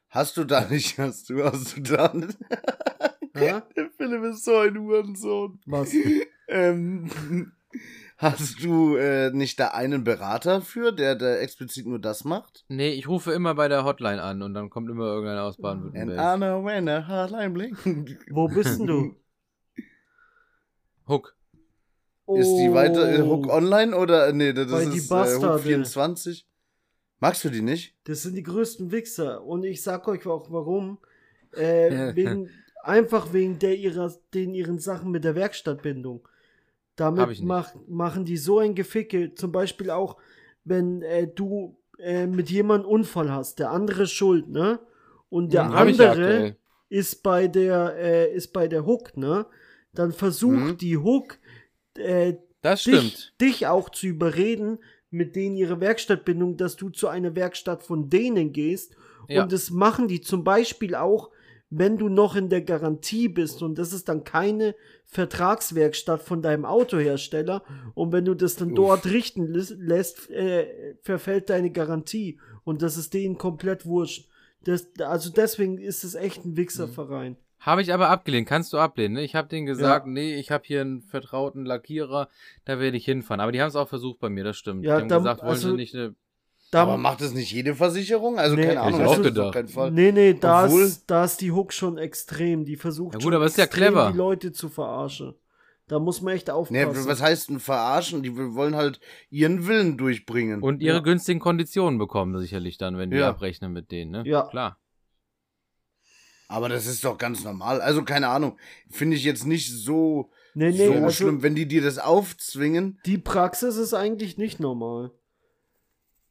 Hast 0.10 0.38
du 0.38 0.44
da 0.44 0.62
nicht, 0.66 1.00
hast 1.00 1.30
du, 1.32 1.44
hast 1.44 1.76
du 1.78 1.82
da 1.82 2.14
nicht? 2.14 2.38
Ja? 3.36 3.62
Der 3.76 3.90
Philipp 3.98 4.24
ist 4.26 4.46
so 4.46 4.58
ein 4.58 4.78
Hurensohn. 4.78 5.60
Was? 5.66 5.92
Ähm, 6.50 7.10
hast 8.18 8.62
du 8.64 8.98
äh, 8.98 9.32
nicht 9.32 9.60
da 9.62 9.70
einen 9.70 10.04
Berater 10.04 10.62
für, 10.62 10.92
der, 10.92 11.16
der 11.16 11.42
explizit 11.42 11.88
nur 11.88 12.00
das 12.00 12.26
macht? 12.26 12.66
Nee, 12.68 12.90
ich 12.92 13.08
rufe 13.08 13.32
immer 13.32 13.56
bei 13.56 13.70
der 13.70 13.86
Hotline 13.86 14.22
an 14.22 14.42
und 14.44 14.54
dann 14.54 14.70
kommt 14.70 14.90
immer 14.90 15.06
irgendeiner 15.06 15.44
aus 15.44 15.56
And 15.56 15.64
Baden-Württemberg. 15.64 16.20
I 16.20 16.38
know 16.38 16.66
when 16.66 16.90
a 16.90 17.08
hotline 17.08 17.52
blinks. 17.54 17.80
Wo 18.30 18.50
bist 18.50 18.78
denn 18.78 18.88
du? 18.88 19.16
Hook. 21.08 21.36
Ist 22.28 22.56
die 22.58 22.72
weiter 22.74 23.10
äh, 23.12 23.22
Oh, 23.22 23.38
Hook 23.38 23.48
online 23.48 23.96
oder 23.98 24.32
nee, 24.34 24.54
das 24.54 24.68
die 24.68 24.98
ist 24.98 25.06
äh, 25.08 25.10
Bastarde. 25.10 25.56
Hook 25.56 25.62
24? 25.62 26.46
Magst 27.24 27.44
du 27.46 27.50
die 27.50 27.62
nicht? 27.62 27.96
Das 28.04 28.22
sind 28.24 28.36
die 28.36 28.44
größten 28.44 28.92
Wichser. 28.92 29.44
Und 29.46 29.64
ich 29.64 29.82
sag 29.82 30.08
euch 30.10 30.26
auch 30.28 30.52
warum. 30.52 30.98
Äh, 31.56 31.90
Ja. 31.92 32.16
wegen, 32.18 32.50
einfach 32.84 33.32
wegen 33.32 33.60
der 33.60 33.78
ihrer, 33.78 34.14
den 34.34 34.54
ihren 34.54 34.78
Sachen 34.78 35.10
mit 35.12 35.24
der 35.24 35.34
Werkstattbindung. 35.36 36.28
Damit 36.98 37.42
mach, 37.42 37.74
machen 37.88 38.26
die 38.26 38.36
so 38.38 38.60
ein 38.60 38.76
Geficke. 38.76 39.34
Zum 39.36 39.54
Beispiel 39.54 39.90
auch, 39.90 40.18
wenn 40.66 41.02
äh, 41.02 41.28
du 41.28 41.78
äh, 41.98 42.28
mit 42.28 42.50
jemandem 42.50 42.90
Unfall 42.90 43.32
hast, 43.32 43.60
der 43.60 43.72
andere 43.72 44.04
ist 44.04 44.12
schuld, 44.12 44.50
ne? 44.50 44.80
Und 45.30 45.54
der 45.54 45.64
Hm, 45.64 45.88
ich 45.88 45.98
ja 45.98 46.12
andere 46.12 46.22
aktuell. 46.26 46.58
ist 46.90 47.24
bei 47.24 47.48
der 47.48 47.96
äh, 47.98 48.36
ist 48.36 48.52
bei 48.54 48.68
der 48.68 48.86
Hook, 48.86 49.16
ne? 49.18 49.46
Dann 49.94 50.12
versucht 50.12 50.74
Mhm. 50.74 50.78
die 50.78 50.98
Hook 50.98 51.38
äh, 51.96 52.34
Das 52.62 52.84
dich, 52.84 53.32
dich 53.40 53.68
auch 53.68 53.90
zu 53.90 54.08
überreden 54.08 54.80
mit 55.14 55.36
denen 55.36 55.56
ihre 55.56 55.80
Werkstattbindung, 55.80 56.58
dass 56.58 56.76
du 56.76 56.90
zu 56.90 57.08
einer 57.08 57.36
Werkstatt 57.36 57.84
von 57.84 58.10
denen 58.10 58.52
gehst. 58.52 58.96
Ja. 59.28 59.44
Und 59.44 59.52
das 59.52 59.70
machen 59.70 60.08
die 60.08 60.22
zum 60.22 60.44
Beispiel 60.44 60.96
auch, 60.96 61.30
wenn 61.70 61.98
du 61.98 62.08
noch 62.10 62.36
in 62.36 62.50
der 62.50 62.62
Garantie 62.62 63.30
bist 63.30 63.64
und 63.64 63.80
das 63.80 63.94
ist 63.94 64.08
dann 64.08 64.24
keine 64.24 64.76
Vertragswerkstatt 65.06 66.22
von 66.22 66.42
deinem 66.42 66.66
Autohersteller 66.66 67.64
und 67.96 68.12
wenn 68.12 68.26
du 68.26 68.36
das 68.36 68.56
dann 68.56 68.70
Uff. 68.72 68.76
dort 68.76 69.06
richten 69.08 69.48
lä- 69.48 69.76
lässt, 69.80 70.30
äh, 70.30 70.96
verfällt 71.02 71.50
deine 71.50 71.72
Garantie 71.72 72.40
und 72.64 72.82
das 72.84 72.98
ist 72.98 73.14
denen 73.14 73.38
komplett 73.40 73.86
wurscht. 73.88 74.30
Das, 74.66 74.88
also 75.00 75.32
deswegen 75.32 75.78
ist 75.80 76.04
es 76.04 76.16
echt 76.16 76.46
ein 76.46 76.56
Wichserverein. 76.58 77.38
Habe 77.66 77.82
ich 77.82 77.94
aber 77.94 78.10
abgelehnt. 78.10 78.48
Kannst 78.48 78.74
du 78.74 78.78
ablehnen. 78.78 79.16
Ne? 79.16 79.22
Ich 79.24 79.36
habe 79.36 79.48
denen 79.48 79.66
gesagt, 79.66 80.06
nee, 80.06 80.36
ich 80.36 80.52
habe 80.52 80.64
hier 80.66 80.82
einen 80.82 81.02
vertrauten 81.02 81.64
Lackierer, 81.66 82.28
da 82.66 82.80
werde 82.80 82.98
ich 82.98 83.06
hinfahren. 83.06 83.40
Aber 83.40 83.52
die 83.54 83.62
haben 83.62 83.70
es 83.70 83.76
auch 83.78 83.88
versucht 83.88 84.20
bei 84.20 84.30
mir, 84.30 84.44
das 84.44 84.58
stimmt. 84.58 84.84
Ja, 84.84 84.98
die 84.98 85.02
haben 85.04 85.10
da- 85.10 85.18
gesagt, 85.20 85.42
wollen 85.42 85.50
also- 85.52 85.70
sie 85.70 85.76
nicht 85.76 85.96
eine. 85.96 86.16
Da, 86.72 86.82
Aber 86.84 86.98
macht 86.98 87.22
das 87.22 87.34
nicht 87.36 87.52
jede 87.52 87.76
Versicherung? 87.76 88.40
Also 88.40 88.56
Nee, 88.56 88.66
keine 88.66 88.82
Ahnung, 88.82 89.00
ich 89.02 89.06
das 89.06 89.12
auch 89.14 89.18
ist 89.20 89.24
gedacht. 89.26 89.46
auf 89.48 89.54
keinen 89.54 89.68
Fall. 89.68 89.92
Nee, 89.92 90.12
nee, 90.12 90.34
da 90.34 90.66
Obwohl- 90.66 90.82
ist, 90.82 91.06
da 91.06 91.24
ist 91.24 91.40
die 91.40 91.52
Hook 91.52 91.72
schon 91.72 92.00
extrem. 92.00 92.66
Die 92.66 92.78
versucht 92.78 93.14
Ja 93.14 93.18
gut, 93.20 93.24
schon 93.26 93.34
aber 93.36 93.46
ist 93.46 93.58
ja 93.60 93.68
clever. 93.68 94.10
die 94.12 94.18
Leute 94.18 94.52
zu 94.54 94.70
verarschen. 94.70 95.36
Da 95.88 96.00
muss 96.00 96.22
man 96.22 96.34
echt 96.34 96.48
Nee, 96.48 96.54
aufpassen. 96.54 97.06
was 97.08 97.22
heißt 97.22 97.50
denn 97.50 97.60
verarschen? 97.60 98.24
Die 98.24 98.36
wollen 98.56 98.76
halt 98.76 99.00
ihren 99.30 99.68
Willen 99.68 99.98
durchbringen. 99.98 100.64
Und 100.64 100.82
ihre 100.82 100.96
Ja. 100.98 101.02
günstigen 101.04 101.40
Konditionen 101.40 102.00
bekommen 102.00 102.40
sicherlich 102.40 102.80
dann, 102.80 102.98
wenn 102.98 103.12
die 103.12 103.18
Ja. 103.18 103.30
abrechnen 103.30 103.72
mit 103.72 103.92
denen, 103.92 104.10
ne? 104.12 104.24
Ja. 104.26 104.48
Klar. 104.48 104.80
Aber 106.54 106.70
das 106.70 106.86
ist 106.86 107.04
doch 107.04 107.18
ganz 107.18 107.44
normal. 107.44 107.82
Also 107.82 108.04
keine 108.04 108.28
Ahnung. 108.28 108.58
Finde 108.88 109.18
ich 109.18 109.24
jetzt 109.24 109.48
nicht 109.48 109.72
so, 109.72 110.30
nee, 110.54 110.70
nee, 110.70 110.86
so 110.86 110.94
also 110.94 111.10
schlimm, 111.10 111.42
wenn 111.42 111.56
die 111.56 111.68
dir 111.68 111.82
das 111.82 111.98
aufzwingen. 111.98 113.00
die 113.08 113.18
Praxis 113.18 113.76
ist 113.76 113.96
eigentlich 113.96 114.38
nicht 114.38 114.60
normal. 114.60 115.10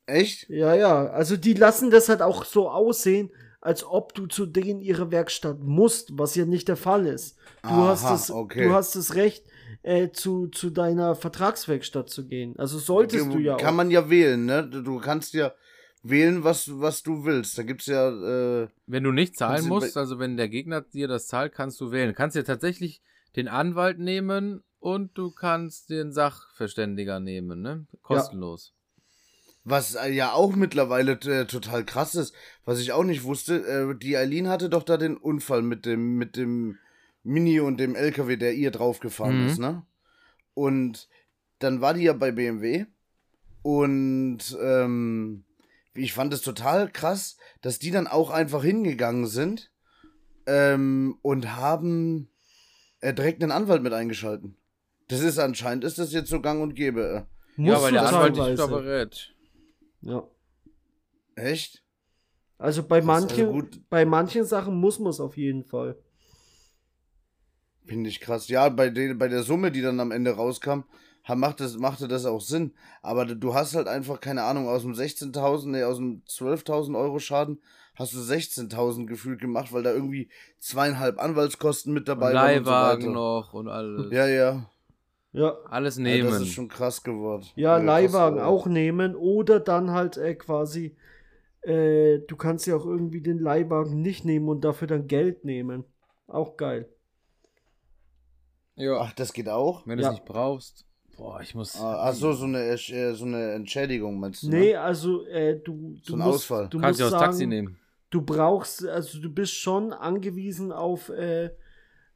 Echt? 0.07 0.49
Ja, 0.49 0.77
ja, 0.77 1.07
also 1.07 1.37
die 1.37 1.55
lassen 1.55 1.91
das 1.91 2.09
halt 2.09 2.23
auch 2.23 2.45
so 2.45 2.71
aussehen, 2.71 3.31
als 3.61 3.83
ob 3.85 4.15
du 4.15 4.27
zu 4.27 4.47
denen 4.47 4.81
ihre 4.81 5.11
Werkstatt 5.11 5.59
musst, 5.61 6.17
was 6.17 6.37
ja 6.37 6.45
nicht 6.45 6.69
der 6.69 6.77
Fall 6.77 7.07
ist. 7.07 7.37
Du 7.63 7.71
Aha, 7.71 7.89
hast 7.89 8.05
das, 8.05 8.31
okay. 8.31 8.69
du 8.69 8.75
hast 8.75 8.95
das 8.95 9.17
Recht, 9.17 9.45
äh, 9.83 10.11
zu, 10.11 10.47
zu 10.47 10.71
deiner 10.71 11.17
Vertragswerkstatt 11.17 12.09
zu 12.09 12.29
gehen. 12.29 12.55
Also 12.59 12.79
solltest 12.79 13.27
du 13.33 13.39
ja 13.39 13.57
Kann 13.57 13.71
auch. 13.71 13.77
man 13.79 13.91
ja 13.91 14.09
wählen, 14.09 14.45
ne? 14.45 14.69
Du 14.69 15.01
kannst 15.01 15.35
ja 15.35 15.53
wählen, 16.03 16.45
was, 16.45 16.81
was 16.81 17.03
du 17.03 17.25
willst. 17.25 17.57
Da 17.59 17.63
gibt's 17.63 17.87
ja, 17.87 18.09
äh, 18.63 18.69
Wenn 18.87 19.05
du 19.05 19.13
nicht 19.13 19.37
zahlen 19.37 19.67
musst, 19.69 19.97
also 19.97 20.19
wenn 20.19 20.37
der 20.37 20.49
Gegner 20.49 20.81
dir 20.83 21.09
das 21.09 21.27
zahlt, 21.27 21.53
kannst 21.55 21.81
du 21.81 21.91
wählen. 21.91 22.09
Du 22.09 22.15
kannst 22.15 22.37
dir 22.37 22.45
tatsächlich 22.45 23.01
den 23.37 23.49
Anwalt 23.49 23.99
nehmen 23.99 24.63
und 24.81 25.17
du 25.17 25.31
kannst 25.31 25.91
den 25.91 26.13
Sachverständiger 26.13 27.21
nehmen, 27.21 27.63
ne? 27.63 27.87
Kostenlos. 28.03 28.75
was 29.65 29.95
äh, 29.95 30.11
ja 30.11 30.33
auch 30.33 30.57
mittlerweile 30.57 31.13
äh, 31.13 31.47
total 31.47 31.85
krass 31.85 32.17
ist, 32.17 32.35
was 32.65 32.81
ich 32.81 32.91
auch 32.93 33.05
nicht 33.05 33.23
wusste. 33.23 33.65
Äh, 33.65 33.95
die 33.97 34.17
Eileen 34.17 34.49
hatte 34.49 34.69
doch 34.69 34.83
da 34.83 34.97
den 34.97 35.17
Unfall 35.17 35.63
mit 35.63 35.87
dem, 35.87 36.17
mit 36.17 36.37
dem 36.37 36.79
Mini 37.23 37.61
und 37.61 37.79
dem 37.79 37.95
LKW, 37.95 38.37
der 38.37 38.55
ihr 38.55 38.73
draufgefahren 38.73 39.39
Mhm. 39.41 39.47
ist, 39.47 39.59
ne? 39.59 39.85
Und 40.55 41.09
dann 41.61 41.81
war 41.81 41.95
die 41.95 42.03
ja 42.03 42.13
bei 42.13 42.33
BMW 42.33 42.87
und 43.63 44.41
ähm, 44.61 45.45
ich 45.95 46.13
fand 46.13 46.33
es 46.33 46.43
total 46.43 46.91
krass, 46.91 47.37
dass 47.61 47.79
die 47.79 47.91
dann 47.91 48.07
auch 48.07 48.31
einfach 48.31 48.63
hingegangen 48.63 49.27
sind 49.27 49.71
ähm, 50.47 51.19
und 51.23 51.55
haben 51.57 52.31
äh, 53.01 53.13
direkt 53.15 53.43
einen 53.43 53.53
Anwalt 53.53 53.83
mit 53.83 53.93
eingeschalten. 53.93 54.57
Das 55.09 55.21
ist 55.21 55.39
anscheinend, 55.39 55.85
ist 55.85 55.99
das 55.99 56.13
jetzt 56.13 56.31
so 56.31 56.41
gang 56.41 56.63
und 56.63 56.75
gäbe. 56.75 57.27
Ja, 57.57 57.73
Musst 57.75 57.83
weil 57.83 57.93
der 57.93 58.07
Anwalt 58.07 58.37
dich 58.37 58.43
teilweise. 58.43 58.57
da 58.57 58.67
berät. 58.67 59.35
Ja. 60.01 60.29
Äh, 61.37 61.53
echt? 61.53 61.83
Also 62.59 62.83
bei 62.83 63.01
Das 63.01 63.05
ist 63.05 63.07
manchen, 63.07 63.47
also 63.47 63.53
gut. 63.53 63.81
bei 63.91 64.05
manchen 64.05 64.45
Sachen 64.45 64.77
muss 64.77 64.99
man 64.99 65.11
es 65.11 65.21
auf 65.21 65.37
jeden 65.37 65.65
Fall. 65.65 65.97
Finde 67.85 68.09
ich 68.09 68.21
krass. 68.21 68.49
Ja, 68.49 68.69
bei, 68.69 68.89
den, 68.91 69.19
bei 69.19 69.29
der 69.29 69.43
Summe, 69.43 69.73
die 69.73 69.83
dann 69.83 69.99
am 70.01 70.13
Ende 70.13 70.31
rauskam, 70.31 70.85
macht 71.29 71.61
das, 71.61 71.77
machte 71.79 72.09
das 72.09 72.27
auch 72.27 72.41
Sinn. 72.41 72.75
Aber 73.03 73.25
du- 73.27 73.55
hast 73.55 73.75
halt 73.75 73.89
einfach, 73.89 74.21
keine 74.21 74.43
Ahnung, 74.43 74.69
aus 74.69 74.83
dem 74.83 74.95
16.000, 74.95 75.73
nee, 75.73 75.83
aus 75.85 75.97
dem 75.99 76.23
12.000 76.27 76.97
Euro 76.97 77.19
Schaden 77.19 77.61
hast 77.95 78.13
du 78.15 78.19
16.000 78.19 79.07
gefühlt 79.07 79.41
gemacht, 79.41 79.73
weil 79.73 79.83
da 79.83 79.93
irgendwie 79.93 80.31
zweieinhalb 80.59 81.19
Anwaltskosten 81.21 81.93
mit 81.93 82.09
dabei 82.09 82.33
waren 82.35 82.59
und 82.59 82.65
so 82.65 82.71
Leihwagen 82.71 83.13
noch 83.13 83.53
und 83.53 83.69
alles. 83.69 84.11
Ja, 84.13 84.27
ja. 84.27 84.71
Ja. 85.33 85.57
Alles 85.67 85.97
ja. 85.97 86.03
nehmen. 86.03 86.31
Das 86.31 86.43
ist 86.43 86.53
schon 86.53 86.69
krass 86.69 87.03
geworden. 87.03 87.47
Ja, 87.55 87.77
krass, 87.77 87.87
Leihwagen 87.87 88.41
auch 88.41 88.67
nehmen 88.67 89.15
oder 89.15 89.61
dann 89.61 89.91
halt 89.91 90.17
äh, 90.17 90.35
quasi, 90.35 90.97
äh, 91.63 92.19
du 92.19 92.37
kannst 92.37 92.67
ja 92.67 92.77
auch 92.77 92.85
irgendwie 92.87 93.21
den 93.23 93.39
Leihwagen 93.39 94.01
nicht 94.03 94.25
nehmen 94.25 94.49
und 94.49 94.63
dafür 94.63 94.89
dann 94.89 95.07
Geld 95.07 95.45
nehmen. 95.45 95.85
Auch 96.27 96.57
geil. 96.57 96.89
ja. 98.77 98.97
Ach, 99.01 99.13
das 99.13 99.33
geht 99.33 99.49
auch? 99.49 99.87
Wenn 99.87 99.99
du 99.99 100.05
Ja. 100.05 100.11
es 100.11 100.15
nicht 100.17 100.25
brauchst. 100.27 100.87
Boah, 101.17 101.41
ich 101.41 101.55
muss. 101.55 101.77
Ah, 101.79 102.09
Ach 102.09 102.15
so, 102.15 102.33
so 102.33 102.45
eine, 102.47 102.59
äh, 102.65 103.15
so 103.15 103.25
eine 103.25 103.53
Entschädigung 103.53 104.19
meinst 104.19 104.43
du? 104.43 104.49
Nee, 104.51 104.73
Ne? 104.73 104.81
also 104.81 105.27
äh, 105.27 105.61
du, 105.61 105.95
du 105.97 106.01
So 106.03 106.15
ein 106.15 106.19
musst, 106.21 106.35
Ausfall. 106.37 106.69
Du 106.69 106.79
kannst 106.81 107.01
musst 107.01 107.13
das 107.13 107.21
sagen, 107.21 107.25
Taxi 107.33 107.47
nehmen. 107.47 107.79
du 108.11 108.23
brauchst, 108.23 108.87
also 108.87 109.21
du 109.21 109.31
bist 109.31 109.55
schon 109.55 109.93
angewiesen 109.93 110.73
auf, 110.73 111.11
äh, 111.11 111.51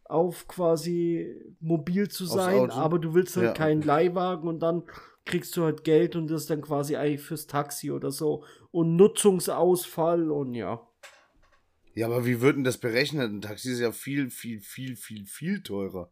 auf 0.05 0.49
quasi 0.49 1.34
mobil 1.61 2.09
zu 2.09 2.24
sein, 2.26 2.70
aber 2.70 2.99
du 2.99 3.12
willst 3.14 3.36
halt 3.36 3.47
Ja. 3.47 3.53
keinen 3.53 3.82
Leihwagen 3.82 4.49
und 4.49 4.61
dann 4.61 4.84
kriegst 5.24 5.57
du 5.57 5.64
halt 5.64 5.82
Geld 5.84 6.14
und 6.16 6.28
das 6.28 6.42
ist 6.42 6.51
dann 6.51 6.62
quasi 6.62 6.97
eigentlich 6.97 7.22
fürs 7.22 7.47
Taxi 7.49 7.90
oder 7.90 8.11
so. 8.12 8.44
Und 8.70 8.94
Nutzungsausfall 8.97 10.30
und 10.30 10.55
ja. 10.55 10.80
Ja, 11.94 12.07
aber 12.07 12.24
wie 12.26 12.40
wird 12.40 12.57
denn 12.57 12.64
das 12.64 12.78
berechnet? 12.78 13.30
Ein 13.30 13.40
Taxi 13.40 13.72
ist 13.72 13.80
ja 13.80 13.90
viel, 13.90 14.30
viel, 14.30 14.61
viel, 14.61 14.97
viel, 14.97 15.26
viel 15.26 15.62
teurer. 15.62 16.11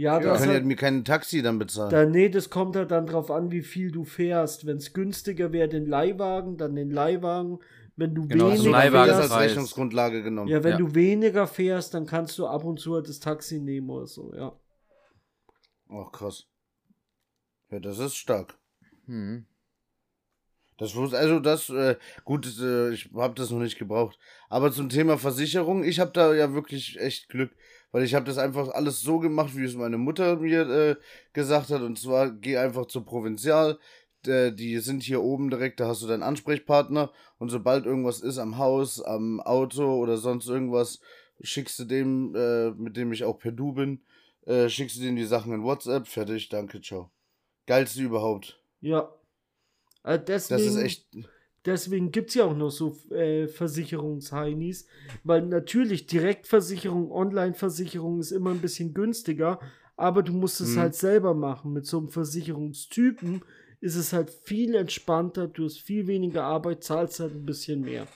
Ja, 0.00 0.18
Ich 0.18 0.24
das 0.24 0.38
kann 0.40 0.48
ja 0.48 0.54
halt, 0.54 0.64
mir 0.64 0.76
kein 0.76 1.04
Taxi 1.04 1.42
dann 1.42 1.58
bezahlen. 1.58 1.90
da, 1.90 2.06
nee, 2.06 2.30
das 2.30 2.48
kommt 2.48 2.74
halt 2.74 2.90
dann 2.90 3.06
drauf 3.06 3.30
an, 3.30 3.50
wie 3.50 3.60
viel 3.60 3.90
du 3.90 4.04
fährst. 4.04 4.64
Wenn 4.64 4.78
es 4.78 4.94
günstiger 4.94 5.52
wäre, 5.52 5.68
den 5.68 5.84
Leihwagen, 5.84 6.56
dann 6.56 6.74
den 6.74 6.90
Leihwagen. 6.90 7.58
Wenn 7.96 8.14
du 8.14 8.26
Genau, 8.26 8.48
Also 8.48 8.64
weniger 8.64 8.90
das 8.90 9.16
fährst, 9.18 9.32
als. 9.32 9.50
Rechnungsgrundlage 9.50 10.22
genommen. 10.22 10.48
ja, 10.48 10.64
wenn 10.64 10.70
Ja. 10.72 10.78
du 10.78 10.94
weniger 10.94 11.46
fährst, 11.46 11.92
dann 11.92 12.06
kannst 12.06 12.38
du 12.38 12.46
ab 12.46 12.64
und 12.64 12.80
zu 12.80 12.94
halt 12.94 13.08
das 13.10 13.20
Taxi 13.20 13.60
nehmen 13.60 13.90
oder 13.90 14.06
so, 14.06 14.32
ja. 14.34 14.58
Ach, 15.90 16.10
krass. 16.12 16.46
Ja, 17.70 17.78
das 17.78 17.98
ist 17.98 18.16
stark. 18.16 18.54
Hm. 19.04 19.44
Das 20.78 20.94
wusste, 20.94 21.18
also 21.18 21.40
das, 21.40 21.68
äh, 21.68 21.96
gut, 22.24 22.46
äh, 22.58 22.90
ich 22.94 23.10
habe 23.14 23.34
das 23.34 23.50
noch 23.50 23.58
nicht 23.58 23.78
gebraucht. 23.78 24.18
Aber 24.48 24.72
zum 24.72 24.88
Thema 24.88 25.18
Versicherung, 25.18 25.84
ich 25.84 26.00
habe 26.00 26.10
da 26.12 26.32
ja 26.32 26.54
wirklich 26.54 26.98
echt 26.98 27.28
Glück, 27.28 27.50
weil 27.92 28.04
ich 28.04 28.14
habe 28.14 28.26
das 28.26 28.38
einfach 28.38 28.68
alles 28.68 29.00
so 29.00 29.18
gemacht, 29.18 29.56
wie 29.56 29.64
es 29.64 29.74
meine 29.74 29.98
Mutter 29.98 30.36
mir 30.36 30.68
äh, 30.68 30.96
gesagt 31.32 31.70
hat. 31.70 31.82
Und 31.82 31.98
zwar, 31.98 32.30
geh 32.30 32.56
einfach 32.56 32.86
zur 32.86 33.04
Provinzial, 33.04 33.78
äh, 34.26 34.52
die 34.52 34.78
sind 34.78 35.02
hier 35.02 35.22
oben 35.22 35.50
direkt, 35.50 35.80
da 35.80 35.88
hast 35.88 36.02
du 36.02 36.06
deinen 36.06 36.22
Ansprechpartner. 36.22 37.12
Und 37.38 37.50
sobald 37.50 37.86
irgendwas 37.86 38.20
ist 38.20 38.38
am 38.38 38.58
Haus, 38.58 39.02
am 39.02 39.40
Auto 39.40 39.96
oder 39.96 40.16
sonst 40.16 40.46
irgendwas, 40.48 41.00
schickst 41.42 41.78
du 41.78 41.84
dem, 41.84 42.34
äh, 42.34 42.70
mit 42.70 42.96
dem 42.96 43.12
ich 43.12 43.24
auch 43.24 43.38
per 43.38 43.52
Du 43.52 43.72
bin, 43.72 44.02
äh, 44.46 44.68
schickst 44.68 44.96
du 44.96 45.00
dem 45.00 45.16
die 45.16 45.24
Sachen 45.24 45.52
in 45.52 45.64
WhatsApp, 45.64 46.06
fertig, 46.06 46.48
danke, 46.48 46.80
ciao. 46.80 47.10
Geilste 47.66 48.02
überhaupt. 48.02 48.60
Ja. 48.80 49.12
Äh, 50.02 50.18
deswegen, 50.18 50.58
Das 50.58 50.74
ist 50.74 50.76
echt. 50.76 51.06
Deswegen 51.66 52.10
gibt 52.10 52.30
es 52.30 52.36
ja 52.36 52.44
auch 52.44 52.56
noch 52.56 52.70
so 52.70 52.96
äh, 53.10 53.46
Versicherungsheinis, 53.46 54.86
weil 55.24 55.42
natürlich 55.46 56.06
Direktversicherung, 56.06 57.10
Online-Versicherung 57.12 58.20
ist 58.20 58.30
immer 58.30 58.50
ein 58.50 58.60
bisschen 58.62 58.94
günstiger, 58.94 59.60
aber 59.96 60.22
du 60.22 60.32
musst 60.32 60.60
es 60.62 60.74
Mhm. 60.74 60.80
halt 60.80 60.94
selber 60.94 61.34
machen. 61.34 61.72
Mit 61.74 61.84
so 61.86 61.98
einem 61.98 62.08
Versicherungstypen 62.08 63.42
ist 63.82 63.96
es 63.96 64.12
halt 64.14 64.30
viel 64.30 64.74
entspannter, 64.74 65.48
du 65.48 65.64
hast 65.64 65.80
viel 65.80 66.06
weniger 66.06 66.44
Arbeit, 66.44 66.82
zahlst 66.82 67.20
halt 67.20 67.34
ein 67.34 67.44
bisschen 67.44 67.82
mehr. 67.82 68.06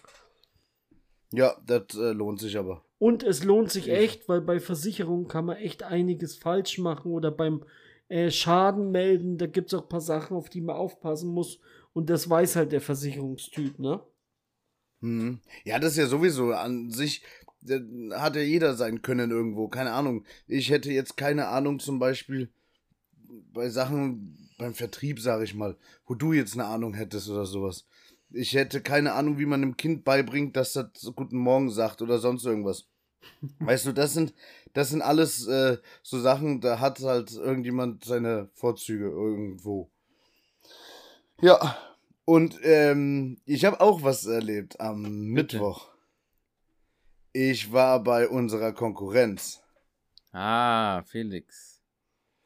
Ja, 1.32 1.56
das 1.66 1.94
äh, 1.96 2.12
lohnt 2.12 2.40
sich 2.40 2.56
aber. 2.56 2.82
Und 2.98 3.22
es 3.22 3.44
lohnt 3.44 3.70
sich 3.70 3.90
echt, 3.90 4.28
weil 4.28 4.40
bei 4.40 4.60
Versicherungen 4.60 5.28
kann 5.28 5.44
man 5.46 5.56
echt 5.56 5.82
einiges 5.82 6.36
falsch 6.36 6.78
machen 6.78 7.12
oder 7.12 7.30
beim 7.30 7.64
äh, 8.08 8.30
Schaden 8.30 8.90
melden, 8.92 9.36
da 9.36 9.46
gibt 9.46 9.72
es 9.72 9.78
auch 9.78 9.82
ein 9.82 9.88
paar 9.88 10.00
Sachen, 10.00 10.36
auf 10.36 10.48
die 10.48 10.60
man 10.60 10.76
aufpassen 10.76 11.30
muss. 11.30 11.58
Und 11.94 12.10
das 12.10 12.28
weiß 12.28 12.56
halt 12.56 12.72
der 12.72 12.80
Versicherungstyp, 12.80 13.78
ne? 13.78 14.02
Mhm. 15.00 15.40
Ja, 15.64 15.78
das 15.78 15.92
ist 15.92 15.98
ja 15.98 16.06
sowieso 16.06 16.52
an 16.52 16.90
sich, 16.90 17.22
hat 18.12 18.36
ja 18.36 18.42
jeder 18.42 18.74
sein 18.74 19.00
Können 19.00 19.30
irgendwo, 19.30 19.68
keine 19.68 19.92
Ahnung. 19.92 20.24
Ich 20.46 20.70
hätte 20.70 20.92
jetzt 20.92 21.16
keine 21.16 21.48
Ahnung 21.48 21.78
zum 21.78 21.98
Beispiel 21.98 22.52
bei 23.52 23.68
Sachen 23.70 24.50
beim 24.58 24.74
Vertrieb, 24.74 25.20
sage 25.20 25.44
ich 25.44 25.54
mal, 25.54 25.76
wo 26.06 26.14
du 26.14 26.32
jetzt 26.32 26.54
eine 26.54 26.66
Ahnung 26.66 26.94
hättest 26.94 27.28
oder 27.28 27.46
sowas. 27.46 27.86
Ich 28.30 28.54
hätte 28.54 28.80
keine 28.80 29.12
Ahnung, 29.12 29.38
wie 29.38 29.46
man 29.46 29.62
einem 29.62 29.76
Kind 29.76 30.04
beibringt, 30.04 30.56
dass 30.56 30.72
das 30.72 30.88
so 30.94 31.12
Guten 31.12 31.38
Morgen 31.38 31.70
sagt 31.70 32.02
oder 32.02 32.18
sonst 32.18 32.44
irgendwas. 32.44 32.88
Weißt 33.60 33.86
du, 33.86 33.92
das 33.92 34.14
sind, 34.14 34.34
das 34.72 34.90
sind 34.90 35.02
alles 35.02 35.46
äh, 35.46 35.78
so 36.02 36.20
Sachen, 36.20 36.60
da 36.60 36.80
hat 36.80 37.00
halt 37.00 37.32
irgendjemand 37.32 38.04
seine 38.04 38.50
Vorzüge 38.54 39.06
irgendwo. 39.06 39.90
Ja, 41.44 41.76
und 42.24 42.58
ähm, 42.62 43.36
ich 43.44 43.66
habe 43.66 43.78
auch 43.80 44.02
was 44.02 44.24
erlebt 44.24 44.80
am 44.80 45.02
Mittwoch. 45.28 45.88
Ich 47.34 47.70
war 47.70 48.02
bei 48.02 48.28
unserer 48.28 48.72
Konkurrenz. 48.72 49.60
Ah, 50.32 51.02
Felix. 51.02 51.82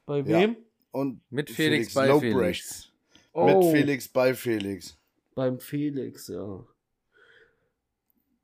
Bei 0.05 0.19
Ja. 0.19 0.25
wem? 0.41 0.57
Und 0.91 1.21
Mit 1.31 1.49
Felix 1.49 1.95
bei 1.95 2.09
Lobrecht. 2.09 2.33
Felix. 2.65 2.89
Oh, 3.33 3.45
Mit 3.47 3.65
Felix 3.73 4.09
bei 4.09 4.35
Felix. 4.35 4.99
Beim 5.37 5.61
Felix, 5.61 6.27
ja. 6.27 6.65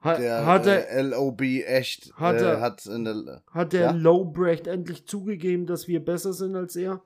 Ha, 0.03 0.17
Der 0.17 0.47
hat 0.47 0.67
er, 0.67 0.89
äh, 0.89 1.03
LOB 1.03 1.41
echt 1.65 2.13
hat 2.15 2.37
äh, 2.37 2.45
er- 2.45 2.61
hat 2.61 2.87
in 2.87 3.05
der 3.05 3.43
hat 3.51 3.73
der 3.73 3.81
ja? 3.81 3.91
Lowbrecht 3.91 4.69
endlich 4.69 5.05
zugegeben, 5.07 5.67
dass 5.67 5.89
wir 5.89 6.05
besser 6.05 6.33
sind 6.33 6.55
als 6.55 6.77
er? 6.77 7.03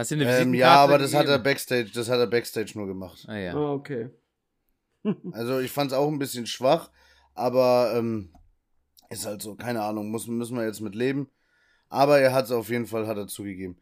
Hast 0.00 0.12
du 0.12 0.14
eine 0.14 0.24
ähm, 0.24 0.30
Visitenkarte 0.30 0.58
ja, 0.58 0.76
aber 0.76 0.96
das 0.96 1.12
hat 1.12 1.26
er? 1.26 1.38
Backstage, 1.38 1.90
das 1.92 2.08
hat 2.08 2.18
er 2.18 2.26
Backstage 2.26 2.72
nur 2.74 2.86
gemacht. 2.86 3.26
Ah 3.28 3.36
ja. 3.36 3.54
Ah, 3.54 3.72
okay. 3.72 4.08
Also 5.32 5.60
ich 5.60 5.70
fand 5.70 5.92
es 5.92 5.96
auch 5.96 6.08
ein 6.08 6.18
bisschen 6.18 6.46
schwach, 6.46 6.90
aber 7.34 7.92
ähm, 7.94 8.32
ist 9.10 9.26
halt 9.26 9.42
so, 9.42 9.56
keine 9.56 9.82
Ahnung, 9.82 10.10
muss, 10.10 10.26
müssen 10.26 10.56
wir 10.56 10.64
jetzt 10.64 10.80
mit 10.80 10.94
leben. 10.94 11.28
Aber 11.90 12.18
er 12.18 12.32
hat 12.32 12.46
es 12.46 12.50
auf 12.50 12.70
jeden 12.70 12.86
Fall, 12.86 13.06
hat 13.06 13.18
er 13.18 13.26
zugegeben. 13.26 13.78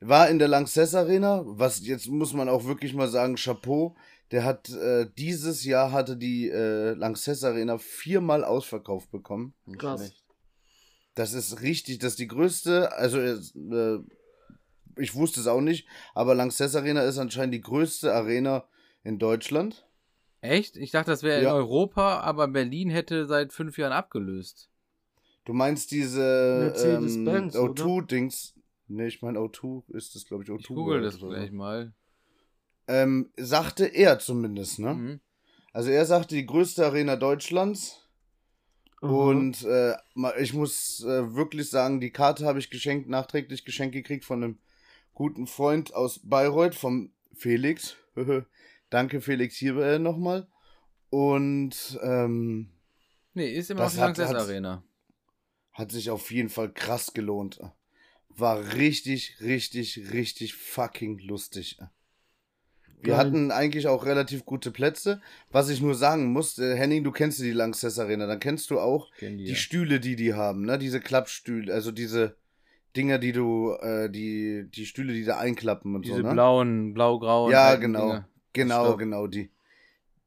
War 0.00 0.28
in 0.28 0.40
der 0.40 0.48
Lanxess 0.48 0.96
Arena, 0.96 1.42
was 1.44 1.86
jetzt 1.86 2.08
muss 2.08 2.32
man 2.32 2.48
auch 2.48 2.64
wirklich 2.64 2.92
mal 2.92 3.08
sagen, 3.08 3.36
Chapeau. 3.36 3.94
Der 4.32 4.44
hat 4.44 4.70
äh, 4.70 5.06
dieses 5.18 5.64
Jahr 5.64 5.92
hatte 5.92 6.16
die 6.16 6.50
äh, 6.50 6.94
Lanxess 6.94 7.44
Arena 7.44 7.78
viermal 7.78 8.42
ausverkauft 8.42 9.12
bekommen. 9.12 9.54
Krass. 9.78 10.12
Das 11.14 11.32
ist 11.32 11.62
richtig, 11.62 12.00
das 12.00 12.12
ist 12.12 12.18
die 12.18 12.28
größte, 12.28 12.92
also 12.92 13.20
äh, 13.20 14.00
ich 14.96 15.14
wusste 15.14 15.40
es 15.40 15.46
auch 15.46 15.60
nicht, 15.60 15.86
aber 16.14 16.34
Lanxess 16.34 16.74
Arena 16.76 17.02
ist 17.02 17.18
anscheinend 17.18 17.54
die 17.54 17.60
größte 17.60 18.12
Arena 18.14 18.64
in 19.04 19.18
Deutschland. 19.18 19.86
Echt? 20.40 20.76
Ich 20.76 20.90
dachte, 20.90 21.10
das 21.10 21.22
wäre 21.22 21.42
Ja. 21.42 21.50
in 21.50 21.56
Europa, 21.56 22.20
aber 22.20 22.48
Berlin 22.48 22.88
hätte 22.90 23.26
seit 23.26 23.52
fünf 23.52 23.76
Jahren 23.78 23.92
abgelöst. 23.92 24.70
Du 25.44 25.52
meinst 25.52 25.90
diese 25.90 26.22
ähm, 26.22 26.58
Mercedes-Benz, 26.66 27.56
oder? 27.56 27.84
O2-Dings? 27.84 28.54
Ne, 28.88 29.06
ich 29.06 29.22
meine 29.22 29.38
O2 29.38 29.84
ist 29.94 30.14
das, 30.14 30.24
glaube 30.26 30.42
ich, 30.44 30.48
O2. 30.50 30.60
Ich 30.60 30.66
google 30.68 31.02
das 31.02 31.14
oder 31.16 31.20
so. 31.20 31.28
gleich 31.28 31.52
mal. 31.52 31.92
Ähm, 32.88 33.30
sagte 33.36 33.86
er 33.86 34.18
zumindest, 34.18 34.78
ne? 34.80 34.94
Mhm. 34.94 35.20
Also 35.72 35.90
er 35.90 36.04
sagte 36.06 36.34
die 36.34 36.46
größte 36.46 36.84
Arena 36.84 37.16
Deutschlands. 37.16 38.08
Aha. 39.00 39.10
Und 39.10 39.62
äh, 39.64 39.94
ich 40.40 40.52
muss 40.52 41.04
äh, 41.04 41.34
wirklich 41.34 41.70
sagen, 41.70 42.00
die 42.00 42.10
Karte 42.10 42.44
habe 42.46 42.58
ich 42.58 42.68
geschenkt, 42.70 43.08
nachträglich 43.08 43.64
geschenkt 43.64 43.94
gekriegt 43.94 44.24
von 44.24 44.42
einem 44.42 44.58
guten 45.20 45.46
Freund 45.46 45.92
aus 45.92 46.20
Bayreuth, 46.24 46.74
vom 46.74 47.12
Felix. 47.34 47.94
Danke, 48.88 49.20
Felix, 49.20 49.54
hier 49.54 49.76
äh, 49.76 49.98
nochmal. 49.98 50.48
Und 51.10 52.00
ähm, 52.02 52.70
Nee, 53.34 53.52
ist 53.52 53.70
immer 53.70 53.82
noch 53.84 53.90
die 53.90 53.98
Lanxess 53.98 54.32
Arena. 54.32 54.82
hat 55.72 55.92
sich 55.92 56.08
auf 56.08 56.30
jeden 56.30 56.48
Fall 56.48 56.72
krass 56.72 57.12
gelohnt. 57.12 57.60
War 58.30 58.72
richtig, 58.76 59.36
richtig, 59.42 60.10
richtig 60.10 60.54
fucking 60.54 61.18
lustig. 61.18 61.78
Wir 63.02 63.18
hatten 63.18 63.50
eigentlich 63.50 63.88
auch 63.88 64.06
relativ 64.06 64.46
gute 64.46 64.70
Plätze. 64.70 65.20
Was 65.50 65.68
ich 65.68 65.82
nur 65.82 65.96
sagen 65.96 66.32
muss, 66.32 66.58
äh, 66.58 66.74
Henning, 66.76 67.04
du 67.04 67.12
kennst 67.12 67.40
die 67.40 67.52
Lanxess 67.52 67.98
Arena, 67.98 68.26
dann 68.26 68.40
kennst 68.40 68.70
du 68.70 68.80
auch 68.80 69.10
die 69.20 69.36
die 69.36 69.44
ja. 69.50 69.54
Stühle, 69.54 70.00
die 70.00 70.16
die 70.16 70.32
haben, 70.32 70.62
ne? 70.64 70.78
Diese 70.78 70.98
Klappstühle, 70.98 71.74
also 71.74 71.92
diese 71.92 72.39
Dinger, 72.96 73.18
die 73.18 73.32
du, 73.32 73.72
äh, 73.80 74.10
die, 74.10 74.68
die 74.70 74.86
Stühle, 74.86 75.12
die 75.12 75.24
da 75.24 75.38
einklappen 75.38 75.94
und 75.94 76.04
Diese 76.04 76.16
so, 76.16 76.22
ne? 76.22 76.32
blauen, 76.32 76.92
blau-grauen. 76.94 77.52
Ja, 77.52 77.76
genau. 77.76 78.00
Dinger. 78.06 78.28
Genau, 78.52 78.96
genau, 78.96 79.26
die. 79.28 79.50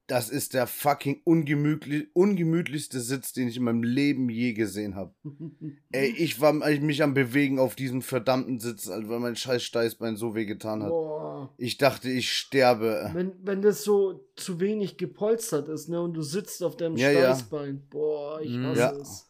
Das 0.08 0.30
ist 0.30 0.54
der 0.54 0.68
fucking 0.68 1.22
ungemütlich, 1.24 2.08
ungemütlichste 2.14 3.00
Sitz, 3.00 3.32
den 3.32 3.48
ich 3.48 3.56
in 3.58 3.64
meinem 3.64 3.84
Leben 3.84 4.30
je 4.30 4.54
gesehen 4.54 4.96
habe. 4.96 5.14
Ey, 5.92 6.10
ich 6.18 6.42
war 6.42 6.52
mich 6.54 7.02
am 7.04 7.14
Bewegen 7.14 7.58
auf 7.58 7.76
diesem 7.76 8.02
verdammten 8.02 8.60
Sitz, 8.60 8.90
weil 8.90 9.20
mein 9.20 9.36
scheiß 9.38 9.64
Steißbein 9.64 10.18
so 10.18 10.36
wehgetan 10.36 10.84
hat. 10.84 10.90
Boah. 10.90 11.54
Ich 11.58 11.78
dachte, 11.78 12.10
ich 12.10 12.32
sterbe. 12.32 13.12
Wenn, 13.14 13.32
wenn 13.44 13.62
das 13.62 13.84
so 13.84 14.26
zu 14.36 14.60
wenig 14.60 14.98
gepolstert 14.98 15.70
ist, 15.70 15.88
ne, 15.90 16.02
und 16.02 16.14
du 16.14 16.22
sitzt 16.22 16.62
auf 16.64 16.76
deinem 16.78 16.98
Ja, 16.98 17.10
ja. 17.12 17.34
Steißbein. 17.36 17.84
Boah, 17.90 18.42
ich 18.42 18.52
Mhm. 18.52 18.66
hasse 18.68 18.80
Ja. 18.80 18.92
es. 18.92 19.30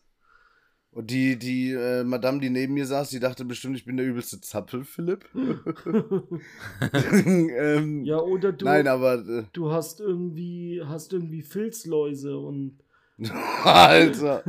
Und 0.94 1.10
die, 1.10 1.38
die 1.40 1.72
äh, 1.72 2.04
Madame, 2.04 2.40
die 2.40 2.52
neben 2.52 2.76
mir 2.76 2.86
saß, 2.86 3.10
die 3.10 3.20
dachte 3.20 3.46
bestimmt, 3.46 3.76
ich 3.76 3.86
bin 3.86 3.98
der 3.98 4.06
übelste 4.06 4.40
Zappel, 4.42 4.84
Philipp. 4.84 5.26
ähm, 6.94 8.06
ja, 8.06 8.20
oder 8.20 8.52
du, 8.52 8.66
Nein, 8.66 8.88
aber 8.88 9.16
äh, 9.16 9.44
du 9.54 9.72
hast 9.72 10.00
irgendwie, 10.02 10.82
hast 10.86 11.14
irgendwie 11.14 11.42
Filzläuse 11.42 12.38
und, 12.38 12.78
Alter. 13.64 14.44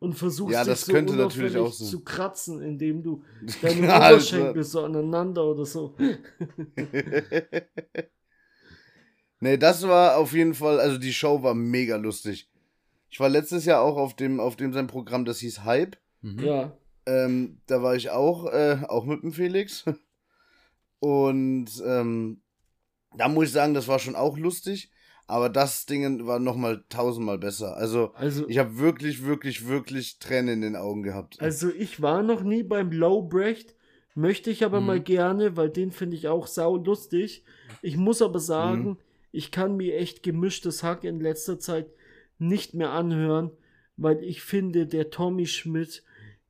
und 0.00 0.14
versuchst 0.14 0.52
Ja, 0.52 0.60
dich 0.60 0.72
das 0.72 0.86
so 0.86 0.92
könnte 0.92 1.14
natürlich 1.14 1.56
auch 1.56 1.72
sein. 1.72 1.88
zu 1.88 2.00
kratzen, 2.00 2.60
indem 2.60 3.02
du 3.02 3.22
deine 3.62 3.92
Alter. 3.92 4.14
Oberschenkel 4.14 4.64
so 4.64 4.80
aneinander 4.80 5.44
oder 5.44 5.64
so. 5.64 5.94
nee, 9.40 9.56
das 9.58 9.86
war 9.86 10.16
auf 10.16 10.32
jeden 10.32 10.54
Fall, 10.54 10.80
also 10.80 10.98
die 10.98 11.12
Show 11.12 11.42
war 11.42 11.54
mega 11.54 11.96
lustig. 11.96 12.48
Ich 13.14 13.20
war 13.20 13.28
letztes 13.28 13.64
Jahr 13.64 13.80
auch 13.80 13.96
auf 13.96 14.16
dem, 14.16 14.40
auf 14.40 14.56
dem 14.56 14.72
sein 14.72 14.88
Programm, 14.88 15.24
das 15.24 15.38
hieß 15.38 15.62
Hype. 15.62 15.96
Mhm. 16.22 16.40
Ja. 16.40 16.76
Ähm, 17.06 17.60
da 17.68 17.80
war 17.80 17.94
ich 17.94 18.10
auch, 18.10 18.46
äh, 18.52 18.78
auch 18.88 19.04
mit 19.04 19.22
dem 19.22 19.30
Felix. 19.32 19.84
Und 20.98 21.66
ähm, 21.86 22.40
da 23.16 23.28
muss 23.28 23.44
ich 23.46 23.52
sagen, 23.52 23.72
das 23.72 23.86
war 23.86 24.00
schon 24.00 24.16
auch 24.16 24.36
lustig. 24.36 24.90
Aber 25.28 25.48
das 25.48 25.86
Ding 25.86 26.26
war 26.26 26.40
nochmal 26.40 26.82
tausendmal 26.88 27.38
besser. 27.38 27.76
Also, 27.76 28.12
Also, 28.14 28.48
ich 28.48 28.58
habe 28.58 28.78
wirklich, 28.78 29.24
wirklich, 29.24 29.68
wirklich 29.68 30.18
Tränen 30.18 30.54
in 30.54 30.60
den 30.62 30.76
Augen 30.76 31.04
gehabt. 31.04 31.40
also 31.40 31.70
ich 31.70 32.02
war 32.02 32.24
noch 32.24 32.42
nie 32.42 32.64
beim 32.64 32.90
Lowbrecht, 32.90 33.76
möchte 34.16 34.50
ich 34.50 34.64
aber 34.64 34.80
Mhm. 34.80 34.86
mal 34.86 35.00
gerne, 35.00 35.56
weil 35.56 35.70
den 35.70 35.92
finde 35.92 36.16
ich 36.16 36.26
auch 36.26 36.48
sau 36.48 36.76
lustig. 36.78 37.44
Ich 37.80 37.96
muss 37.96 38.20
aber 38.22 38.40
sagen, 38.40 38.82
Mhm. 38.84 38.96
ich 39.30 39.52
kann 39.52 39.76
mir 39.76 39.96
echt 39.98 40.24
gemischtes 40.24 40.82
Hack 40.82 41.04
in 41.04 41.20
letzter 41.20 41.60
Zeit 41.60 41.86
nicht 42.38 42.74
mehr 42.74 42.90
anhören, 42.90 43.50
weil 43.96 44.22
ich 44.24 44.42
finde, 44.42 44.86
der 44.86 45.10
Tommy 45.10 45.46
Schmidt, 45.46 46.02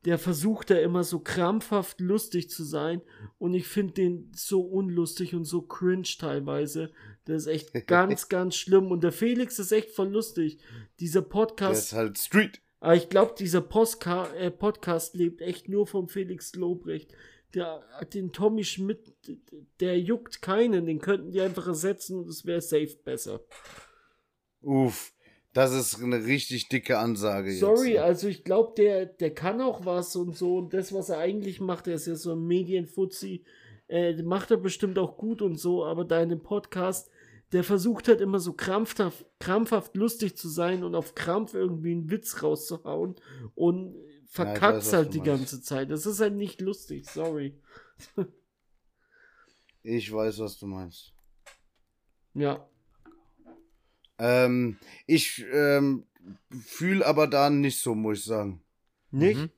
der 0.05 0.17
versucht 0.19 0.69
da 0.69 0.75
immer 0.77 1.03
so 1.03 1.19
krampfhaft 1.19 1.99
lustig 1.99 2.49
zu 2.49 2.63
sein 2.63 3.01
und 3.39 3.53
ich 3.53 3.67
finde 3.67 3.93
den 3.93 4.31
so 4.35 4.61
unlustig 4.61 5.33
und 5.33 5.45
so 5.45 5.61
cringe 5.63 6.07
teilweise. 6.19 6.91
Das 7.25 7.43
ist 7.43 7.47
echt 7.47 7.73
ganz, 7.87 8.29
ganz 8.29 8.55
schlimm 8.55 8.91
und 8.91 9.03
der 9.03 9.11
Felix 9.11 9.57
ist 9.59 9.71
echt 9.71 9.91
voll 9.91 10.09
lustig. 10.09 10.59
Dieser 10.99 11.21
Der 11.21 11.29
Podcast 11.29 11.85
ist 11.87 11.93
halt 11.93 12.17
Street. 12.19 12.61
aber 12.79 12.95
ich 12.95 13.09
glaube, 13.09 13.33
dieser 13.37 13.61
Postka 13.61 14.27
äh, 14.35 14.51
Podcast 14.51 15.15
lebt 15.15 15.41
echt 15.41 15.69
nur 15.69 15.87
vom 15.87 16.07
Felix 16.07 16.53
Lobrecht. 16.55 17.11
Der, 17.55 17.83
den 18.13 18.31
Tommy 18.33 18.63
Schmidt, 18.65 19.13
der 19.79 19.97
juckt 19.99 20.41
keinen, 20.41 20.85
den 20.85 20.99
könnten 20.99 21.31
die 21.31 21.39
einfach 21.41 21.65
ersetzen 21.67 22.19
und 22.19 22.27
es 22.27 22.45
wäre 22.45 22.59
safe 22.61 22.97
besser. 23.03 23.39
Uff, 24.61 25.13
das 25.55 25.71
ist 25.71 26.03
eine 26.03 26.25
richtig 26.25 26.67
dicke 26.67 26.99
Ansage 26.99 27.49
jetzt. 27.49 27.61
Sorry, 27.61 27.97
also 27.97 28.27
ich 28.27 28.43
glaube, 28.43 28.73
der, 28.75 29.05
der 29.05 29.33
kann 29.33 29.61
auch 29.61 29.85
was 29.85 30.13
und 30.17 30.35
so. 30.35 30.57
Und 30.57 30.73
das, 30.73 30.93
was 30.93 31.07
er 31.07 31.19
eigentlich 31.19 31.61
macht, 31.61 31.87
der 31.87 31.95
ist 31.95 32.07
ja 32.07 32.15
so 32.15 32.33
ein 32.33 32.45
Medienfuzzi, 32.45 33.45
äh, 33.87 34.21
macht 34.21 34.51
er 34.51 34.57
bestimmt 34.57 34.99
auch 34.99 35.15
gut 35.15 35.41
und 35.41 35.55
so, 35.55 35.85
aber 35.85 36.03
da 36.03 36.21
in 36.21 36.27
dem 36.27 36.43
Podcast, 36.43 37.09
der 37.53 37.63
versucht 37.63 38.09
halt 38.09 38.19
immer 38.19 38.39
so 38.39 38.51
krampfhaft, 38.51 39.25
krampfhaft 39.39 39.95
lustig 39.95 40.35
zu 40.35 40.49
sein 40.49 40.83
und 40.83 40.93
auf 40.93 41.15
Krampf 41.15 41.53
irgendwie 41.53 41.93
einen 41.93 42.11
Witz 42.11 42.43
rauszuhauen 42.43 43.15
und 43.53 43.95
verkackt 44.27 44.79
was 44.79 44.91
halt 44.91 45.13
die 45.13 45.19
meinst. 45.19 45.31
ganze 45.31 45.61
Zeit. 45.61 45.89
Das 45.89 46.05
ist 46.05 46.19
halt 46.19 46.35
nicht 46.35 46.59
lustig, 46.59 47.09
sorry. 47.09 47.57
Ich 49.83 50.11
weiß, 50.11 50.39
was 50.39 50.57
du 50.57 50.67
meinst. 50.67 51.13
Ja. 52.33 52.67
Ähm, 54.17 54.77
ich 55.07 55.45
ähm, 55.51 56.05
fühle 56.65 57.05
aber 57.05 57.27
da 57.27 57.49
nicht 57.49 57.79
so, 57.79 57.95
muss 57.95 58.19
ich 58.19 58.25
sagen. 58.25 58.61
Nicht? 59.11 59.39
Mhm. 59.39 59.49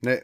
Nee. 0.00 0.22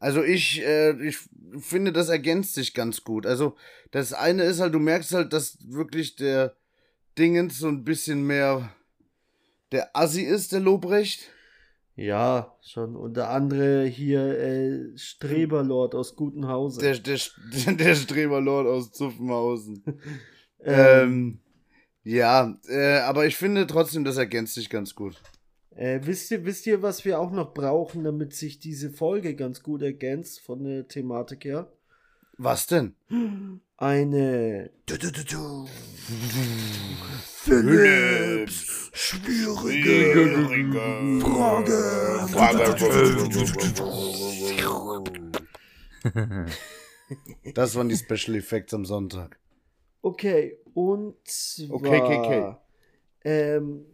Also 0.00 0.22
ich, 0.22 0.62
äh, 0.62 0.92
ich 1.02 1.18
finde, 1.58 1.92
das 1.92 2.08
ergänzt 2.08 2.54
sich 2.54 2.74
ganz 2.74 3.02
gut. 3.02 3.26
Also 3.26 3.56
das 3.90 4.12
eine 4.12 4.44
ist 4.44 4.60
halt, 4.60 4.74
du 4.74 4.78
merkst 4.78 5.12
halt, 5.12 5.32
dass 5.32 5.58
wirklich 5.60 6.16
der 6.16 6.54
Dingens 7.18 7.58
so 7.58 7.68
ein 7.68 7.84
bisschen 7.84 8.26
mehr 8.26 8.70
der 9.72 9.96
Assi 9.96 10.22
ist, 10.22 10.52
der 10.52 10.60
Lobrecht. 10.60 11.30
Ja, 11.96 12.56
schon. 12.62 12.94
Und 12.94 13.16
der 13.16 13.30
andere 13.30 13.84
hier, 13.84 14.38
äh, 14.38 14.96
Streberlord 14.96 15.96
aus 15.96 16.14
Gutenhausen. 16.14 16.80
Der, 16.80 16.96
der, 16.98 17.18
der 17.74 17.94
Streberlord 17.96 18.68
aus 18.68 18.92
Zuffenhausen. 18.92 19.82
ähm, 20.60 20.74
Ähm, 20.74 21.40
ja, 22.08 22.56
äh, 22.68 23.00
aber 23.00 23.26
ich 23.26 23.36
finde 23.36 23.66
trotzdem, 23.66 24.04
das 24.04 24.16
ergänzt 24.16 24.54
sich 24.54 24.70
ganz 24.70 24.94
gut. 24.94 25.20
Äh, 25.76 26.00
wisst, 26.04 26.30
ihr, 26.30 26.44
wisst 26.46 26.66
ihr, 26.66 26.80
was 26.80 27.04
wir 27.04 27.20
auch 27.20 27.30
noch 27.30 27.52
brauchen, 27.52 28.02
damit 28.02 28.34
sich 28.34 28.58
diese 28.58 28.88
Folge 28.88 29.36
ganz 29.36 29.62
gut 29.62 29.82
ergänzt 29.82 30.40
von 30.40 30.64
der 30.64 30.88
Thematik 30.88 31.44
her? 31.44 31.70
Was 32.38 32.66
denn? 32.66 32.94
Eine 33.76 34.70
Philips 37.44 38.90
schwierige 38.94 40.48
Das 47.54 47.74
waren 47.74 47.88
die 47.88 47.96
Special 47.96 48.36
Effects 48.36 48.72
am 48.72 48.84
Sonntag. 48.84 49.38
Okay, 50.02 50.58
und 50.74 51.16
zwar. 51.24 51.76
Okay, 51.76 52.02
okay, 52.02 52.18
okay. 52.18 52.56
Ähm, 53.24 53.84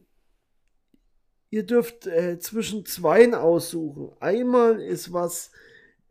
ihr 1.51 1.65
dürft 1.65 2.07
äh, 2.07 2.39
zwischen 2.39 2.85
zweien 2.85 3.35
aussuchen. 3.35 4.13
Einmal 4.21 4.81
ist 4.81 5.13
was, 5.13 5.51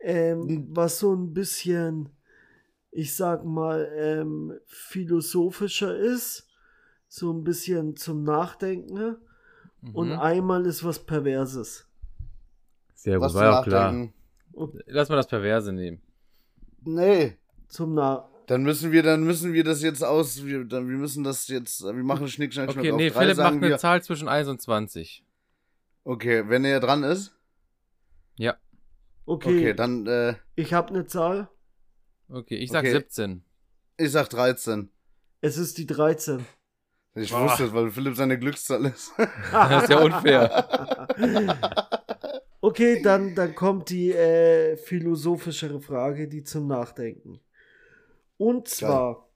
ähm, 0.00 0.48
Hm. 0.48 0.66
was 0.76 0.98
so 0.98 1.14
ein 1.14 1.32
bisschen, 1.32 2.08
ich 2.90 3.14
sag 3.14 3.44
mal, 3.44 3.90
ähm, 3.96 4.58
philosophischer 4.66 5.96
ist. 5.96 6.48
So 7.08 7.32
ein 7.32 7.44
bisschen 7.44 7.96
zum 7.96 8.24
Nachdenken. 8.24 8.94
ne? 8.94 9.18
Und 9.92 10.10
Mhm. 10.10 10.18
einmal 10.18 10.66
ist 10.66 10.82
was 10.82 10.98
Perverses. 10.98 11.86
Sehr 12.94 13.18
gut, 13.18 13.26
Was 13.26 13.34
war 13.34 13.60
auch 13.60 13.64
klar. 13.64 13.92
Nachdenken. 13.92 14.14
Lass 14.86 15.08
mal 15.08 15.16
das 15.16 15.28
Perverse 15.28 15.72
nehmen. 15.72 16.00
Nee. 16.84 17.36
Zum 17.68 17.94
Na 17.94 18.28
Dann 18.46 18.62
müssen 18.62 18.92
wir, 18.92 19.02
dann 19.02 19.24
müssen 19.24 19.52
wir 19.54 19.64
das 19.64 19.82
jetzt 19.82 20.04
aus, 20.04 20.44
wir, 20.44 20.64
dann, 20.64 20.88
wir 20.88 20.96
müssen 20.96 21.24
das 21.24 21.48
jetzt, 21.48 21.82
wir 21.82 21.92
machen 21.94 22.28
Schnick, 22.28 22.52
Schnack, 22.52 22.70
Schnuck 22.72 22.78
Okay, 22.82 22.92
auf 22.92 22.96
nee, 22.98 23.08
drei, 23.08 23.20
Philipp 23.20 23.36
macht 23.38 23.44
sagen 23.46 23.56
eine 23.58 23.68
wir. 23.68 23.78
Zahl 23.78 24.02
zwischen 24.02 24.28
1 24.28 24.48
und 24.48 24.60
20. 24.60 25.24
Okay, 26.04 26.44
wenn 26.48 26.64
er 26.64 26.80
dran 26.80 27.02
ist. 27.04 27.34
Ja, 28.36 28.56
Okay, 29.26 29.48
Okay, 29.48 29.74
dann, 29.74 30.06
äh, 30.06 30.34
ich 30.54 30.74
habe 30.74 30.88
eine 30.90 31.06
Zahl. 31.06 31.48
okay, 32.28 32.56
ich 32.56 32.70
sag 32.70 32.80
Okay. 32.80 32.92
17. 32.92 33.42
ich 33.96 34.10
sag 34.12 34.28
13. 34.28 34.90
Es 35.40 35.56
ist 35.56 35.78
die 35.78 35.86
13. 35.86 36.44
Ich 37.14 37.30
Boah. 37.30 37.44
wusste 37.44 37.64
es, 37.64 37.72
weil 37.72 37.90
Philipp 37.90 38.16
seine 38.16 38.38
Glückszahl 38.38 38.84
ist. 38.86 39.12
Das 39.52 39.84
ist 39.84 39.88
ja 39.90 40.00
unfair. 40.02 40.66
Okay, 42.60 43.00
dann, 43.02 43.34
dann 43.34 43.54
kommt 43.54 43.90
die 43.90 44.10
äh, 44.12 44.76
philosophischere 44.76 45.80
Frage, 45.80 46.28
die 46.28 46.42
zum 46.44 46.66
Nachdenken. 46.66 47.40
Und 48.36 48.68
zwar, 48.68 49.28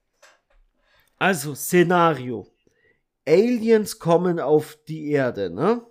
also 1.17 1.55
Szenario. 1.55 2.47
Aliens 3.27 3.99
kommen 3.99 4.39
auf 4.39 4.77
die 4.87 5.11
Erde, 5.11 5.49
ne? 5.49 5.83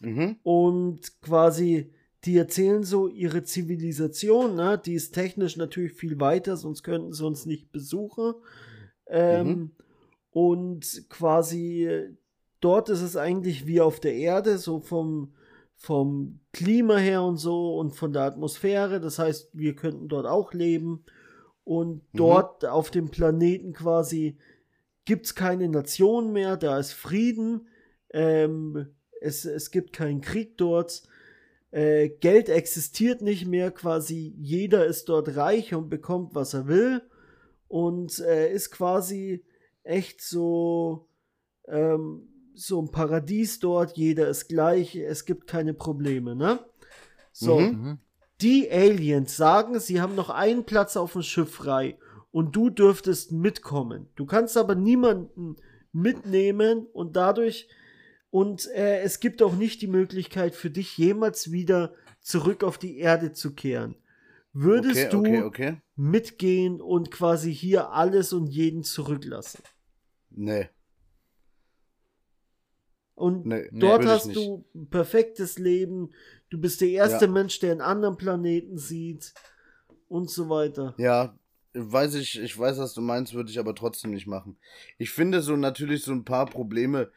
mhm. 0.00 0.36
Und 0.42 1.20
quasi, 1.20 1.92
die 2.24 2.38
erzählen 2.38 2.84
so 2.84 3.08
ihre 3.08 3.42
Zivilisation, 3.42 4.54
ne? 4.54 4.80
Die 4.82 4.94
ist 4.94 5.12
technisch 5.12 5.56
natürlich 5.56 5.92
viel 5.92 6.18
weiter, 6.20 6.56
sonst 6.56 6.82
könnten 6.82 7.12
sie 7.12 7.26
uns 7.26 7.46
nicht 7.46 7.70
besuchen. 7.70 8.34
Ähm, 9.06 9.46
Mhm. 9.46 9.70
Und 10.30 11.04
quasi, 11.10 12.08
dort 12.60 12.88
ist 12.88 13.02
es 13.02 13.16
eigentlich 13.16 13.66
wie 13.66 13.80
auf 13.80 14.00
der 14.00 14.14
Erde, 14.14 14.58
so 14.58 14.80
vom, 14.80 15.32
vom 15.76 16.40
Klima 16.52 16.96
her 16.96 17.22
und 17.22 17.36
so 17.36 17.76
und 17.78 17.92
von 17.94 18.12
der 18.12 18.22
Atmosphäre. 18.22 19.00
Das 19.00 19.18
heißt, 19.18 19.50
wir 19.52 19.76
könnten 19.76 20.08
dort 20.08 20.26
auch 20.26 20.52
leben. 20.52 21.04
Und 21.64 22.02
dort 22.12 22.66
auf 22.66 22.90
dem 22.90 23.08
Planeten 23.08 23.72
quasi 23.72 24.36
gibt 25.06 25.26
es 25.26 25.34
keine 25.34 25.68
Nation 25.68 26.32
mehr, 26.32 26.56
da 26.56 26.78
ist 26.78 26.92
Frieden. 26.92 27.68
Ähm, 28.12 28.88
es, 29.20 29.44
es 29.44 29.70
gibt 29.70 29.92
keinen 29.92 30.20
Krieg 30.20 30.58
dort. 30.58 31.02
Äh, 31.70 32.10
Geld 32.10 32.48
existiert 32.50 33.22
nicht 33.22 33.46
mehr, 33.46 33.70
quasi 33.70 34.34
jeder 34.38 34.86
ist 34.86 35.08
dort 35.08 35.36
reich 35.36 35.74
und 35.74 35.88
bekommt, 35.88 36.34
was 36.34 36.54
er 36.54 36.68
will. 36.68 37.02
Und 37.66 38.18
äh, 38.20 38.52
ist 38.52 38.70
quasi 38.70 39.42
echt 39.82 40.20
so, 40.22 41.08
ähm, 41.66 42.28
so 42.54 42.80
ein 42.80 42.90
Paradies 42.90 43.58
dort, 43.58 43.96
jeder 43.96 44.28
ist 44.28 44.48
gleich, 44.48 44.94
es 44.94 45.24
gibt 45.24 45.46
keine 45.46 45.74
Probleme, 45.74 46.36
ne? 46.36 46.60
So, 47.32 47.58
Mhm. 47.58 47.98
Die 48.40 48.70
Aliens 48.70 49.36
sagen, 49.36 49.78
sie 49.78 50.00
haben 50.00 50.14
noch 50.14 50.30
einen 50.30 50.64
Platz 50.64 50.96
auf 50.96 51.12
dem 51.12 51.22
Schiff 51.22 51.54
frei 51.54 51.98
und 52.30 52.56
du 52.56 52.68
dürftest 52.70 53.32
mitkommen. 53.32 54.08
Du 54.16 54.26
kannst 54.26 54.56
aber 54.56 54.74
niemanden 54.74 55.56
mitnehmen 55.92 56.86
und 56.92 57.16
dadurch 57.16 57.68
und 58.30 58.66
äh, 58.72 59.00
es 59.02 59.20
gibt 59.20 59.42
auch 59.42 59.54
nicht 59.54 59.80
die 59.80 59.86
Möglichkeit 59.86 60.56
für 60.56 60.68
dich 60.68 60.98
jemals 60.98 61.52
wieder 61.52 61.94
zurück 62.20 62.64
auf 62.64 62.78
die 62.78 62.98
Erde 62.98 63.32
zu 63.32 63.54
kehren. 63.54 63.94
Würdest 64.52 65.06
Okay, 65.06 65.10
du 65.10 65.18
okay, 65.18 65.42
okay. 65.42 65.76
mitgehen 65.94 66.80
und 66.80 67.12
quasi 67.12 67.54
hier 67.54 67.90
alles 67.90 68.32
und 68.32 68.48
jeden 68.48 68.82
zurücklassen? 68.82 69.62
Nee. 70.30 70.68
Und 73.14 73.46
Nee, 73.46 73.68
nee, 73.70 73.80
dort 73.80 74.02
ich 74.02 74.08
hast 74.08 74.34
du 74.34 74.64
ein 74.74 74.88
perfektes 74.90 75.58
Leben. 75.58 76.12
Du 76.54 76.60
bist 76.60 76.80
der 76.80 76.88
erste 76.88 77.24
Ja. 77.24 77.30
Mensch, 77.32 77.58
der 77.58 77.72
einen 77.72 77.80
anderen 77.80 78.16
Planeten 78.16 78.78
sieht 78.78 79.34
und 80.08 80.30
so 80.30 80.48
weiter. 80.48 80.94
Ja, 80.98 81.36
weiß 81.72 82.14
ich, 82.14 82.40
ich 82.40 82.56
weiß, 82.56 82.78
was 82.78 82.94
du 82.94 83.00
meinst, 83.00 83.34
würde 83.34 83.50
ich 83.50 83.58
aber 83.58 83.74
trotzdem 83.74 84.12
nicht 84.12 84.28
machen. 84.28 84.56
Ich 84.96 85.10
finde 85.10 85.42
so 85.42 85.56
natürlich 85.56 86.04
so 86.04 86.12
ein 86.12 86.24
paar 86.24 86.46
Probleme 86.46 87.10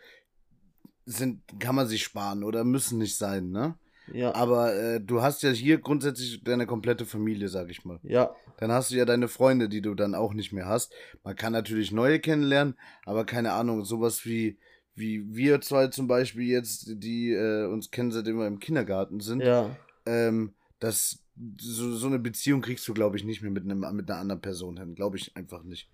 sind, 1.06 1.44
kann 1.60 1.76
man 1.76 1.88
sich 1.88 2.04
sparen 2.04 2.44
oder 2.44 2.64
müssen 2.64 2.98
nicht 2.98 3.16
sein, 3.16 3.52
ne? 3.52 3.76
Ja. 4.12 4.34
Aber 4.34 4.74
äh, 4.74 5.00
du 5.00 5.22
hast 5.22 5.44
ja 5.44 5.52
hier 5.52 5.78
grundsätzlich 5.78 6.44
deine 6.44 6.66
komplette 6.66 7.06
Familie, 7.06 7.48
sag 7.48 7.70
ich 7.70 7.86
mal. 7.86 8.00
Ja. 8.02 8.34
Dann 8.58 8.72
hast 8.72 8.90
du 8.90 8.96
ja 8.96 9.06
deine 9.06 9.28
Freunde, 9.28 9.70
die 9.70 9.84
du 9.84 9.94
dann 9.94 10.16
auch 10.16 10.34
nicht 10.34 10.52
mehr 10.52 10.66
hast. 10.66 10.92
Man 11.24 11.36
kann 11.36 11.54
natürlich 11.54 11.92
neue 11.92 12.20
kennenlernen, 12.20 12.76
aber 13.06 13.24
keine 13.24 13.54
Ahnung, 13.54 13.86
sowas 13.86 14.26
wie, 14.26 14.58
wie 14.98 15.34
wir 15.36 15.62
zwei 15.62 15.88
zum 15.88 16.08
Beispiel 16.08 16.48
jetzt, 16.48 16.86
die 17.04 17.32
äh, 17.32 17.66
uns 17.66 17.92
kennen, 17.92 18.12
seitdem 18.12 18.38
wir 18.38 18.48
im 18.48 18.60
Kindergarten 18.60 19.20
sind, 19.20 19.42
Ja. 19.42 19.76
ähm, 20.06 20.54
das, 20.80 21.24
so, 21.60 21.96
so 21.96 22.08
eine 22.08 22.20
Beziehung 22.20 22.62
kriegst 22.62 22.88
du, 22.88 22.94
glaube 22.94 23.16
ich, 23.18 23.24
nicht 23.24 23.42
mehr 23.42 23.52
mit, 23.52 23.64
einem, 23.64 23.80
mit 23.96 24.10
einer 24.10 24.20
anderen 24.20 24.42
Person 24.42 24.78
hin. 24.78 24.96
Glaube 24.96 25.18
ich 25.18 25.36
einfach 25.36 25.64
nicht. 25.64 25.90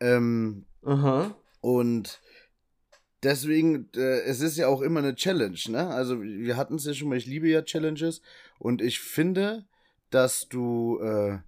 Ähm, 0.00 0.64
Aha. 0.82 1.36
und 1.60 2.20
deswegen, 3.22 3.88
äh, 3.94 4.20
es 4.22 4.40
ist 4.40 4.56
ja 4.56 4.68
auch 4.68 4.80
immer 4.80 5.00
eine 5.00 5.14
Challenge, 5.14 5.58
ne? 5.68 5.88
Also, 5.88 6.22
wir 6.22 6.56
hatten 6.56 6.76
es 6.76 6.86
ja 6.86 6.94
schon 6.94 7.08
mal, 7.10 7.18
ich 7.18 7.26
liebe 7.26 7.48
ja 7.48 7.62
Challenges. 7.62 8.22
Und 8.58 8.80
ich 8.82 9.00
finde, 9.00 9.66
dass 10.10 10.48
du, 10.48 10.98
äh, 11.00 11.38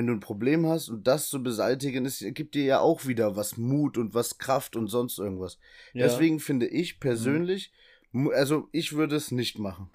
wenn 0.00 0.06
du 0.06 0.14
ein 0.14 0.20
Problem 0.20 0.64
hast 0.66 0.88
und 0.88 1.06
das 1.06 1.28
zu 1.28 1.42
beseitigen, 1.42 2.06
es 2.06 2.24
gibt 2.28 2.54
dir 2.54 2.64
ja 2.64 2.80
auch 2.80 3.06
wieder 3.06 3.36
was 3.36 3.58
Mut 3.58 3.98
und 3.98 4.14
was 4.14 4.38
Kraft 4.38 4.74
und 4.74 4.86
sonst 4.88 5.18
irgendwas. 5.18 5.58
Ja. 5.92 6.06
Deswegen 6.06 6.40
finde 6.40 6.66
ich 6.66 7.00
persönlich, 7.00 7.70
mu- 8.10 8.30
also 8.30 8.70
ich 8.72 8.94
würde 8.94 9.16
es 9.16 9.30
nicht 9.30 9.58
machen. 9.58 9.90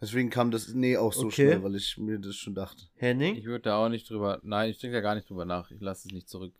Deswegen 0.00 0.28
kam 0.28 0.50
das 0.50 0.74
Nee 0.74 0.96
auch 0.96 1.12
so 1.12 1.26
Okay. 1.26 1.34
schnell, 1.46 1.62
weil 1.62 1.76
ich 1.76 1.96
mir 1.98 2.18
das 2.18 2.34
schon 2.34 2.56
dachte. 2.56 2.82
Henning? 2.96 3.36
Ich 3.36 3.44
würde 3.44 3.62
da 3.62 3.76
auch 3.76 3.88
nicht 3.88 4.10
drüber. 4.10 4.40
Nein, 4.42 4.70
ich 4.70 4.80
denke 4.80 4.96
da 4.96 5.00
gar 5.02 5.14
nicht 5.14 5.30
drüber 5.30 5.44
nach. 5.44 5.70
Ich 5.70 5.80
lasse 5.80 6.08
es 6.08 6.12
nicht 6.12 6.28
zurück. 6.28 6.52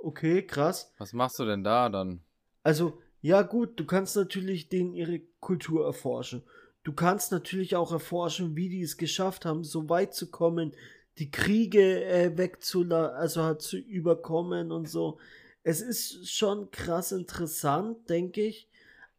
Okay, 0.00 0.42
krass. 0.46 0.92
Was 0.98 1.12
machst 1.12 1.40
du 1.40 1.44
denn 1.46 1.64
da 1.64 1.88
dann? 1.88 2.20
Also, 2.62 3.02
ja 3.22 3.42
gut, 3.42 3.80
du 3.80 3.84
kannst 3.86 4.14
natürlich 4.14 4.68
denen 4.68 4.94
ihre 4.94 5.18
Kultur 5.40 5.84
erforschen. 5.84 6.44
Du 6.86 6.92
kannst 6.92 7.32
natürlich 7.32 7.74
auch 7.74 7.90
erforschen, 7.90 8.54
wie 8.54 8.68
die 8.68 8.82
es 8.82 8.96
geschafft 8.96 9.44
haben, 9.44 9.64
so 9.64 9.88
weit 9.88 10.14
zu 10.14 10.30
kommen, 10.30 10.70
die 11.18 11.32
Kriege 11.32 12.04
äh, 12.04 12.38
wegzula 12.38 13.08
also 13.08 13.42
halt 13.42 13.60
zu 13.60 13.76
überkommen 13.76 14.70
und 14.70 14.88
so. 14.88 15.18
Es 15.64 15.80
ist 15.80 16.30
schon 16.30 16.70
krass 16.70 17.10
interessant, 17.10 18.08
denke 18.08 18.42
ich. 18.42 18.68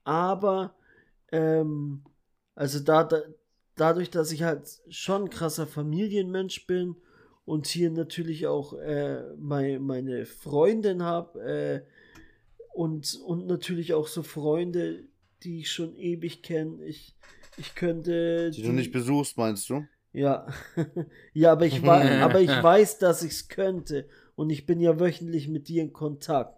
Aber, 0.06 0.76
ähm, 1.34 2.04
also 2.56 2.80
da, 2.80 3.04
da, 3.04 3.22
dadurch, 3.76 4.12
dass 4.12 4.32
ich 4.32 4.44
halt 4.44 4.62
schon 4.88 5.24
ein 5.24 5.30
krasser 5.30 5.68
Familienmensch 5.68 6.68
bin 6.68 6.96
und 7.44 7.68
hier 7.68 7.92
natürlich 7.92 8.48
auch 8.48 8.80
äh, 8.80 9.24
mei- 9.36 9.80
meine 9.80 10.26
Freundin 10.26 11.04
habe, 11.04 11.42
äh, 11.42 11.82
und, 12.74 13.20
und 13.26 13.46
natürlich 13.46 13.94
auch 13.94 14.08
so 14.08 14.24
Freunde, 14.24 15.04
die 15.44 15.60
ich 15.60 15.70
schon 15.70 15.98
ewig 15.98 16.44
kenne. 16.44 16.86
Ich, 16.86 17.14
ich 17.58 17.76
könnte. 17.76 18.52
Die 18.52 18.62
du 18.62 18.72
nicht 18.72 18.92
besuchst, 18.92 19.38
meinst 19.38 19.70
du? 19.70 19.86
Ja. 20.14 20.48
ja, 21.34 21.52
aber 21.52 21.66
ich, 21.66 21.84
wei- 21.86 22.22
aber 22.22 22.42
ich 22.42 22.50
weiß, 22.50 22.98
dass 23.00 23.24
ich 23.24 23.32
es 23.32 23.48
könnte. 23.50 24.08
Und 24.36 24.50
ich 24.52 24.66
bin 24.66 24.80
ja 24.80 25.00
wöchentlich 25.00 25.48
mit 25.48 25.68
dir 25.68 25.82
in 25.82 25.94
Kontakt. 25.94 26.56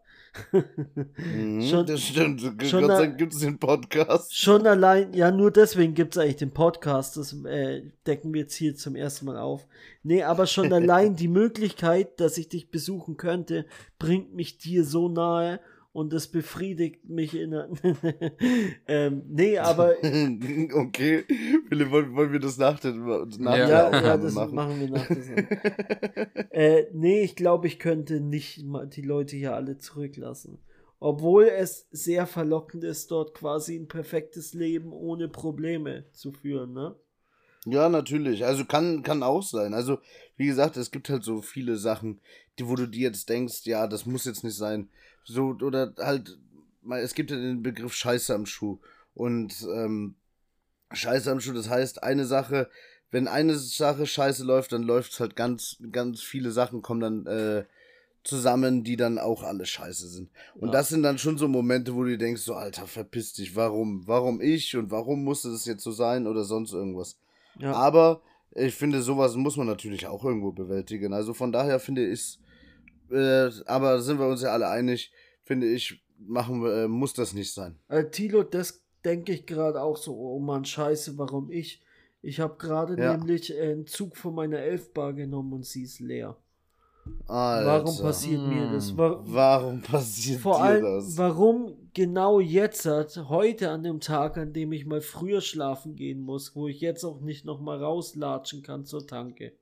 Mhm, 0.51 1.61
Schon- 1.69 1.85
das 1.85 2.01
stimmt. 2.01 2.41
schon 2.41 2.57
Gott 2.57 2.69
sei 2.69 2.81
da- 2.81 2.87
Dank 2.99 3.17
gibt 3.17 3.33
es 3.33 3.39
den 3.39 3.57
Podcast. 3.57 4.35
Schon 4.35 4.67
allein, 4.67 5.13
ja, 5.13 5.31
nur 5.31 5.49
deswegen 5.51 5.93
gibt 5.93 6.15
es 6.15 6.21
eigentlich 6.21 6.35
den 6.37 6.51
Podcast. 6.53 7.17
Das 7.17 7.33
äh, 7.45 7.83
decken 8.05 8.33
wir 8.33 8.41
jetzt 8.41 8.55
hier 8.55 8.75
zum 8.75 8.95
ersten 8.95 9.25
Mal 9.25 9.37
auf. 9.37 9.65
Nee, 10.03 10.23
aber 10.23 10.45
schon 10.45 10.71
allein 10.71 11.15
die 11.15 11.27
Möglichkeit, 11.27 12.19
dass 12.19 12.37
ich 12.37 12.49
dich 12.49 12.69
besuchen 12.69 13.17
könnte, 13.17 13.65
bringt 13.97 14.33
mich 14.33 14.57
dir 14.57 14.83
so 14.83 15.09
nahe 15.09 15.59
und 15.91 16.13
das 16.13 16.27
befriedigt 16.27 17.09
mich 17.09 17.35
in 17.35 17.51
der. 17.51 17.69
ähm, 18.87 19.23
nee, 19.27 19.57
aber. 19.57 19.95
okay. 20.73 21.23
Philipp, 21.67 21.91
wollen, 21.91 22.15
wollen 22.15 22.31
wir 22.31 22.39
das 22.39 22.57
nach 22.57 22.79
der, 22.79 22.93
nach 22.93 23.57
Ja, 23.57 23.89
der 23.89 24.01
Ja, 24.01 24.17
das 24.17 24.33
machen? 24.33 24.55
machen, 24.55 24.79
wir 24.79 24.89
nach 24.89 25.07
der 25.07 26.51
äh, 26.51 26.87
nee, 26.93 27.21
ich 27.21 27.35
glaube, 27.35 27.67
ich 27.67 27.79
könnte 27.79 28.19
nicht 28.19 28.63
mal 28.63 28.87
die 28.87 29.01
Leute 29.01 29.35
hier 29.35 29.55
alle 29.55 29.77
zurücklassen. 29.77 30.59
Obwohl 30.99 31.45
es 31.45 31.87
sehr 31.91 32.27
verlockend 32.27 32.83
ist, 32.83 33.09
dort 33.09 33.33
quasi 33.33 33.75
ein 33.75 33.87
perfektes 33.87 34.53
Leben 34.53 34.91
ohne 34.91 35.29
Probleme 35.29 36.05
zu 36.11 36.33
führen, 36.33 36.73
ne? 36.73 36.95
Ja, 37.65 37.89
natürlich. 37.89 38.45
Also 38.45 38.65
kann, 38.65 39.03
kann 39.03 39.23
auch 39.23 39.43
sein. 39.43 39.73
Also, 39.73 39.99
wie 40.37 40.47
gesagt, 40.47 40.77
es 40.77 40.91
gibt 40.91 41.09
halt 41.09 41.23
so 41.23 41.41
viele 41.41 41.77
Sachen, 41.77 42.19
die, 42.57 42.67
wo 42.67 42.75
du 42.75 42.87
dir 42.87 43.09
jetzt 43.09 43.29
denkst, 43.29 43.65
ja, 43.65 43.87
das 43.87 44.05
muss 44.05 44.25
jetzt 44.25 44.43
nicht 44.43 44.55
sein. 44.55 44.89
So, 45.29 45.55
oder 45.61 45.93
halt, 45.99 46.37
mal, 46.81 47.01
es 47.01 47.13
gibt 47.13 47.29
ja 47.29 47.37
den 47.37 47.61
Begriff 47.61 47.93
Scheiße 47.93 48.33
am 48.33 48.45
Schuh. 48.45 48.79
Und 49.13 49.67
ähm, 49.71 50.15
Scheiße 50.91 51.31
am 51.31 51.39
Schuh, 51.39 51.53
das 51.53 51.69
heißt, 51.69 52.01
eine 52.03 52.25
Sache, 52.25 52.69
wenn 53.11 53.27
eine 53.27 53.55
Sache 53.55 54.05
scheiße 54.05 54.43
läuft, 54.43 54.71
dann 54.71 54.83
läuft 54.83 55.19
halt 55.19 55.35
ganz, 55.35 55.77
ganz 55.91 56.21
viele 56.21 56.51
Sachen 56.51 56.81
kommen 56.81 56.99
dann 56.99 57.25
äh, 57.27 57.65
zusammen, 58.23 58.83
die 58.83 58.97
dann 58.97 59.17
auch 59.17 59.43
alle 59.43 59.65
scheiße 59.65 60.07
sind. 60.07 60.29
Und 60.55 60.69
Ja. 60.69 60.73
das 60.73 60.89
sind 60.89 61.03
dann 61.03 61.17
schon 61.17 61.37
so 61.37 61.47
Momente, 61.47 61.95
wo 61.95 62.03
du 62.03 62.17
denkst, 62.17 62.41
so, 62.41 62.53
Alter, 62.53 62.87
verpiss 62.87 63.33
dich, 63.33 63.55
warum? 63.55 64.07
Warum 64.07 64.41
ich 64.41 64.75
und 64.75 64.91
warum 64.91 65.23
musste 65.23 65.51
das 65.51 65.65
jetzt 65.65 65.83
so 65.83 65.91
sein 65.91 66.27
oder 66.27 66.43
sonst 66.43 66.73
irgendwas? 66.73 67.17
Ja. 67.59 67.73
Aber 67.73 68.21
ich 68.55 68.75
finde, 68.75 69.01
sowas 69.01 69.35
muss 69.35 69.57
man 69.57 69.67
natürlich 69.67 70.07
auch 70.07 70.23
irgendwo 70.25 70.51
bewältigen. 70.51 71.13
Also 71.13 71.33
von 71.33 71.51
daher 71.51 71.79
finde 71.79 72.05
ich, 72.07 72.39
äh, 73.11 73.49
aber 73.65 74.01
sind 74.01 74.19
wir 74.19 74.27
uns 74.27 74.41
ja 74.41 74.49
alle 74.53 74.67
einig, 74.69 75.11
finde 75.43 75.67
ich, 75.67 76.03
machen 76.19 76.63
wir, 76.63 76.83
äh, 76.83 76.87
muss 76.87 77.13
das 77.13 77.33
nicht 77.33 77.53
sein. 77.53 77.77
Äh, 77.87 78.05
Tilo, 78.09 78.43
das 78.43 78.81
denke 79.05 79.31
ich 79.33 79.45
gerade 79.45 79.81
auch 79.81 79.97
so, 79.97 80.15
oh 80.17 80.39
Mann, 80.39 80.65
scheiße, 80.65 81.17
warum 81.17 81.49
ich? 81.51 81.81
Ich 82.21 82.39
habe 82.39 82.55
gerade 82.57 83.01
Ja. 83.01 83.15
nämlich 83.15 83.57
einen 83.57 83.87
Zug 83.87 84.17
von 84.17 84.35
meiner 84.35 84.59
Elfbar 84.59 85.13
genommen 85.13 85.53
und 85.53 85.65
sie 85.65 85.83
ist 85.83 85.99
leer. 86.01 86.35
Alter. 87.27 87.65
Warum 87.85 87.97
passiert 87.97 88.41
mir 88.41 88.71
das? 88.71 88.91
Mm. 88.93 88.97
Wa- 88.97 89.19
Warum 89.23 89.81
passiert 89.81 90.41
Vor 90.41 90.57
dir 90.57 90.61
allem, 90.63 90.83
das? 90.83 91.17
warum 91.17 91.73
genau 91.93 92.39
jetzt, 92.39 92.85
heute 93.29 93.71
an 93.71 93.83
dem 93.83 93.99
Tag, 93.99 94.37
an 94.37 94.53
dem 94.53 94.71
ich 94.73 94.85
mal 94.85 95.01
früher 95.01 95.41
schlafen 95.41 95.95
gehen 95.95 96.19
muss, 96.21 96.55
wo 96.55 96.67
ich 96.67 96.81
jetzt 96.81 97.03
auch 97.05 97.21
nicht 97.21 97.45
nochmal 97.45 97.81
rauslatschen 97.83 98.61
kann 98.61 98.85
zur 98.85 99.07
Tanke. 99.07 99.53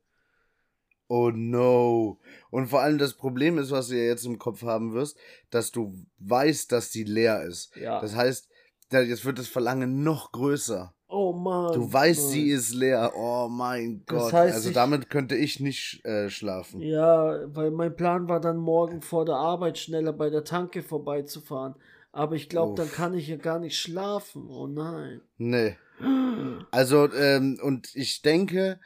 Oh 1.08 1.32
no. 1.34 2.20
Und 2.50 2.68
vor 2.68 2.82
allem 2.82 2.98
das 2.98 3.14
Problem 3.14 3.58
ist, 3.58 3.72
was 3.72 3.88
du 3.88 3.96
ja 3.96 4.04
jetzt 4.04 4.26
im 4.26 4.38
Kopf 4.38 4.64
haben 4.64 4.94
wirst, 4.94 5.18
dass 5.50 5.72
du 5.72 5.94
weißt, 6.20 6.72
dass 6.72 6.90
die 6.92 7.04
leer 7.06 7.44
ist. 7.44 7.76
Ja. 7.76 8.02
Das 8.02 8.16
heißt, 8.16 8.50
jetzt 8.92 9.24
wird 9.26 9.40
das 9.40 9.48
Verlangen 9.48 10.04
noch 10.04 10.32
größer. 10.34 10.94
oh 11.08 11.32
Mann. 11.34 11.74
Du 11.74 11.92
weißt, 11.92 12.24
Mann. 12.24 12.32
sie 12.32 12.50
ist 12.50 12.74
leer. 12.74 13.14
Oh 13.16 13.48
mein 13.50 14.04
Das 14.06 14.24
Gott. 14.24 14.34
heißt, 14.34 14.56
also 14.56 14.72
damit 14.72 15.10
könnte 15.10 15.36
ich 15.36 15.60
nicht 15.62 16.04
äh, 16.06 16.30
schlafen. 16.30 16.82
Ja, 16.82 17.40
weil 17.56 17.72
mein 17.72 17.96
Plan 17.96 18.28
war 18.28 18.42
dann 18.42 18.58
morgen 18.58 19.02
vor 19.02 19.24
der 19.26 19.36
Arbeit 19.36 19.78
schneller 19.78 20.12
bei 20.14 20.30
der 20.30 20.44
Tanke 20.44 20.84
vorbeizufahren. 20.84 21.76
Aber 22.12 22.36
ich 22.36 22.50
glaube, 22.50 22.76
dann 22.76 22.92
kann 22.92 23.14
ich 23.14 23.28
ja 23.28 23.38
gar 23.38 23.60
nicht 23.60 23.78
schlafen. 23.80 24.48
Oh 24.50 24.68
nein. 24.68 25.22
Nee. 25.38 25.78
Also, 26.72 27.12
ähm, 27.14 27.60
und 27.62 27.96
ich 27.96 28.22
denke, 28.22 28.80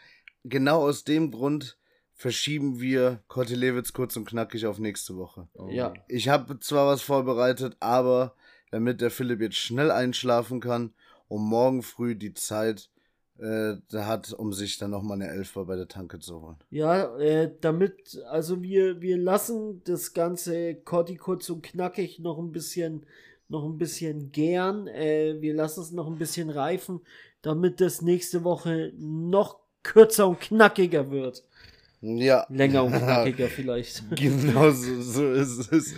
genau 0.43 0.81
aus 0.81 1.03
dem 1.03 1.31
Grund 1.31 1.77
verschieben 2.21 2.79
wir 2.79 3.23
Kortelewitz 3.27 3.93
kurz 3.93 4.15
und 4.15 4.25
knackig 4.25 4.67
auf 4.67 4.77
nächste 4.77 5.17
Woche. 5.17 5.47
Oh. 5.55 5.69
Ja. 5.69 5.91
Ich 6.07 6.29
habe 6.29 6.59
zwar 6.59 6.85
was 6.85 7.01
vorbereitet, 7.01 7.75
aber 7.79 8.35
damit 8.69 9.01
der 9.01 9.09
Philipp 9.09 9.41
jetzt 9.41 9.57
schnell 9.57 9.89
einschlafen 9.89 10.59
kann 10.59 10.93
und 11.27 11.41
morgen 11.41 11.81
früh 11.81 12.15
die 12.15 12.35
Zeit 12.35 12.91
äh, 13.39 13.73
hat, 13.91 14.33
um 14.33 14.53
sich 14.53 14.77
dann 14.77 14.91
nochmal 14.91 15.19
eine 15.19 15.31
Elfer 15.31 15.65
bei 15.65 15.75
der 15.75 15.87
Tanke 15.87 16.19
zu 16.19 16.41
holen. 16.41 16.57
Ja, 16.69 17.17
äh, 17.17 17.51
damit, 17.59 18.21
also 18.29 18.61
wir, 18.61 19.01
wir 19.01 19.17
lassen 19.17 19.81
das 19.85 20.13
ganze 20.13 20.75
Kotti 20.75 21.15
kurz 21.15 21.49
und 21.49 21.63
knackig 21.63 22.19
noch 22.19 22.37
ein 22.37 22.51
bisschen, 22.51 23.03
noch 23.49 23.65
ein 23.65 23.79
bisschen 23.79 24.31
gern. 24.31 24.85
Äh, 24.87 25.41
wir 25.41 25.55
lassen 25.55 25.81
es 25.81 25.91
noch 25.91 26.05
ein 26.05 26.19
bisschen 26.19 26.51
reifen, 26.51 27.01
damit 27.41 27.81
das 27.81 28.03
nächste 28.03 28.43
Woche 28.43 28.93
noch 28.95 29.59
kürzer 29.81 30.27
und 30.27 30.39
knackiger 30.39 31.09
wird. 31.09 31.43
Ja. 32.01 32.45
Länger 32.49 32.83
und 32.83 32.91
knackiger 32.97 33.47
vielleicht. 33.47 34.03
Genau 34.15 34.71
so, 34.71 35.01
so 35.01 35.31
ist 35.31 35.71
es. 35.71 35.93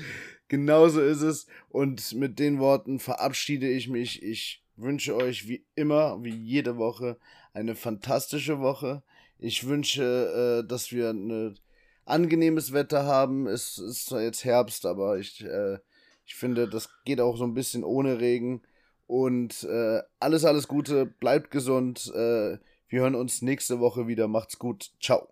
Genauso 0.48 1.02
ist 1.02 1.22
es. 1.22 1.48
Und 1.70 2.14
mit 2.14 2.40
den 2.40 2.60
Worten 2.60 3.00
verabschiede 3.00 3.70
ich 3.70 3.90
mich. 3.90 4.22
Ich 4.22 4.64
wünsche 4.76 5.16
euch 5.16 5.48
wie 5.48 5.66
immer, 5.76 6.24
wie 6.24 6.36
jede 6.36 6.78
Woche, 6.78 7.18
eine 7.54 7.76
fantastische 7.76 8.60
Woche. 8.60 9.04
Ich 9.40 9.68
wünsche, 9.68 10.62
äh, 10.64 10.68
dass 10.68 10.92
wir 10.92 11.10
ein 11.10 11.58
angenehmes 12.06 12.74
Wetter 12.74 13.06
haben. 13.06 13.48
Es 13.48 13.78
ist 13.78 14.08
zwar 14.08 14.22
jetzt 14.22 14.44
Herbst, 14.46 14.86
aber 14.86 15.18
ich, 15.18 15.44
äh, 15.44 15.80
ich 16.26 16.36
finde, 16.36 16.68
das 16.68 16.90
geht 17.06 17.22
auch 17.22 17.38
so 17.38 17.46
ein 17.46 17.54
bisschen 17.54 17.84
ohne 17.84 18.20
Regen. 18.20 18.62
Und 19.08 19.64
äh, 19.64 20.02
alles, 20.20 20.46
alles 20.46 20.68
Gute. 20.68 21.06
Bleibt 21.06 21.52
gesund. 21.52 22.12
Äh, 22.14 22.58
wir 22.88 23.02
hören 23.02 23.16
uns 23.16 23.42
nächste 23.42 23.80
Woche 23.80 24.08
wieder. 24.08 24.28
Macht's 24.28 24.60
gut. 24.60 24.92
Ciao. 25.02 25.28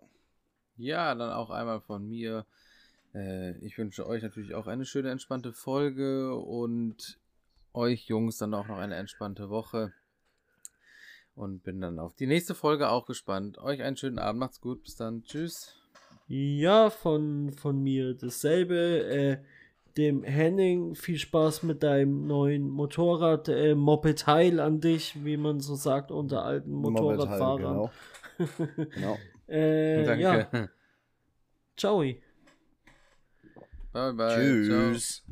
Ja, 0.76 1.14
dann 1.14 1.32
auch 1.32 1.50
einmal 1.50 1.80
von 1.80 2.08
mir. 2.08 2.46
Äh, 3.14 3.56
ich 3.58 3.78
wünsche 3.78 4.06
euch 4.06 4.22
natürlich 4.22 4.54
auch 4.54 4.66
eine 4.66 4.84
schöne, 4.84 5.10
entspannte 5.10 5.52
Folge 5.52 6.34
und 6.34 7.18
euch 7.74 8.06
Jungs 8.06 8.38
dann 8.38 8.54
auch 8.54 8.66
noch 8.66 8.78
eine 8.78 8.96
entspannte 8.96 9.50
Woche. 9.50 9.92
Und 11.34 11.62
bin 11.62 11.80
dann 11.80 11.98
auf 11.98 12.14
die 12.14 12.26
nächste 12.26 12.54
Folge 12.54 12.90
auch 12.90 13.06
gespannt. 13.06 13.58
Euch 13.58 13.82
einen 13.82 13.96
schönen 13.96 14.18
Abend, 14.18 14.40
macht's 14.40 14.60
gut, 14.60 14.82
bis 14.82 14.96
dann, 14.96 15.22
tschüss. 15.22 15.74
Ja, 16.28 16.90
von, 16.90 17.52
von 17.52 17.82
mir 17.82 18.14
dasselbe. 18.14 18.76
Äh, 18.76 19.38
dem 19.96 20.22
Henning 20.24 20.94
viel 20.94 21.18
Spaß 21.18 21.64
mit 21.64 21.82
deinem 21.82 22.26
neuen 22.26 22.68
Motorrad. 22.68 23.48
Äh, 23.48 23.74
Moped 23.74 24.26
Heil 24.26 24.60
an 24.60 24.80
dich, 24.80 25.24
wie 25.24 25.36
man 25.36 25.60
so 25.60 25.74
sagt 25.74 26.10
unter 26.10 26.44
alten 26.44 26.72
Motorradfahrern. 26.72 27.58
Genau. 27.58 27.90
genau. 28.94 29.18
Äh, 29.48 30.04
Danke. 30.04 30.22
Ja, 30.52 30.68
ciao. 31.76 32.02
Bye, 33.92 34.12
bye. 34.12 34.62
Ciao. 34.66 34.92
Tschüss. 34.92 35.22